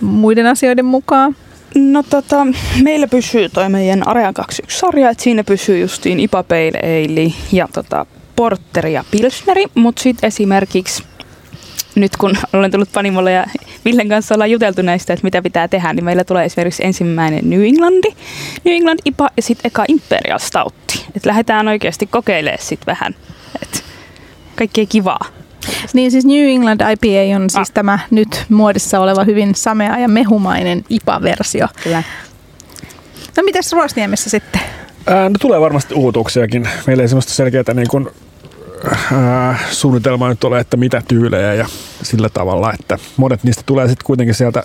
muiden 0.00 0.46
asioiden 0.46 0.84
mukaan? 0.84 1.36
No 1.74 2.02
tota, 2.10 2.46
meillä 2.82 3.06
pysyy 3.06 3.48
toi 3.48 3.68
meidän 3.68 4.08
Area 4.08 4.30
21-sarja, 4.30 5.10
että 5.10 5.24
siinä 5.24 5.44
pysyy 5.44 5.78
justiin 5.78 6.20
IPA 6.20 6.42
Pale 6.42 6.78
Ale 6.82 7.32
ja 7.52 7.68
tota, 7.72 8.06
Porteri 8.36 8.92
ja 8.92 9.04
Pilsneri, 9.10 9.64
mutta 9.74 10.02
sitten 10.02 10.28
esimerkiksi 10.28 11.04
nyt 11.94 12.16
kun 12.16 12.36
olen 12.52 12.70
tullut 12.70 12.92
Panimolle 12.92 13.32
ja 13.32 13.46
Villen 13.84 14.08
kanssa 14.08 14.34
ollaan 14.34 14.50
juteltu 14.50 14.82
näistä, 14.82 15.12
että 15.12 15.24
mitä 15.24 15.42
pitää 15.42 15.68
tehdä, 15.68 15.92
niin 15.92 16.04
meillä 16.04 16.24
tulee 16.24 16.44
esimerkiksi 16.44 16.84
ensimmäinen 16.86 17.50
New 17.50 17.64
Englandi, 17.64 18.08
New 18.64 18.74
England 18.74 18.98
IPA 19.04 19.28
ja 19.36 19.42
sitten 19.42 19.68
eka 19.70 19.84
Imperial 19.88 20.38
Stoutti. 20.38 21.04
Että 21.16 21.28
lähdetään 21.28 21.68
oikeasti 21.68 22.06
kokeilemaan 22.06 22.62
sitten 22.62 22.86
vähän, 22.86 23.14
että 23.62 23.78
kaikkea 24.56 24.86
kivaa. 24.88 25.20
Niin 25.92 26.10
siis 26.10 26.24
New 26.24 26.48
England 26.48 26.80
IPA 26.80 27.36
on 27.36 27.50
siis 27.50 27.68
Ah. 27.68 27.74
tämä 27.74 27.98
nyt 28.10 28.44
muodissa 28.48 29.00
oleva 29.00 29.24
hyvin 29.24 29.54
samea 29.54 29.98
ja 29.98 30.08
mehumainen 30.08 30.84
IPA-versio. 30.90 31.68
Kyllä. 31.82 32.02
No 33.36 33.42
mitäs 33.42 33.72
Ruosniemessä 33.72 34.30
sitten? 34.30 34.60
Ää, 35.06 35.28
no 35.28 35.34
tulee 35.40 35.60
varmasti 35.60 35.94
uutuuksiakin. 35.94 36.68
Meillä 36.86 37.02
ei 37.02 37.08
semmoista 37.08 37.32
selkeää 37.32 37.64
niin 37.74 37.88
kuin, 37.88 38.08
ää, 39.12 39.58
suunnitelmaa 39.70 40.28
nyt 40.28 40.44
ole, 40.44 40.60
että 40.60 40.76
mitä 40.76 41.02
tyylejä 41.08 41.54
ja 41.54 41.66
sillä 42.02 42.28
tavalla, 42.28 42.72
että 42.72 42.98
monet 43.16 43.44
niistä 43.44 43.62
tulee 43.66 43.88
sitten 43.88 44.06
kuitenkin 44.06 44.34
sieltä 44.34 44.62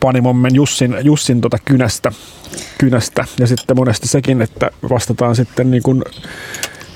Panimommen 0.00 0.54
Jussin, 0.54 0.96
Jussin 1.02 1.40
tota 1.40 1.58
kynästä, 1.64 2.12
kynästä. 2.78 3.24
Ja 3.38 3.46
sitten 3.46 3.76
monesti 3.76 4.08
sekin, 4.08 4.42
että 4.42 4.70
vastataan 4.90 5.36
sitten 5.36 5.70
niin 5.70 5.82
kuin, 5.82 6.04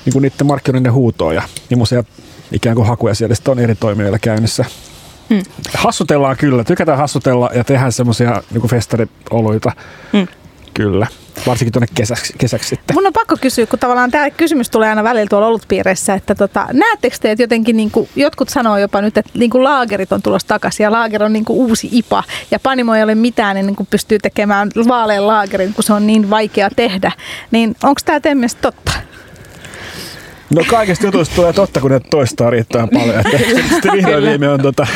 niin 0.05 0.13
kuin 0.13 0.21
niiden 0.21 0.47
markkinoiden 0.47 0.93
huutoon 0.93 1.35
ja 1.35 1.41
millaisia 1.69 2.03
ikään 2.51 2.75
kuin 2.75 2.87
hakuja 2.87 3.13
siellä 3.13 3.35
sitten 3.35 3.51
on 3.51 3.59
eri 3.59 3.75
toimijoilla 3.75 4.19
käynnissä. 4.19 4.65
Hmm. 5.29 5.43
Hassutellaan 5.73 6.37
kyllä, 6.37 6.63
tykätään 6.63 6.97
hassutella 6.97 7.49
ja 7.53 7.63
tehdään 7.63 7.91
semmoisia 7.91 8.43
niin 8.51 8.69
festarioluita. 8.69 9.71
Hmm. 10.13 10.27
Kyllä, 10.73 11.07
varsinkin 11.47 11.73
tuonne 11.73 11.87
kesäksi, 11.93 12.33
kesäksi 12.37 12.69
sitten. 12.69 12.95
Mun 12.95 13.07
on 13.07 13.13
pakko 13.13 13.37
kysyä, 13.41 13.65
kun 13.65 13.79
tavallaan 13.79 14.11
tämä 14.11 14.29
kysymys 14.29 14.69
tulee 14.69 14.89
aina 14.89 15.03
välillä 15.03 15.29
tuolla 15.29 15.47
olutpiireissä, 15.47 16.13
että 16.13 16.35
tota, 16.35 16.67
näettekö 16.73 17.17
te, 17.21 17.31
että 17.31 17.43
jotenkin 17.43 17.77
niin 17.77 17.91
kuin, 17.91 18.09
jotkut 18.15 18.49
sanoo 18.49 18.77
jopa 18.77 19.01
nyt, 19.01 19.17
että 19.17 19.31
niin 19.33 19.49
kuin 19.49 19.63
laagerit 19.63 20.11
on 20.11 20.21
tulossa 20.21 20.47
takaisin 20.47 20.83
ja 20.83 20.91
laager 20.91 21.23
on 21.23 21.33
niin 21.33 21.45
kuin 21.45 21.57
uusi 21.57 21.89
IPA 21.91 22.23
ja 22.51 22.59
Panimo 22.59 22.95
ei 22.95 23.03
ole 23.03 23.15
mitään 23.15 23.57
ennen 23.57 23.75
kuin 23.75 23.87
pystyy 23.89 24.19
tekemään 24.19 24.69
vaalean 24.87 25.27
laagerin, 25.27 25.73
kun 25.73 25.83
se 25.83 25.93
on 25.93 26.07
niin 26.07 26.29
vaikea 26.29 26.69
tehdä. 26.75 27.11
Niin 27.51 27.75
onko 27.83 28.01
tämä 28.05 28.19
teidän 28.19 28.49
totta? 28.61 28.91
No 30.55 30.63
kaikista 30.69 31.05
jutuista 31.05 31.35
tulee 31.35 31.53
totta, 31.53 31.81
kun 31.81 31.91
ne 31.91 31.99
toistaa 31.99 32.49
riittävän 32.49 32.89
paljon. 32.89 33.15
Että 33.19 33.37
sitten 33.73 33.91
vihdoin 33.93 34.23
viime 34.23 34.49
on 34.49 34.61
tota, 34.61 34.87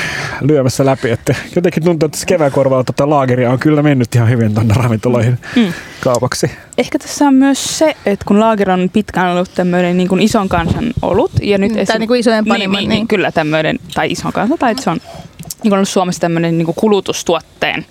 lyömässä 0.42 0.86
läpi. 0.86 1.12
Että 1.12 1.36
jotenkin 1.56 1.84
tuntuu, 1.84 2.06
että 2.08 2.26
kevään 2.28 2.52
korvalla 2.52 2.84
tota 2.84 3.10
laageria 3.10 3.52
on 3.52 3.60
kyllä 3.60 3.82
mennyt 3.82 4.16
ihan 4.16 4.30
hyvin 4.30 4.54
tuonne 4.54 4.74
ravintoloihin 4.78 5.40
Mm. 5.56 5.74
kaupaksi. 6.02 6.52
Ehkä 6.78 7.00
tässä 7.00 7.26
on 7.28 7.34
myös 7.34 7.78
se, 7.78 7.96
että 8.06 8.26
kun 8.28 8.40
Lager 8.40 8.72
on 8.72 8.90
pitkään 8.94 9.32
ollut 9.32 9.52
tämmöinen 9.56 9.98
niin 9.98 10.08
kuin 10.08 10.22
ison 10.22 10.50
kansan 10.50 10.86
olut. 11.02 11.32
Ja 11.42 11.58
nyt 11.58 11.72
Mm, 11.76 11.86
tai 11.86 12.00
niin 12.00 12.08
kuin 12.08 12.20
isojen 12.20 12.44
niin, 12.44 12.50
panimon, 12.50 12.78
niin, 12.80 12.90
niin. 12.90 12.96
niin, 12.98 13.08
kyllä 13.08 13.32
tämmöinen, 13.32 13.80
tai 13.94 14.12
ison 14.12 14.34
kansan, 14.34 14.58
tai 14.58 14.72
että 14.72 14.84
se 14.84 14.90
on 14.90 14.98
niin 14.98 15.70
kuin 15.70 15.74
ollut 15.74 15.90
Suomessa 15.90 16.22
tämmöinen 16.22 16.58
niin 16.58 16.66
kuin 16.66 16.76
kulutustuotteen 16.76 17.86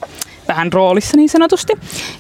vähän 0.49 0.73
roolissa 0.73 1.17
niin 1.17 1.29
sanotusti. 1.29 1.73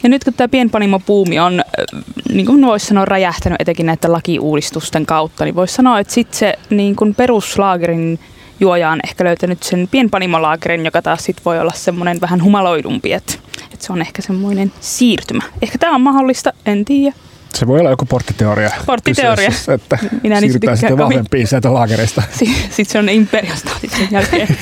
Ja 0.03 0.09
nyt 0.09 0.25
kun 0.25 0.35
tämä 0.35 0.49
pienpanimopuumi 0.49 1.39
on, 1.39 1.61
äh, 1.61 2.03
niin 2.33 2.47
kuin 2.47 2.67
voisi 2.67 2.87
sanoa, 2.87 3.05
räjähtänyt 3.05 3.61
etenkin 3.61 3.87
näiden 3.87 4.13
lakiuudistusten 4.13 5.07
kautta, 5.07 5.45
niin 5.45 5.55
voisi 5.55 5.75
sanoa, 5.75 6.01
että 6.01 6.13
sitten 6.13 6.39
se 6.39 6.55
niin 6.71 6.97
kuin 6.97 7.15
peruslaagerin 7.15 8.19
juoja 8.61 8.91
on 8.91 9.01
ehkä 9.05 9.25
löytänyt 9.25 9.63
sen 9.63 9.89
pienpanimolaagerin, 9.91 10.85
joka 10.85 11.03
taas 11.03 11.25
sit 11.25 11.45
voi 11.45 11.61
olla 11.61 11.73
semmoinen 11.73 12.21
vähän 12.21 12.43
humaloidumpi, 12.43 13.13
että, 13.13 13.35
että 13.73 13.87
se 13.87 13.93
on 13.93 14.01
ehkä 14.01 14.23
semmoinen 14.23 14.73
siirtymä. 14.81 15.43
Ehkä 15.63 15.79
tämä 15.79 15.95
on 15.95 16.01
mahdollista, 16.01 16.53
en 16.67 16.85
tiedä. 16.85 17.17
Se 17.55 17.67
voi 17.67 17.81
olla 17.81 17.91
joku 17.91 18.05
porttiteoria. 18.07 18.71
Porttiteoria. 18.87 19.47
kyseessä, 19.47 19.75
Että 19.75 19.99
Minä 20.23 20.41
siirrytään 20.41 20.77
sitten 20.77 20.99
vahvempiin 20.99 21.47
sieltä 21.47 21.75
laagereista. 21.75 22.23
Sitten 22.71 22.85
se 22.87 22.99
on 22.99 23.09
imperiasta 23.09 23.71
sen 23.97 24.09
jälkeen. 24.11 24.49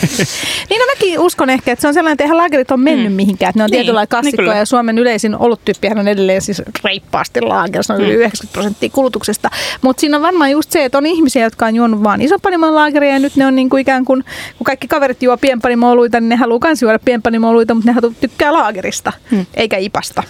Niin 0.70 0.78
no 0.80 0.86
mäkin 0.86 1.18
uskon 1.20 1.50
ehkä, 1.50 1.72
että 1.72 1.80
se 1.80 1.88
on 1.88 1.94
sellainen, 1.94 2.12
että 2.12 2.24
eihän 2.24 2.36
laagerit 2.36 2.70
ole 2.70 2.80
mennyt 2.80 3.12
Mm. 3.12 3.16
mihinkään. 3.16 3.50
Että 3.50 3.58
ne 3.60 3.64
on 3.64 3.70
Niin, 3.70 3.78
tietynlainen 3.78 4.02
niin 4.04 4.08
klassikko 4.08 4.42
kyllä. 4.42 4.56
ja 4.56 4.64
Suomen 4.66 4.98
yleisin 4.98 5.36
oluttyyppihän 5.36 5.98
on 5.98 6.08
edelleen 6.08 6.42
siis 6.42 6.62
reippaasti 6.84 7.40
laager. 7.40 7.84
Se 7.84 7.92
on 7.92 8.00
yli 8.00 8.12
Mm. 8.12 8.18
90 8.20 8.52
prosenttia 8.52 8.88
kulutuksesta. 8.90 9.50
Mutta 9.82 10.00
siinä 10.00 10.16
on 10.16 10.22
varmaan 10.22 10.50
just 10.50 10.70
se, 10.72 10.84
että 10.84 10.98
on 10.98 11.06
ihmisiä, 11.06 11.42
jotka 11.44 11.66
on 11.66 11.76
juonut 11.76 12.02
vaan 12.02 12.22
isonpanimon 12.22 12.74
laageria 12.74 13.12
ja 13.12 13.18
nyt 13.18 13.36
ne 13.36 13.46
on 13.46 13.54
niin 13.54 13.70
kuin 13.70 13.80
ikään 13.80 14.04
kuin, 14.04 14.24
kun 14.58 14.64
kaikki 14.64 14.88
kaverit 14.88 15.22
juo 15.22 15.36
pienpanimo-oluita, 15.36 16.20
niin 16.20 16.28
ne 16.28 16.36
haluaa 16.36 16.60
myös 16.64 16.82
juoda 16.82 16.98
pienpanimo-oluita, 16.98 17.74
mutta 17.74 17.92
ne 17.92 18.00
tykkää 18.20 18.52
laagerista, 18.52 19.12
Mm. 19.30 19.46
eikä 19.54 19.76
ipasta. 19.76 20.22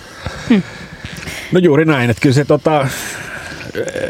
No 1.52 1.58
juuri 1.58 1.84
näin, 1.84 2.10
että 2.10 2.20
kyllä 2.20 2.34
se 2.34 2.44
tota, 2.44 2.88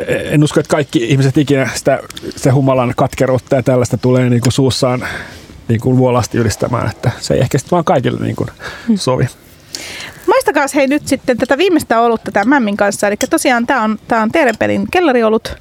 en 0.08 0.44
usko, 0.44 0.60
että 0.60 0.70
kaikki 0.70 1.04
ihmiset 1.04 1.38
ikinä 1.38 1.70
sitä, 1.74 1.98
sitä 2.36 2.54
humalan 2.54 2.94
katkeruutta 2.96 3.56
ja 3.56 3.62
tällaista 3.62 3.96
tulee 3.96 4.30
niin 4.30 4.40
kuin 4.40 4.52
suussaan 4.52 5.06
niin 5.68 5.80
kuin 5.80 5.96
vuolasti 5.96 6.38
ylistämään, 6.38 6.90
että 6.90 7.10
se 7.20 7.34
ei 7.34 7.40
ehkä 7.40 7.58
sitten 7.58 7.70
vaan 7.70 7.84
kaikille 7.84 8.20
niin 8.20 8.36
kuin 8.36 8.48
sovi. 8.94 9.26
Maistakaa 10.26 10.66
hei 10.74 10.86
nyt 10.86 11.08
sitten 11.08 11.38
tätä 11.38 11.58
viimeistä 11.58 12.00
olutta 12.00 12.32
tämän 12.32 12.48
Mämmin 12.48 12.76
kanssa. 12.76 13.06
Eli 13.06 13.16
tosiaan 13.30 13.66
tämä 13.66 13.82
on, 13.82 13.98
tää 14.08 14.22
on 14.22 14.32
Teerenpelin 14.32 14.86
kellariolut. 14.90 15.56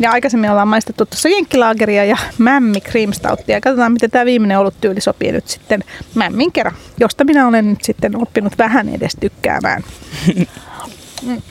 Ja 0.00 0.10
aikaisemmin 0.10 0.50
ollaan 0.50 0.68
maistettu 0.68 1.06
tuossa 1.06 1.28
jenkkilaageria 1.28 2.04
ja 2.04 2.16
Mämmi 2.38 2.80
cream 2.80 3.12
stouttia. 3.12 3.60
Katsotaan, 3.60 3.92
miten 3.92 4.10
tämä 4.10 4.24
viimeinen 4.24 4.58
oluttyyli 4.58 5.00
sopii 5.00 5.32
nyt 5.32 5.48
sitten 5.48 5.84
Mämmin 6.14 6.52
kerran, 6.52 6.74
josta 7.00 7.24
minä 7.24 7.48
olen 7.48 7.70
nyt 7.70 7.84
sitten 7.84 8.22
oppinut 8.22 8.58
vähän 8.58 8.88
edes 8.88 9.16
tykkäämään. 9.20 9.82
Mm. 11.22 11.42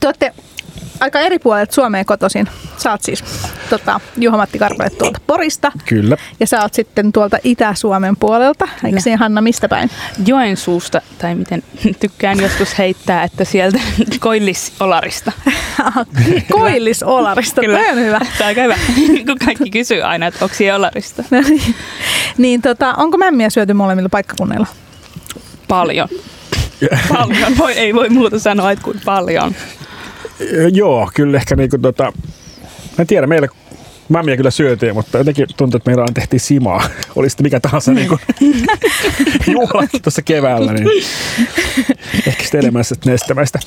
Te 0.00 0.06
olette 0.06 0.34
aika 1.00 1.20
eri 1.20 1.38
puolet 1.38 1.72
Suomeen 1.72 2.06
kotoisin. 2.06 2.48
Sä 2.76 2.90
oot 2.90 3.02
siis 3.02 3.24
tota, 3.70 4.00
Juha-Matti 4.16 4.58
Karpele 4.58 4.90
tuolta 4.90 5.20
Porista. 5.26 5.72
Kyllä. 5.86 6.16
Ja 6.40 6.46
sä 6.46 6.62
oot 6.62 6.74
sitten 6.74 7.12
tuolta 7.12 7.38
Itä-Suomen 7.44 8.16
puolelta. 8.16 8.68
Eikö 8.84 9.00
siinä 9.00 9.16
Hanna 9.16 9.40
mistä 9.40 9.68
päin? 9.68 9.90
Joensuusta, 10.26 11.02
tai 11.18 11.34
miten 11.34 11.62
tykkään 12.00 12.40
joskus 12.40 12.78
heittää, 12.78 13.22
että 13.22 13.44
sieltä 13.44 13.78
Koillis-Olarista. 14.20 15.32
Koillis-Olarista, 16.52 17.60
Kyllä. 17.60 17.78
toi 17.78 17.90
on 17.90 17.98
hyvä. 17.98 18.18
Tämä 18.18 18.30
on 18.40 18.46
aika 18.46 18.62
hyvä, 18.62 18.76
kun 19.26 19.38
kaikki 19.44 19.70
kysyy 19.70 20.02
aina, 20.02 20.26
että 20.26 20.44
onko 20.44 20.54
siellä 20.56 20.76
Olarista. 20.76 21.24
No 21.30 21.40
niin. 21.40 21.74
niin 22.38 22.62
tota, 22.62 22.94
onko 22.94 23.18
mämmiä 23.18 23.50
syöty 23.50 23.72
molemmilla 23.72 24.08
paikkakunnilla? 24.08 24.66
Paljon. 25.68 26.08
Paljon. 27.08 27.58
Voi, 27.58 27.72
ei 27.72 27.94
voi 27.94 28.08
muuta 28.08 28.38
sanoa, 28.38 28.70
että 28.70 28.84
kuin 28.84 29.00
paljon. 29.04 29.54
Joo, 30.72 31.10
kyllä 31.14 31.36
ehkä 31.36 31.56
niinku 31.56 31.78
tota, 31.78 32.04
mä 32.04 32.12
en 32.98 33.06
tiedä, 33.06 33.26
meillä 33.26 33.48
mämmiä 34.08 34.36
kyllä 34.36 34.50
syötiin, 34.50 34.94
mutta 34.94 35.18
jotenkin 35.18 35.46
tuntuu, 35.56 35.76
että 35.76 35.90
meillä 35.90 36.02
aina 36.02 36.12
tehtiin 36.12 36.40
simaa. 36.40 36.88
Oli 37.16 37.30
sitten 37.30 37.44
mikä 37.44 37.60
tahansa 37.60 37.92
niinku 37.92 38.18
juhla 39.52 39.86
tuossa 40.02 40.22
keväällä, 40.22 40.72
niin 40.72 40.88
ehkä 42.26 42.42
sitten 42.42 42.60
enemmän 42.60 42.84
sitten 42.84 43.12
nestemäistä. 43.12 43.58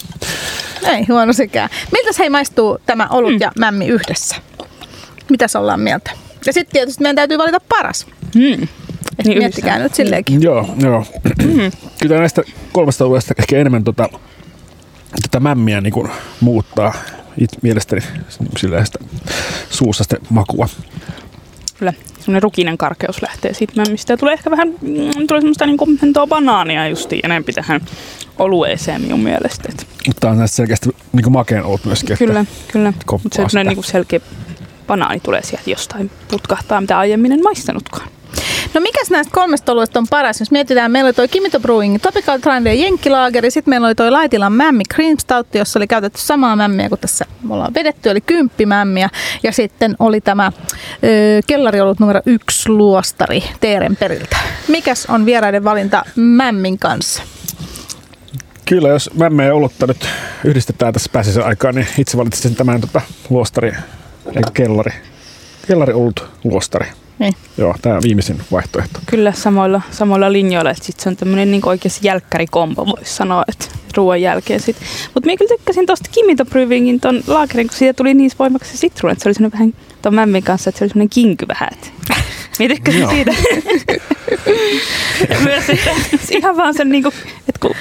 Ei 0.83 1.05
huono 1.09 1.33
sekään. 1.33 1.69
Miltä 1.91 2.09
hei 2.19 2.29
maistuu 2.29 2.77
tämä 2.85 3.07
olut 3.07 3.39
ja 3.39 3.51
mämmi 3.59 3.87
yhdessä? 3.87 4.35
Mitäs 5.29 5.55
ollaan 5.55 5.79
mieltä? 5.79 6.11
Ja 6.45 6.53
sitten 6.53 6.73
tietysti 6.73 7.01
meidän 7.01 7.15
täytyy 7.15 7.37
valita 7.37 7.59
paras. 7.59 8.07
Hmm. 8.35 8.67
Et 9.19 9.25
Niin 9.25 9.37
miettikää 9.37 9.69
yhdessä. 9.75 9.83
nyt 9.83 9.95
silleenkin. 9.95 10.41
Joo, 10.41 10.75
joo. 10.81 11.05
Kyllä 12.01 12.17
näistä 12.17 12.41
kolmesta 12.71 13.05
oluesta 13.05 13.33
ehkä 13.37 13.57
enemmän 13.57 13.83
tota, 13.83 14.09
tätä 15.21 15.39
mämmiä 15.39 15.81
niin 15.81 15.93
kuin 15.93 16.11
muuttaa 16.39 16.93
it, 17.37 17.49
mielestäni 17.61 18.01
sillä 18.57 18.85
sitä 18.85 18.99
suussa 19.69 20.03
sitä 20.03 20.17
makua. 20.29 20.69
Kyllä. 21.79 21.93
Sellainen 22.19 22.43
rukinen 22.43 22.77
karkeus 22.77 23.21
lähtee 23.21 23.53
siitä 23.53 23.73
mämmistä. 23.75 24.13
Ja 24.13 24.17
tulee 24.17 24.33
ehkä 24.33 24.51
vähän, 24.51 24.67
mm, 24.67 25.27
tulee 25.27 25.41
semmoista 25.41 25.65
niin 25.65 25.77
kommentoa 25.77 26.27
banaania 26.27 26.87
justiin 26.87 27.25
enempi 27.25 27.53
tähän 27.53 27.81
olueeseen 28.39 29.01
minun 29.01 29.19
mielestä. 29.19 29.63
Et 29.69 29.87
Mutta 30.07 30.19
tämä 30.19 30.31
on 30.31 30.37
näistä 30.37 30.55
selkeästi 30.55 30.89
niin 31.13 31.23
kuin 31.23 31.33
makeen 31.33 31.63
olut 31.63 31.85
myöskin. 31.85 32.17
Kyllä, 32.17 32.45
kyllä. 32.71 32.93
Mutta 33.11 33.35
se 33.35 33.43
sitä. 33.47 33.63
niin 33.63 33.83
selkeä 33.83 34.19
banaani 34.87 35.19
tulee 35.19 35.43
sieltä 35.43 35.69
jostain 35.69 36.11
putkahtaa, 36.27 36.81
mitä 36.81 36.99
aiemmin 36.99 37.31
en 37.31 37.43
maistanutkaan. 37.43 38.07
No 38.73 38.81
mikäs 38.81 39.09
näistä 39.09 39.33
kolmesta 39.33 39.71
oluesta 39.71 39.99
on 39.99 40.07
paras? 40.09 40.39
Jos 40.39 40.51
mietitään, 40.51 40.91
meillä 40.91 41.07
oli 41.07 41.13
toi 41.13 41.27
Kimito 41.27 41.59
Brewing 41.59 41.97
Topical 42.01 42.39
Trend 42.39 42.67
ja 42.67 42.73
Jenkkilaageri, 42.73 43.51
sitten 43.51 43.71
meillä 43.71 43.87
oli 43.87 43.95
toi 43.95 44.11
Laitilan 44.11 44.53
Mämmi 44.53 44.83
Cream 44.93 45.17
Stout, 45.17 45.55
jossa 45.55 45.79
oli 45.79 45.87
käytetty 45.87 46.21
samaa 46.21 46.55
mämmiä 46.55 46.89
kuin 46.89 46.99
tässä 46.99 47.25
me 47.43 47.53
ollaan 47.53 47.73
vedetty, 47.73 48.09
eli 48.09 48.21
kymppimämmiä. 48.21 49.09
Ja 49.43 49.51
sitten 49.51 49.95
oli 49.99 50.21
tämä 50.21 50.51
ö, 51.03 51.41
kellariolut 51.47 51.99
numero 51.99 52.21
yksi 52.25 52.69
luostari 52.69 53.43
Teerenperiltä. 53.59 54.37
Mikäs 54.67 55.05
on 55.05 55.25
vieraiden 55.25 55.63
valinta 55.63 56.03
Mämmin 56.15 56.79
kanssa? 56.79 57.23
Kyllä, 58.65 58.89
jos 58.89 59.09
mämmeä 59.13 59.45
ja 59.45 59.55
olutta 59.55 59.87
nyt 59.87 60.07
yhdistetään 60.43 60.93
tässä 60.93 61.09
pääsiäisen 61.13 61.45
aikaan, 61.45 61.75
niin 61.75 61.87
itse 61.97 62.17
valitsin 62.17 62.55
tämän 62.55 62.81
tota, 62.81 63.01
luostari, 63.29 63.73
eikö 64.35 64.51
kellari. 64.53 64.91
Kellari 65.67 65.93
ollut 65.93 66.29
luostari. 66.43 66.87
Niin. 67.21 67.33
Joo, 67.57 67.75
tämä 67.81 67.99
viimeisin 68.03 68.41
vaihtoehto. 68.51 68.99
Kyllä 69.05 69.31
samoilla, 69.31 69.81
samoilla 69.91 70.31
linjoilla, 70.31 70.71
että 70.71 70.83
sit 70.85 70.99
se 70.99 71.09
on 71.09 71.15
tämmöinen 71.15 71.51
niin 71.51 71.67
oikeasti 71.67 72.07
jälkkärikombo, 72.07 72.85
voisi 72.85 73.13
sanoa, 73.13 73.43
että 73.47 73.65
ruoan 73.97 74.21
jälkeen 74.21 74.59
sitten. 74.59 74.87
Mutta 75.13 75.27
minä 75.27 75.37
kyllä 75.37 75.57
tykkäsin 75.57 75.85
tuosta 75.85 76.09
Kimito 76.11 76.45
Brewingin 76.45 76.99
ton 76.99 77.23
laakerin, 77.27 77.67
kun 77.67 77.77
siitä 77.77 77.93
tuli 77.93 78.13
niin 78.13 78.31
voimaksi 78.39 78.71
se 78.71 78.77
sitruuna, 78.77 79.11
että 79.11 79.23
se 79.23 79.29
oli 79.29 79.33
semmoinen 79.33 79.59
vähän 79.59 79.73
ton 80.01 80.15
mämmin 80.15 80.43
kanssa, 80.43 80.69
että 80.69 80.79
se 80.79 80.83
oli 80.85 80.89
semmoinen 80.89 81.09
kinky 81.09 81.47
vähän. 81.47 81.69
Minä 82.59 82.75
tykkäsin 82.75 83.01
Joo. 83.01 83.11
siitä. 83.11 83.31
myös, 85.43 85.69
että 85.69 85.91
se 86.25 86.37
ihan 86.37 86.57
vaan 86.57 86.73
sen 86.73 86.89
niinku, 86.89 87.09
että 87.49 87.59
kun, 87.61 87.75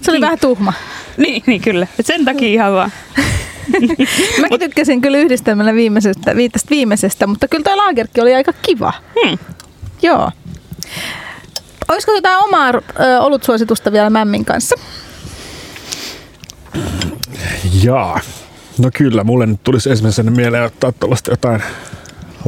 Se 0.00 0.10
oli 0.10 0.20
vähän 0.20 0.38
tuhma. 0.38 0.72
niin, 1.16 1.42
niin 1.46 1.60
kyllä, 1.60 1.86
et 1.98 2.06
sen 2.06 2.24
takia 2.24 2.48
ihan 2.48 2.72
vaan. 2.72 2.92
Mäkin 4.40 4.60
tykkäsin 4.60 5.00
kyllä 5.00 5.18
yhdistelmällä 5.18 5.74
viimeisestä, 5.74 6.36
viitästä 6.36 6.70
viimeisestä, 6.70 7.26
mutta 7.26 7.48
kyllä 7.48 7.64
tuo 7.64 7.76
laagerki 7.76 8.20
oli 8.20 8.34
aika 8.34 8.52
kiva. 8.52 8.92
Hmm. 9.24 9.38
Joo. 10.02 10.30
Olisiko 11.88 12.12
jotain 12.12 12.44
omaa 12.44 12.68
ö, 12.68 13.20
olutsuositusta 13.20 13.92
vielä 13.92 14.10
Mämmin 14.10 14.44
kanssa? 14.44 14.76
Jaa. 17.82 18.20
No 18.78 18.90
kyllä, 18.94 19.24
mulle 19.24 19.46
nyt 19.46 19.62
tulisi 19.64 19.90
ensimmäisenä 19.90 20.30
mieleen 20.30 20.64
ottaa 20.64 20.92
tuollaista 20.92 21.30
jotain 21.30 21.62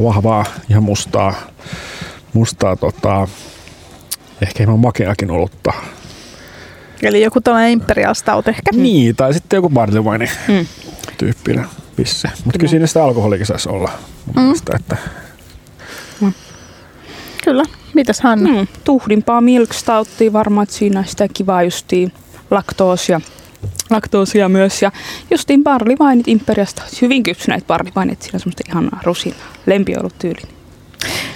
vahvaa, 0.03 0.45
ihan 0.69 0.83
mustaa, 0.83 1.33
mustaa 2.33 2.75
tota, 2.75 3.27
ehkä 4.41 4.53
hieman 4.57 4.79
makeakin 4.79 5.31
olutta. 5.31 5.73
Eli 7.03 7.21
joku 7.21 7.41
tällainen 7.41 7.71
Imperial 7.71 8.13
Stout 8.13 8.47
ehkä. 8.47 8.71
Niin, 8.73 9.15
tai 9.15 9.33
sitten 9.33 9.57
joku 9.57 9.69
barley 9.69 10.01
wine 10.01 10.29
Mm. 10.47 10.65
tyyppinen 11.17 11.65
pisse. 11.95 12.29
Mutta 12.45 12.59
kyllä 12.59 12.69
siinä 12.69 12.87
sitä 12.87 13.03
alkoholikin 13.03 13.45
saisi 13.45 13.69
olla 13.69 13.89
mun 14.25 14.35
Mm. 14.35 14.41
mielestä, 14.41 14.71
että 14.75 14.97
Kyllä. 17.43 17.63
Mitäs 17.93 18.21
Hanna? 18.21 18.49
Mm. 18.49 18.55
Mm, 18.57 18.67
tuhdimpaa 18.83 19.41
milk 19.41 19.73
stouttia 19.73 20.33
varmaan, 20.33 20.63
että 20.63 20.75
siinä 20.75 21.03
sitä 21.07 21.27
kivaa 21.33 21.63
justiin 21.63 22.11
laktoosia, 22.51 23.21
laktoosia 23.89 24.49
myös. 24.49 24.81
Ja 24.81 24.91
justiin 25.31 25.63
barleyvineit 25.63 26.27
Imperiasta, 26.27 26.81
hyvin 27.01 27.23
kypsyneet 27.23 27.67
barleyvineit, 27.67 28.21
siinä 28.21 28.35
on 28.35 28.39
semmoista 28.39 28.63
ihanaa 28.69 28.99
rusinaa, 29.03 29.47
lempiollut 29.65 30.13
tyyli. 30.19 30.41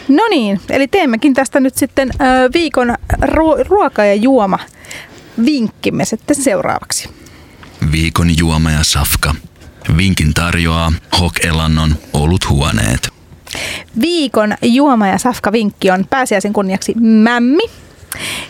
No 0.07 0.23
niin, 0.29 0.59
eli 0.69 0.87
teemmekin 0.87 1.33
tästä 1.33 1.59
nyt 1.59 1.75
sitten 1.75 2.09
ö, 2.13 2.49
viikon 2.53 2.95
ruo- 3.21 3.63
ruoka- 3.67 4.05
ja 4.05 4.15
juoma 4.15 4.59
vinkkimme 5.45 6.05
sitten 6.05 6.35
seuraavaksi. 6.35 7.09
Viikon 7.91 8.37
juoma 8.37 8.71
ja 8.71 8.83
safka. 8.83 9.35
Vinkin 9.97 10.33
tarjoaa 10.33 10.93
Hok 11.19 11.45
Elannon 11.45 11.95
oluthuoneet. 12.13 13.09
Viikon 14.01 14.55
juoma- 14.61 15.07
ja 15.07 15.17
safkavinkki 15.17 15.91
on 15.91 16.05
pääsiäisen 16.09 16.53
kunniaksi 16.53 16.93
mämmi. 16.99 17.63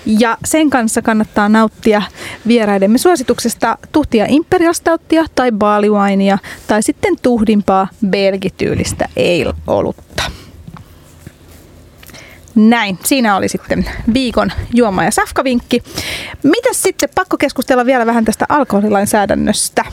Ja 0.05 0.37
sen 0.45 0.69
kanssa 0.69 1.01
kannattaa 1.01 1.49
nauttia 1.49 2.01
vieraidemme 2.47 2.97
suosituksesta 2.97 3.77
tuhtia 3.91 4.25
Imperial 4.29 4.73
Stouttia 4.73 5.25
tai 5.35 5.51
barley 5.51 5.89
winea 5.89 6.37
tai 6.67 6.83
sitten 6.83 7.15
tuhdimpaa 7.21 7.87
belgityylistä 8.07 9.09
ale-olutta. 9.15 10.23
Näin, 12.55 12.99
siinä 13.03 13.35
oli 13.35 13.47
sitten 13.47 13.85
viikon 14.13 14.51
juoma- 14.73 15.03
ja 15.03 15.11
safkavinkki. 15.11 15.83
Mitäs 16.43 16.81
sitten, 16.81 17.09
pakko 17.15 17.37
keskustella 17.37 17.85
vielä 17.85 18.05
vähän 18.05 18.25
tästä 18.25 18.45
alkoholilainsäädännöstä. 18.49 19.85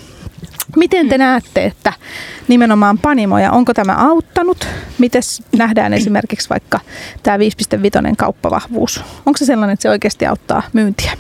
Miten 0.77 1.09
te 1.09 1.19
näette, 1.19 1.65
että 1.65 1.93
nimenomaan 2.49 2.99
panimoja, 2.99 3.53
onko 3.53 3.75
tämä 3.75 3.95
auttanut? 3.99 4.67
Miten 4.99 5.23
nähdään 5.57 5.93
esimerkiksi 5.93 6.49
vaikka 6.49 6.81
tämä 7.23 7.37
5.5 7.37 7.43
kauppavahvuus? 8.19 9.05
Onko 9.27 9.37
se 9.37 9.45
sellainen, 9.45 9.75
että 9.75 9.83
se 9.83 9.91
oikeasti 9.91 10.27
auttaa 10.27 10.63
myyntiä? 10.73 11.13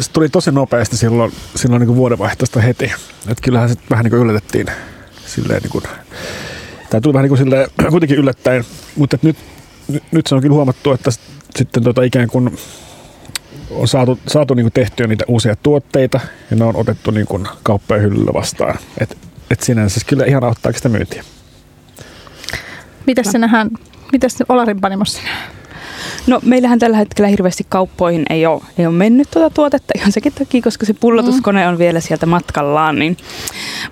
se 0.00 0.10
tuli 0.10 0.28
tosi 0.28 0.50
nopeasti 0.52 0.96
silloin, 0.96 1.32
silloin 1.54 1.80
niin 1.80 1.96
kuin 1.96 2.62
heti. 2.62 2.92
Et 3.28 3.40
kyllähän 3.40 3.68
se 3.68 3.74
vähän 3.90 4.04
niin 4.04 4.10
kuin 4.10 4.22
yllätettiin 4.22 4.66
silleen 5.26 5.62
niin 5.62 5.70
kuin, 5.70 5.84
tämä 6.90 7.00
tuli 7.00 7.14
vähän 7.14 7.22
niin 7.22 7.28
kuin 7.28 7.38
silleen, 7.38 7.68
kuitenkin 7.90 8.18
yllättäen, 8.18 8.64
mutta 8.96 9.18
nyt, 9.22 9.36
nyt, 9.88 10.26
se 10.26 10.34
on 10.34 10.40
kyllä 10.40 10.54
huomattu, 10.54 10.92
että 10.92 11.10
sitten 11.56 11.82
tota 11.82 12.02
ikään 12.02 12.28
kuin 12.28 12.58
on 13.70 13.88
saatu, 13.88 14.18
saatu 14.26 14.54
niin 14.54 14.64
kuin 14.64 14.72
tehtyä 14.72 15.06
niitä 15.06 15.24
uusia 15.28 15.56
tuotteita 15.56 16.20
ja 16.50 16.56
ne 16.56 16.64
on 16.64 16.76
otettu 16.76 17.10
niin 17.10 17.26
kuin 17.26 17.48
kauppojen 17.62 18.02
hyllyllä 18.02 18.32
vastaan. 18.34 18.78
Et, 19.00 19.18
et 19.50 19.60
sinänsä 19.60 20.00
se 20.00 20.06
kyllä 20.06 20.24
ihan 20.24 20.44
auttaa 20.44 20.72
sitä 20.72 20.88
myyntiä. 20.88 21.24
Mitäs 23.06 23.26
se 23.26 23.38
nähdään, 23.38 23.70
mitäs 24.12 24.34
se 24.34 24.44
Olarin 24.48 24.80
panimossa? 24.80 25.22
No 26.26 26.40
meillähän 26.44 26.78
tällä 26.78 26.96
hetkellä 26.96 27.28
hirveästi 27.28 27.66
kauppoihin 27.68 28.22
ei 28.30 28.46
ole, 28.46 28.62
ei 28.78 28.86
ole 28.86 28.94
mennyt 28.94 29.30
tuota 29.30 29.54
tuotetta 29.54 29.92
ihan 29.96 30.12
sekin 30.12 30.32
takia, 30.32 30.62
koska 30.62 30.86
se 30.86 30.94
pullotuskone 30.94 31.68
on 31.68 31.78
vielä 31.78 32.00
sieltä 32.00 32.26
matkallaan. 32.26 32.98
Niin. 32.98 33.16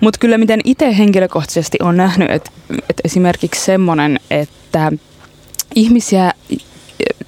Mutta 0.01 0.19
kyllä 0.19 0.37
miten 0.37 0.59
itse 0.63 0.97
henkilökohtaisesti 0.97 1.77
on 1.81 1.97
nähnyt, 1.97 2.31
että, 2.31 2.51
että 2.69 3.01
esimerkiksi 3.05 3.65
semmoinen, 3.65 4.19
että 4.31 4.91
ihmisiä 5.75 6.31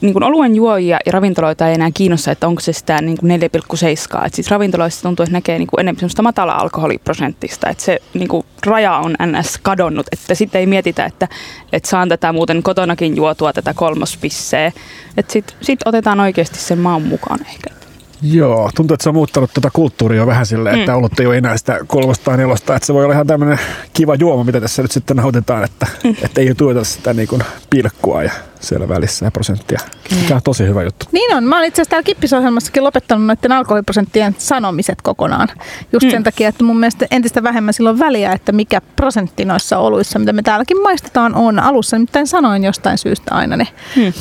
niin 0.02 0.14
kuin 0.14 0.24
oluen 0.24 0.56
juojia 0.56 1.00
ja 1.06 1.12
ravintoloita 1.12 1.68
ei 1.68 1.76
enää 1.76 1.92
kiinnosta, 1.94 2.32
että 2.32 2.48
onko 2.48 2.62
se 2.62 2.74
sitä 2.74 3.02
niin 3.02 3.18
kuin 3.18 3.42
4,7. 3.42 4.26
Että 4.26 4.36
siis 4.36 4.52
ravintoloissa 4.52 5.04
tuntuu, 5.04 5.24
että 5.24 5.34
näkee 5.34 5.58
niin 5.58 5.68
kuin 5.68 5.80
enemmän 5.80 6.00
semmoista 6.00 6.22
matala 6.22 6.54
alkoholiprosenttista. 6.54 7.70
Että 7.70 7.84
se 7.84 8.00
niin 8.14 8.28
kuin 8.28 8.46
raja 8.66 8.98
on 8.98 9.16
ns. 9.26 9.60
kadonnut. 9.62 10.08
Että 10.12 10.36
sitten 10.36 10.60
ei 10.60 10.66
mietitä, 10.66 11.06
että, 11.06 11.28
että 11.74 11.90
saan 11.90 12.10
tätä 12.10 12.34
muuten 12.34 12.64
kotonakin 12.64 13.16
juotua 13.16 13.54
tätä 13.54 13.74
kolmospisseä. 13.74 14.72
Että 15.18 15.34
sitten 15.34 15.58
sit 15.62 15.80
otetaan 15.86 16.20
oikeasti 16.20 16.60
sen 16.60 16.80
maan 16.80 17.02
mukaan 17.02 17.40
ehkä. 17.42 17.85
Joo, 18.32 18.70
tuntuu, 18.76 18.94
että 18.94 19.04
se 19.04 19.10
on 19.10 19.16
muuttanut 19.16 19.54
tuota 19.54 19.70
kulttuuria 19.74 20.28
vähän 20.28 20.46
silleen, 20.46 20.80
että 20.80 20.92
mm. 20.92 20.98
ollut 20.98 21.20
ei 21.20 21.26
ole 21.26 21.38
enää 21.38 21.58
sitä 21.58 21.80
kolmosta 21.88 22.26
tai 22.26 22.38
nelosta, 22.38 22.76
että 22.76 22.86
se 22.86 22.94
voi 22.94 23.04
olla 23.04 23.14
ihan 23.14 23.28
tämmöinen 23.28 23.60
kiva 23.94 24.16
juoma, 24.16 24.44
mitä 24.44 24.62
tässä 24.62 24.82
nyt 24.82 24.92
sitten 24.92 25.18
nautitaan, 25.18 25.64
että, 25.64 25.88
mm. 26.04 26.16
että 26.24 26.42
ei 26.42 26.56
tueta 26.56 26.84
sitä 26.84 27.14
niin 27.14 27.28
kuin 27.28 27.42
pilkkua 27.70 28.24
ja 28.24 28.32
siellä 28.60 28.90
välissä 28.90 29.26
ja 29.26 29.32
prosenttia, 29.32 29.80
mikä 30.22 30.36
on 30.36 30.42
tosi 30.44 30.64
hyvä 30.64 30.84
juttu. 30.84 31.06
Niin 31.12 31.36
on. 31.36 31.44
Mä 31.44 31.58
olen 31.58 31.68
itse 31.68 31.82
asiassa 31.82 31.90
täällä 31.90 32.06
Kippisohjelmassakin 32.06 32.84
lopettanut 32.84 33.28
noiden 33.28 33.52
alkoholiprosenttien 33.52 34.36
sanomiset 34.38 35.02
kokonaan. 35.02 35.48
Just 35.94 36.06
mm. 36.06 36.12
sen 36.12 36.24
takia, 36.24 36.50
että 36.50 36.64
mun 36.64 36.80
mielestä 36.80 37.08
entistä 37.12 37.44
vähemmän 37.44 37.74
silloin 37.74 38.00
väliä, 38.00 38.32
että 38.32 38.52
mikä 38.52 38.82
prosentti 38.96 39.46
noissa 39.46 39.78
oluissa, 39.78 40.20
mitä 40.20 40.34
me 40.34 40.42
täälläkin 40.42 40.82
maistetaan, 40.82 41.36
on. 41.36 41.60
Alussa 41.60 41.98
nimittäin 41.98 42.28
sanoin 42.28 42.64
jostain 42.64 42.98
syystä 42.98 43.36
aina 43.36 43.58
ne. 43.58 43.68
Mm 43.96 44.14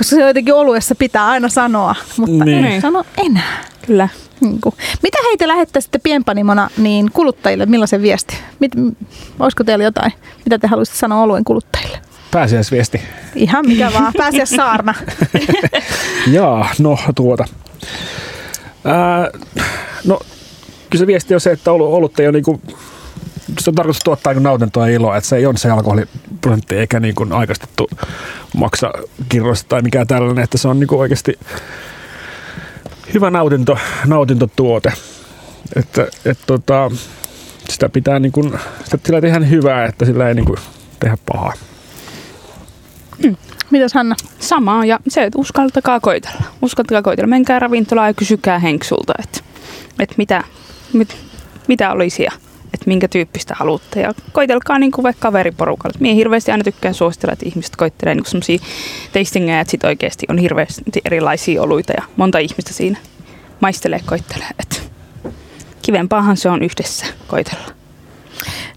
koska 0.00 0.16
se 0.16 0.22
jotenkin 0.22 0.54
oluessa 0.54 0.94
pitää 0.94 1.26
aina 1.26 1.48
sanoa, 1.48 1.94
mutta 2.16 2.44
niin. 2.44 2.64
en 2.64 2.80
sano 2.80 3.04
enää. 3.26 3.64
Kyllä. 3.86 4.08
Niin 4.40 4.60
kuin. 4.60 4.74
Mitä 5.02 5.18
heitä 5.28 5.48
lähettäisitte 5.48 5.98
pienpanimona 5.98 6.70
niin 6.76 7.10
kuluttajille? 7.12 7.66
Millaisen 7.66 8.02
viesti? 8.02 8.36
Mit, 8.60 8.72
olisiko 9.38 9.64
teillä 9.64 9.84
jotain, 9.84 10.12
mitä 10.44 10.58
te 10.58 10.66
haluaisitte 10.66 10.98
sanoa 10.98 11.22
oluen 11.22 11.44
kuluttajille? 11.44 11.98
Pääsiäisviesti. 12.30 13.00
Ihan 13.34 13.66
mikä 13.68 13.92
vaan, 13.92 14.12
pääsiäis 14.16 14.50
saarna. 14.50 14.94
Jaa, 16.32 16.68
no 16.78 16.98
tuota. 17.14 17.44
Ää, 18.84 19.30
no, 20.04 20.20
kyllä 20.90 21.02
se 21.02 21.06
viesti 21.06 21.34
on 21.34 21.40
se, 21.40 21.50
että 21.50 21.72
ollut 21.72 22.20
ei 22.20 22.26
ole 22.26 22.32
niinku 22.32 22.60
se 23.58 23.70
on 23.70 23.74
tarkoitus 23.74 24.02
tuottaa 24.04 24.32
niin 24.32 24.42
nautintoa 24.42 24.88
ja 24.88 24.94
iloa, 24.94 25.16
että 25.16 25.28
se 25.28 25.36
ei 25.36 25.46
ole 25.46 25.56
se 25.56 25.70
alkoholiprosentti 25.70 26.76
eikä 26.76 27.00
niin 27.00 27.14
kuin 27.14 27.32
aikaistettu 27.32 27.90
maksa 28.56 28.92
kirroista 29.28 29.68
tai 29.68 29.82
mikään 29.82 30.06
tällainen, 30.06 30.44
että 30.44 30.58
se 30.58 30.68
on 30.68 30.80
niin 30.80 30.88
kuin 30.88 31.00
oikeasti 31.00 31.38
hyvä 33.14 33.30
nautinto, 33.30 33.78
nautintotuote. 34.06 34.92
Että, 35.76 36.06
et 36.24 36.38
tota, 36.46 36.90
sitä 37.68 37.88
pitää 37.88 38.18
niin 38.18 38.32
kuin, 38.32 38.52
sitä 38.84 38.98
pitää 38.98 39.20
tehdä 39.20 39.38
hyvää, 39.38 39.84
että 39.84 40.04
sillä 40.04 40.28
ei 40.28 40.34
niin 40.34 40.44
kuin 40.46 40.58
tehdä 41.00 41.18
pahaa. 41.32 41.52
Mm. 43.24 43.36
Mitäs 43.70 43.94
Hanna? 43.94 44.14
Samaa 44.38 44.84
ja 44.84 44.98
se, 45.08 45.24
että 45.24 45.38
uskaltakaa 45.38 46.00
koitella. 46.00 46.42
Uskaltakaa 46.62 47.02
koitella. 47.02 47.28
Menkää 47.28 47.58
ravintolaan 47.58 48.08
ja 48.08 48.14
kysykää 48.14 48.58
Henksulta, 48.58 49.12
että, 49.18 49.40
että 49.98 50.14
mitä, 50.18 50.44
mit, 50.92 51.16
mitä 51.68 51.92
olisi 51.92 52.22
ja 52.22 52.32
että 52.74 52.86
minkä 52.86 53.08
tyyppistä 53.08 53.54
haluatte. 53.58 54.00
Ja 54.00 54.14
koitelkaa 54.32 54.78
niin 54.78 54.92
kuin 54.92 55.02
vaikka 55.02 55.20
kaveriporukalla. 55.20 55.98
Mie 56.00 56.14
hirveästi 56.14 56.50
aina 56.50 56.64
tykkään 56.64 56.94
suositella, 56.94 57.32
että 57.32 57.46
ihmiset 57.46 57.76
koittelee 57.76 58.14
niin 58.14 58.26
semmoisia 58.26 58.58
tastingeja, 59.12 59.60
että 59.60 59.70
sit 59.70 59.84
oikeasti 59.84 60.26
on 60.28 60.38
hirveästi 60.38 60.82
erilaisia 61.04 61.62
oluita 61.62 61.92
ja 61.92 62.02
monta 62.16 62.38
ihmistä 62.38 62.72
siinä 62.72 62.98
maistelee, 63.60 64.00
koittelee. 64.06 64.48
Että 64.58 64.76
kivempaahan 65.82 66.36
se 66.36 66.48
on 66.48 66.62
yhdessä 66.62 67.06
koitella. 67.26 67.79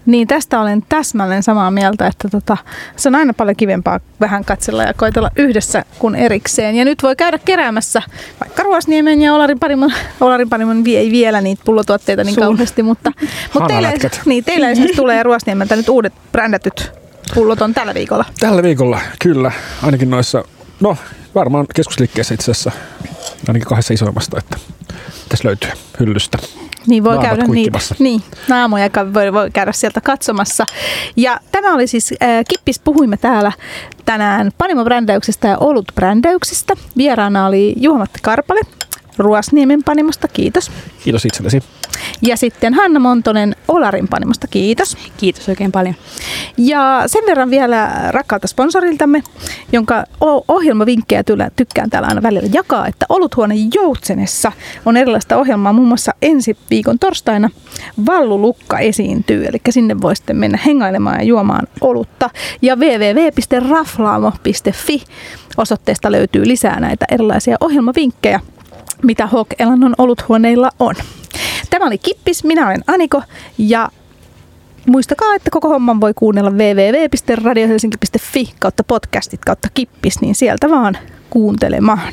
Niin 0.06 0.28
tästä 0.28 0.60
olen 0.60 0.82
täsmälleen 0.88 1.42
samaa 1.42 1.70
mieltä, 1.70 2.06
että 2.06 2.28
tota, 2.28 2.56
se 2.96 3.08
on 3.08 3.14
aina 3.14 3.34
paljon 3.34 3.56
kivempaa 3.56 4.00
vähän 4.20 4.44
katsella 4.44 4.82
ja 4.82 4.94
koitella 4.94 5.30
yhdessä 5.36 5.84
kuin 5.98 6.14
erikseen. 6.14 6.76
Ja 6.76 6.84
nyt 6.84 7.02
voi 7.02 7.16
käydä 7.16 7.38
keräämässä 7.38 8.02
vaikka 8.40 8.62
Ruosniemen 8.62 9.22
ja 9.22 9.34
Olarin 9.34 9.58
Parimon, 9.58 9.92
Olarin 10.20 10.48
Parimon 10.48 10.84
ei 10.86 11.10
vielä 11.10 11.40
niitä 11.40 11.62
pullotuotteita 11.64 12.24
niin 12.24 12.34
Suun. 12.34 12.46
kauheasti, 12.46 12.82
mutta, 12.82 13.12
mutta 13.54 13.68
teillä, 13.68 13.92
niin, 14.26 14.44
teillä 14.44 14.70
esimerkiksi 14.70 14.96
tulee 14.96 15.22
Ruosniemeltä 15.22 15.76
nyt 15.76 15.88
uudet 15.88 16.12
brändätyt 16.32 17.04
pullot 17.34 17.62
on 17.62 17.74
tällä 17.74 17.94
viikolla. 17.94 18.24
Tällä 18.40 18.62
viikolla, 18.62 19.00
kyllä. 19.18 19.52
Ainakin 19.82 20.10
noissa, 20.10 20.44
no 20.80 20.96
varmaan 21.34 21.66
keskusliikkeessä 21.74 22.34
itse 22.34 22.50
asiassa, 22.50 22.70
ainakin 23.48 23.68
kahdessa 23.68 23.94
isoimmasta, 23.94 24.38
että 24.38 24.56
tässä 25.28 25.48
löytyy 25.48 25.70
hyllystä. 26.00 26.38
Niin 26.86 27.04
voi 27.04 27.18
käydä 27.18 27.44
niitä. 27.44 27.78
Niin, 27.98 28.22
naamoja 28.48 28.90
voi, 29.14 29.32
voi 29.32 29.50
käydä 29.50 29.72
sieltä 29.72 30.00
katsomassa. 30.00 30.64
Ja 31.16 31.40
tämä 31.52 31.74
oli 31.74 31.86
siis, 31.86 32.14
äh, 32.22 32.44
Kippis 32.48 32.78
puhuimme 32.78 33.16
täällä 33.16 33.52
tänään 34.04 34.52
Panimo-brändäyksestä 34.58 35.48
ja 35.48 35.58
Olut-brändäyksistä. 35.58 36.74
Vieraana 36.96 37.46
oli 37.46 37.74
Juha-Matti 37.76 38.18
Karpale, 38.22 38.60
Ruosniemen 39.18 39.84
Panimosta, 39.84 40.28
kiitos. 40.28 40.70
Kiitos 41.04 41.24
itsellesi. 41.24 41.62
Ja 42.22 42.36
sitten 42.36 42.74
Hanna 42.74 43.00
Montonen 43.00 43.56
Olarin 43.68 44.08
Panimosta, 44.08 44.46
kiitos. 44.46 44.96
Kiitos 45.16 45.48
oikein 45.48 45.72
paljon. 45.72 45.94
Ja 46.56 47.02
sen 47.06 47.22
verran 47.26 47.50
vielä 47.50 47.90
rakkaalta 48.10 48.48
sponsoriltamme, 48.48 49.22
jonka 49.72 50.04
ohjelmavinkkejä 50.48 51.24
tykkään 51.56 51.90
täällä 51.90 52.08
aina 52.08 52.22
välillä 52.22 52.48
jakaa, 52.52 52.86
että 52.86 53.06
Oluthuone 53.08 53.54
Joutsenessa 53.74 54.52
on 54.86 54.96
erilaista 54.96 55.36
ohjelmaa, 55.36 55.72
muun 55.72 55.88
muassa 55.88 56.14
ensi 56.22 56.56
viikon 56.70 56.98
torstaina 56.98 57.50
Vallulukka 58.06 58.78
esiintyy, 58.78 59.46
eli 59.46 59.60
sinne 59.70 60.00
voi 60.00 60.16
sitten 60.16 60.36
mennä 60.36 60.58
hengailemaan 60.66 61.16
ja 61.16 61.24
juomaan 61.24 61.66
olutta. 61.80 62.30
Ja 62.62 62.76
www.raflaamo.fi 62.76 65.02
osoitteesta 65.56 66.12
löytyy 66.12 66.48
lisää 66.48 66.80
näitä 66.80 67.06
erilaisia 67.10 67.56
ohjelmavinkkejä 67.60 68.40
mitä 69.02 69.26
Hawk 69.26 69.48
Elannon 69.58 69.94
oluthuoneilla 69.98 70.70
on. 70.78 70.94
Tämä 71.70 71.86
oli 71.86 71.98
Kippis, 71.98 72.44
minä 72.44 72.66
olen 72.66 72.84
Aniko 72.86 73.22
ja 73.58 73.88
muistakaa, 74.86 75.34
että 75.34 75.50
koko 75.50 75.68
homman 75.68 76.00
voi 76.00 76.14
kuunnella 76.14 76.50
www.radiohelsinki.fi 76.50 78.54
kautta 78.60 78.84
podcastit 78.84 79.44
kautta 79.44 79.68
Kippis, 79.74 80.20
niin 80.20 80.34
sieltä 80.34 80.70
vaan 80.70 80.98
kuuntelemaan. 81.30 82.12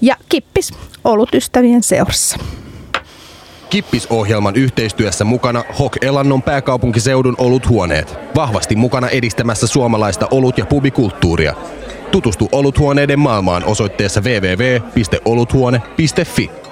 Ja 0.00 0.16
Kippis, 0.28 0.74
olut 1.04 1.34
ystävien 1.34 1.82
seurassa. 1.82 2.38
Kippis-ohjelman 3.70 4.56
yhteistyössä 4.56 5.24
mukana 5.24 5.64
Hok 5.78 6.04
Elannon 6.04 6.42
pääkaupunkiseudun 6.42 7.34
oluthuoneet. 7.38 8.18
Vahvasti 8.34 8.76
mukana 8.76 9.08
edistämässä 9.08 9.66
suomalaista 9.66 10.28
olut- 10.30 10.58
ja 10.58 10.66
pubikulttuuria. 10.66 11.54
Tutustu 12.10 12.48
oluthuoneiden 12.52 13.18
maailmaan 13.18 13.64
osoitteessa 13.64 14.20
www.oluthuone.fi. 14.20 16.67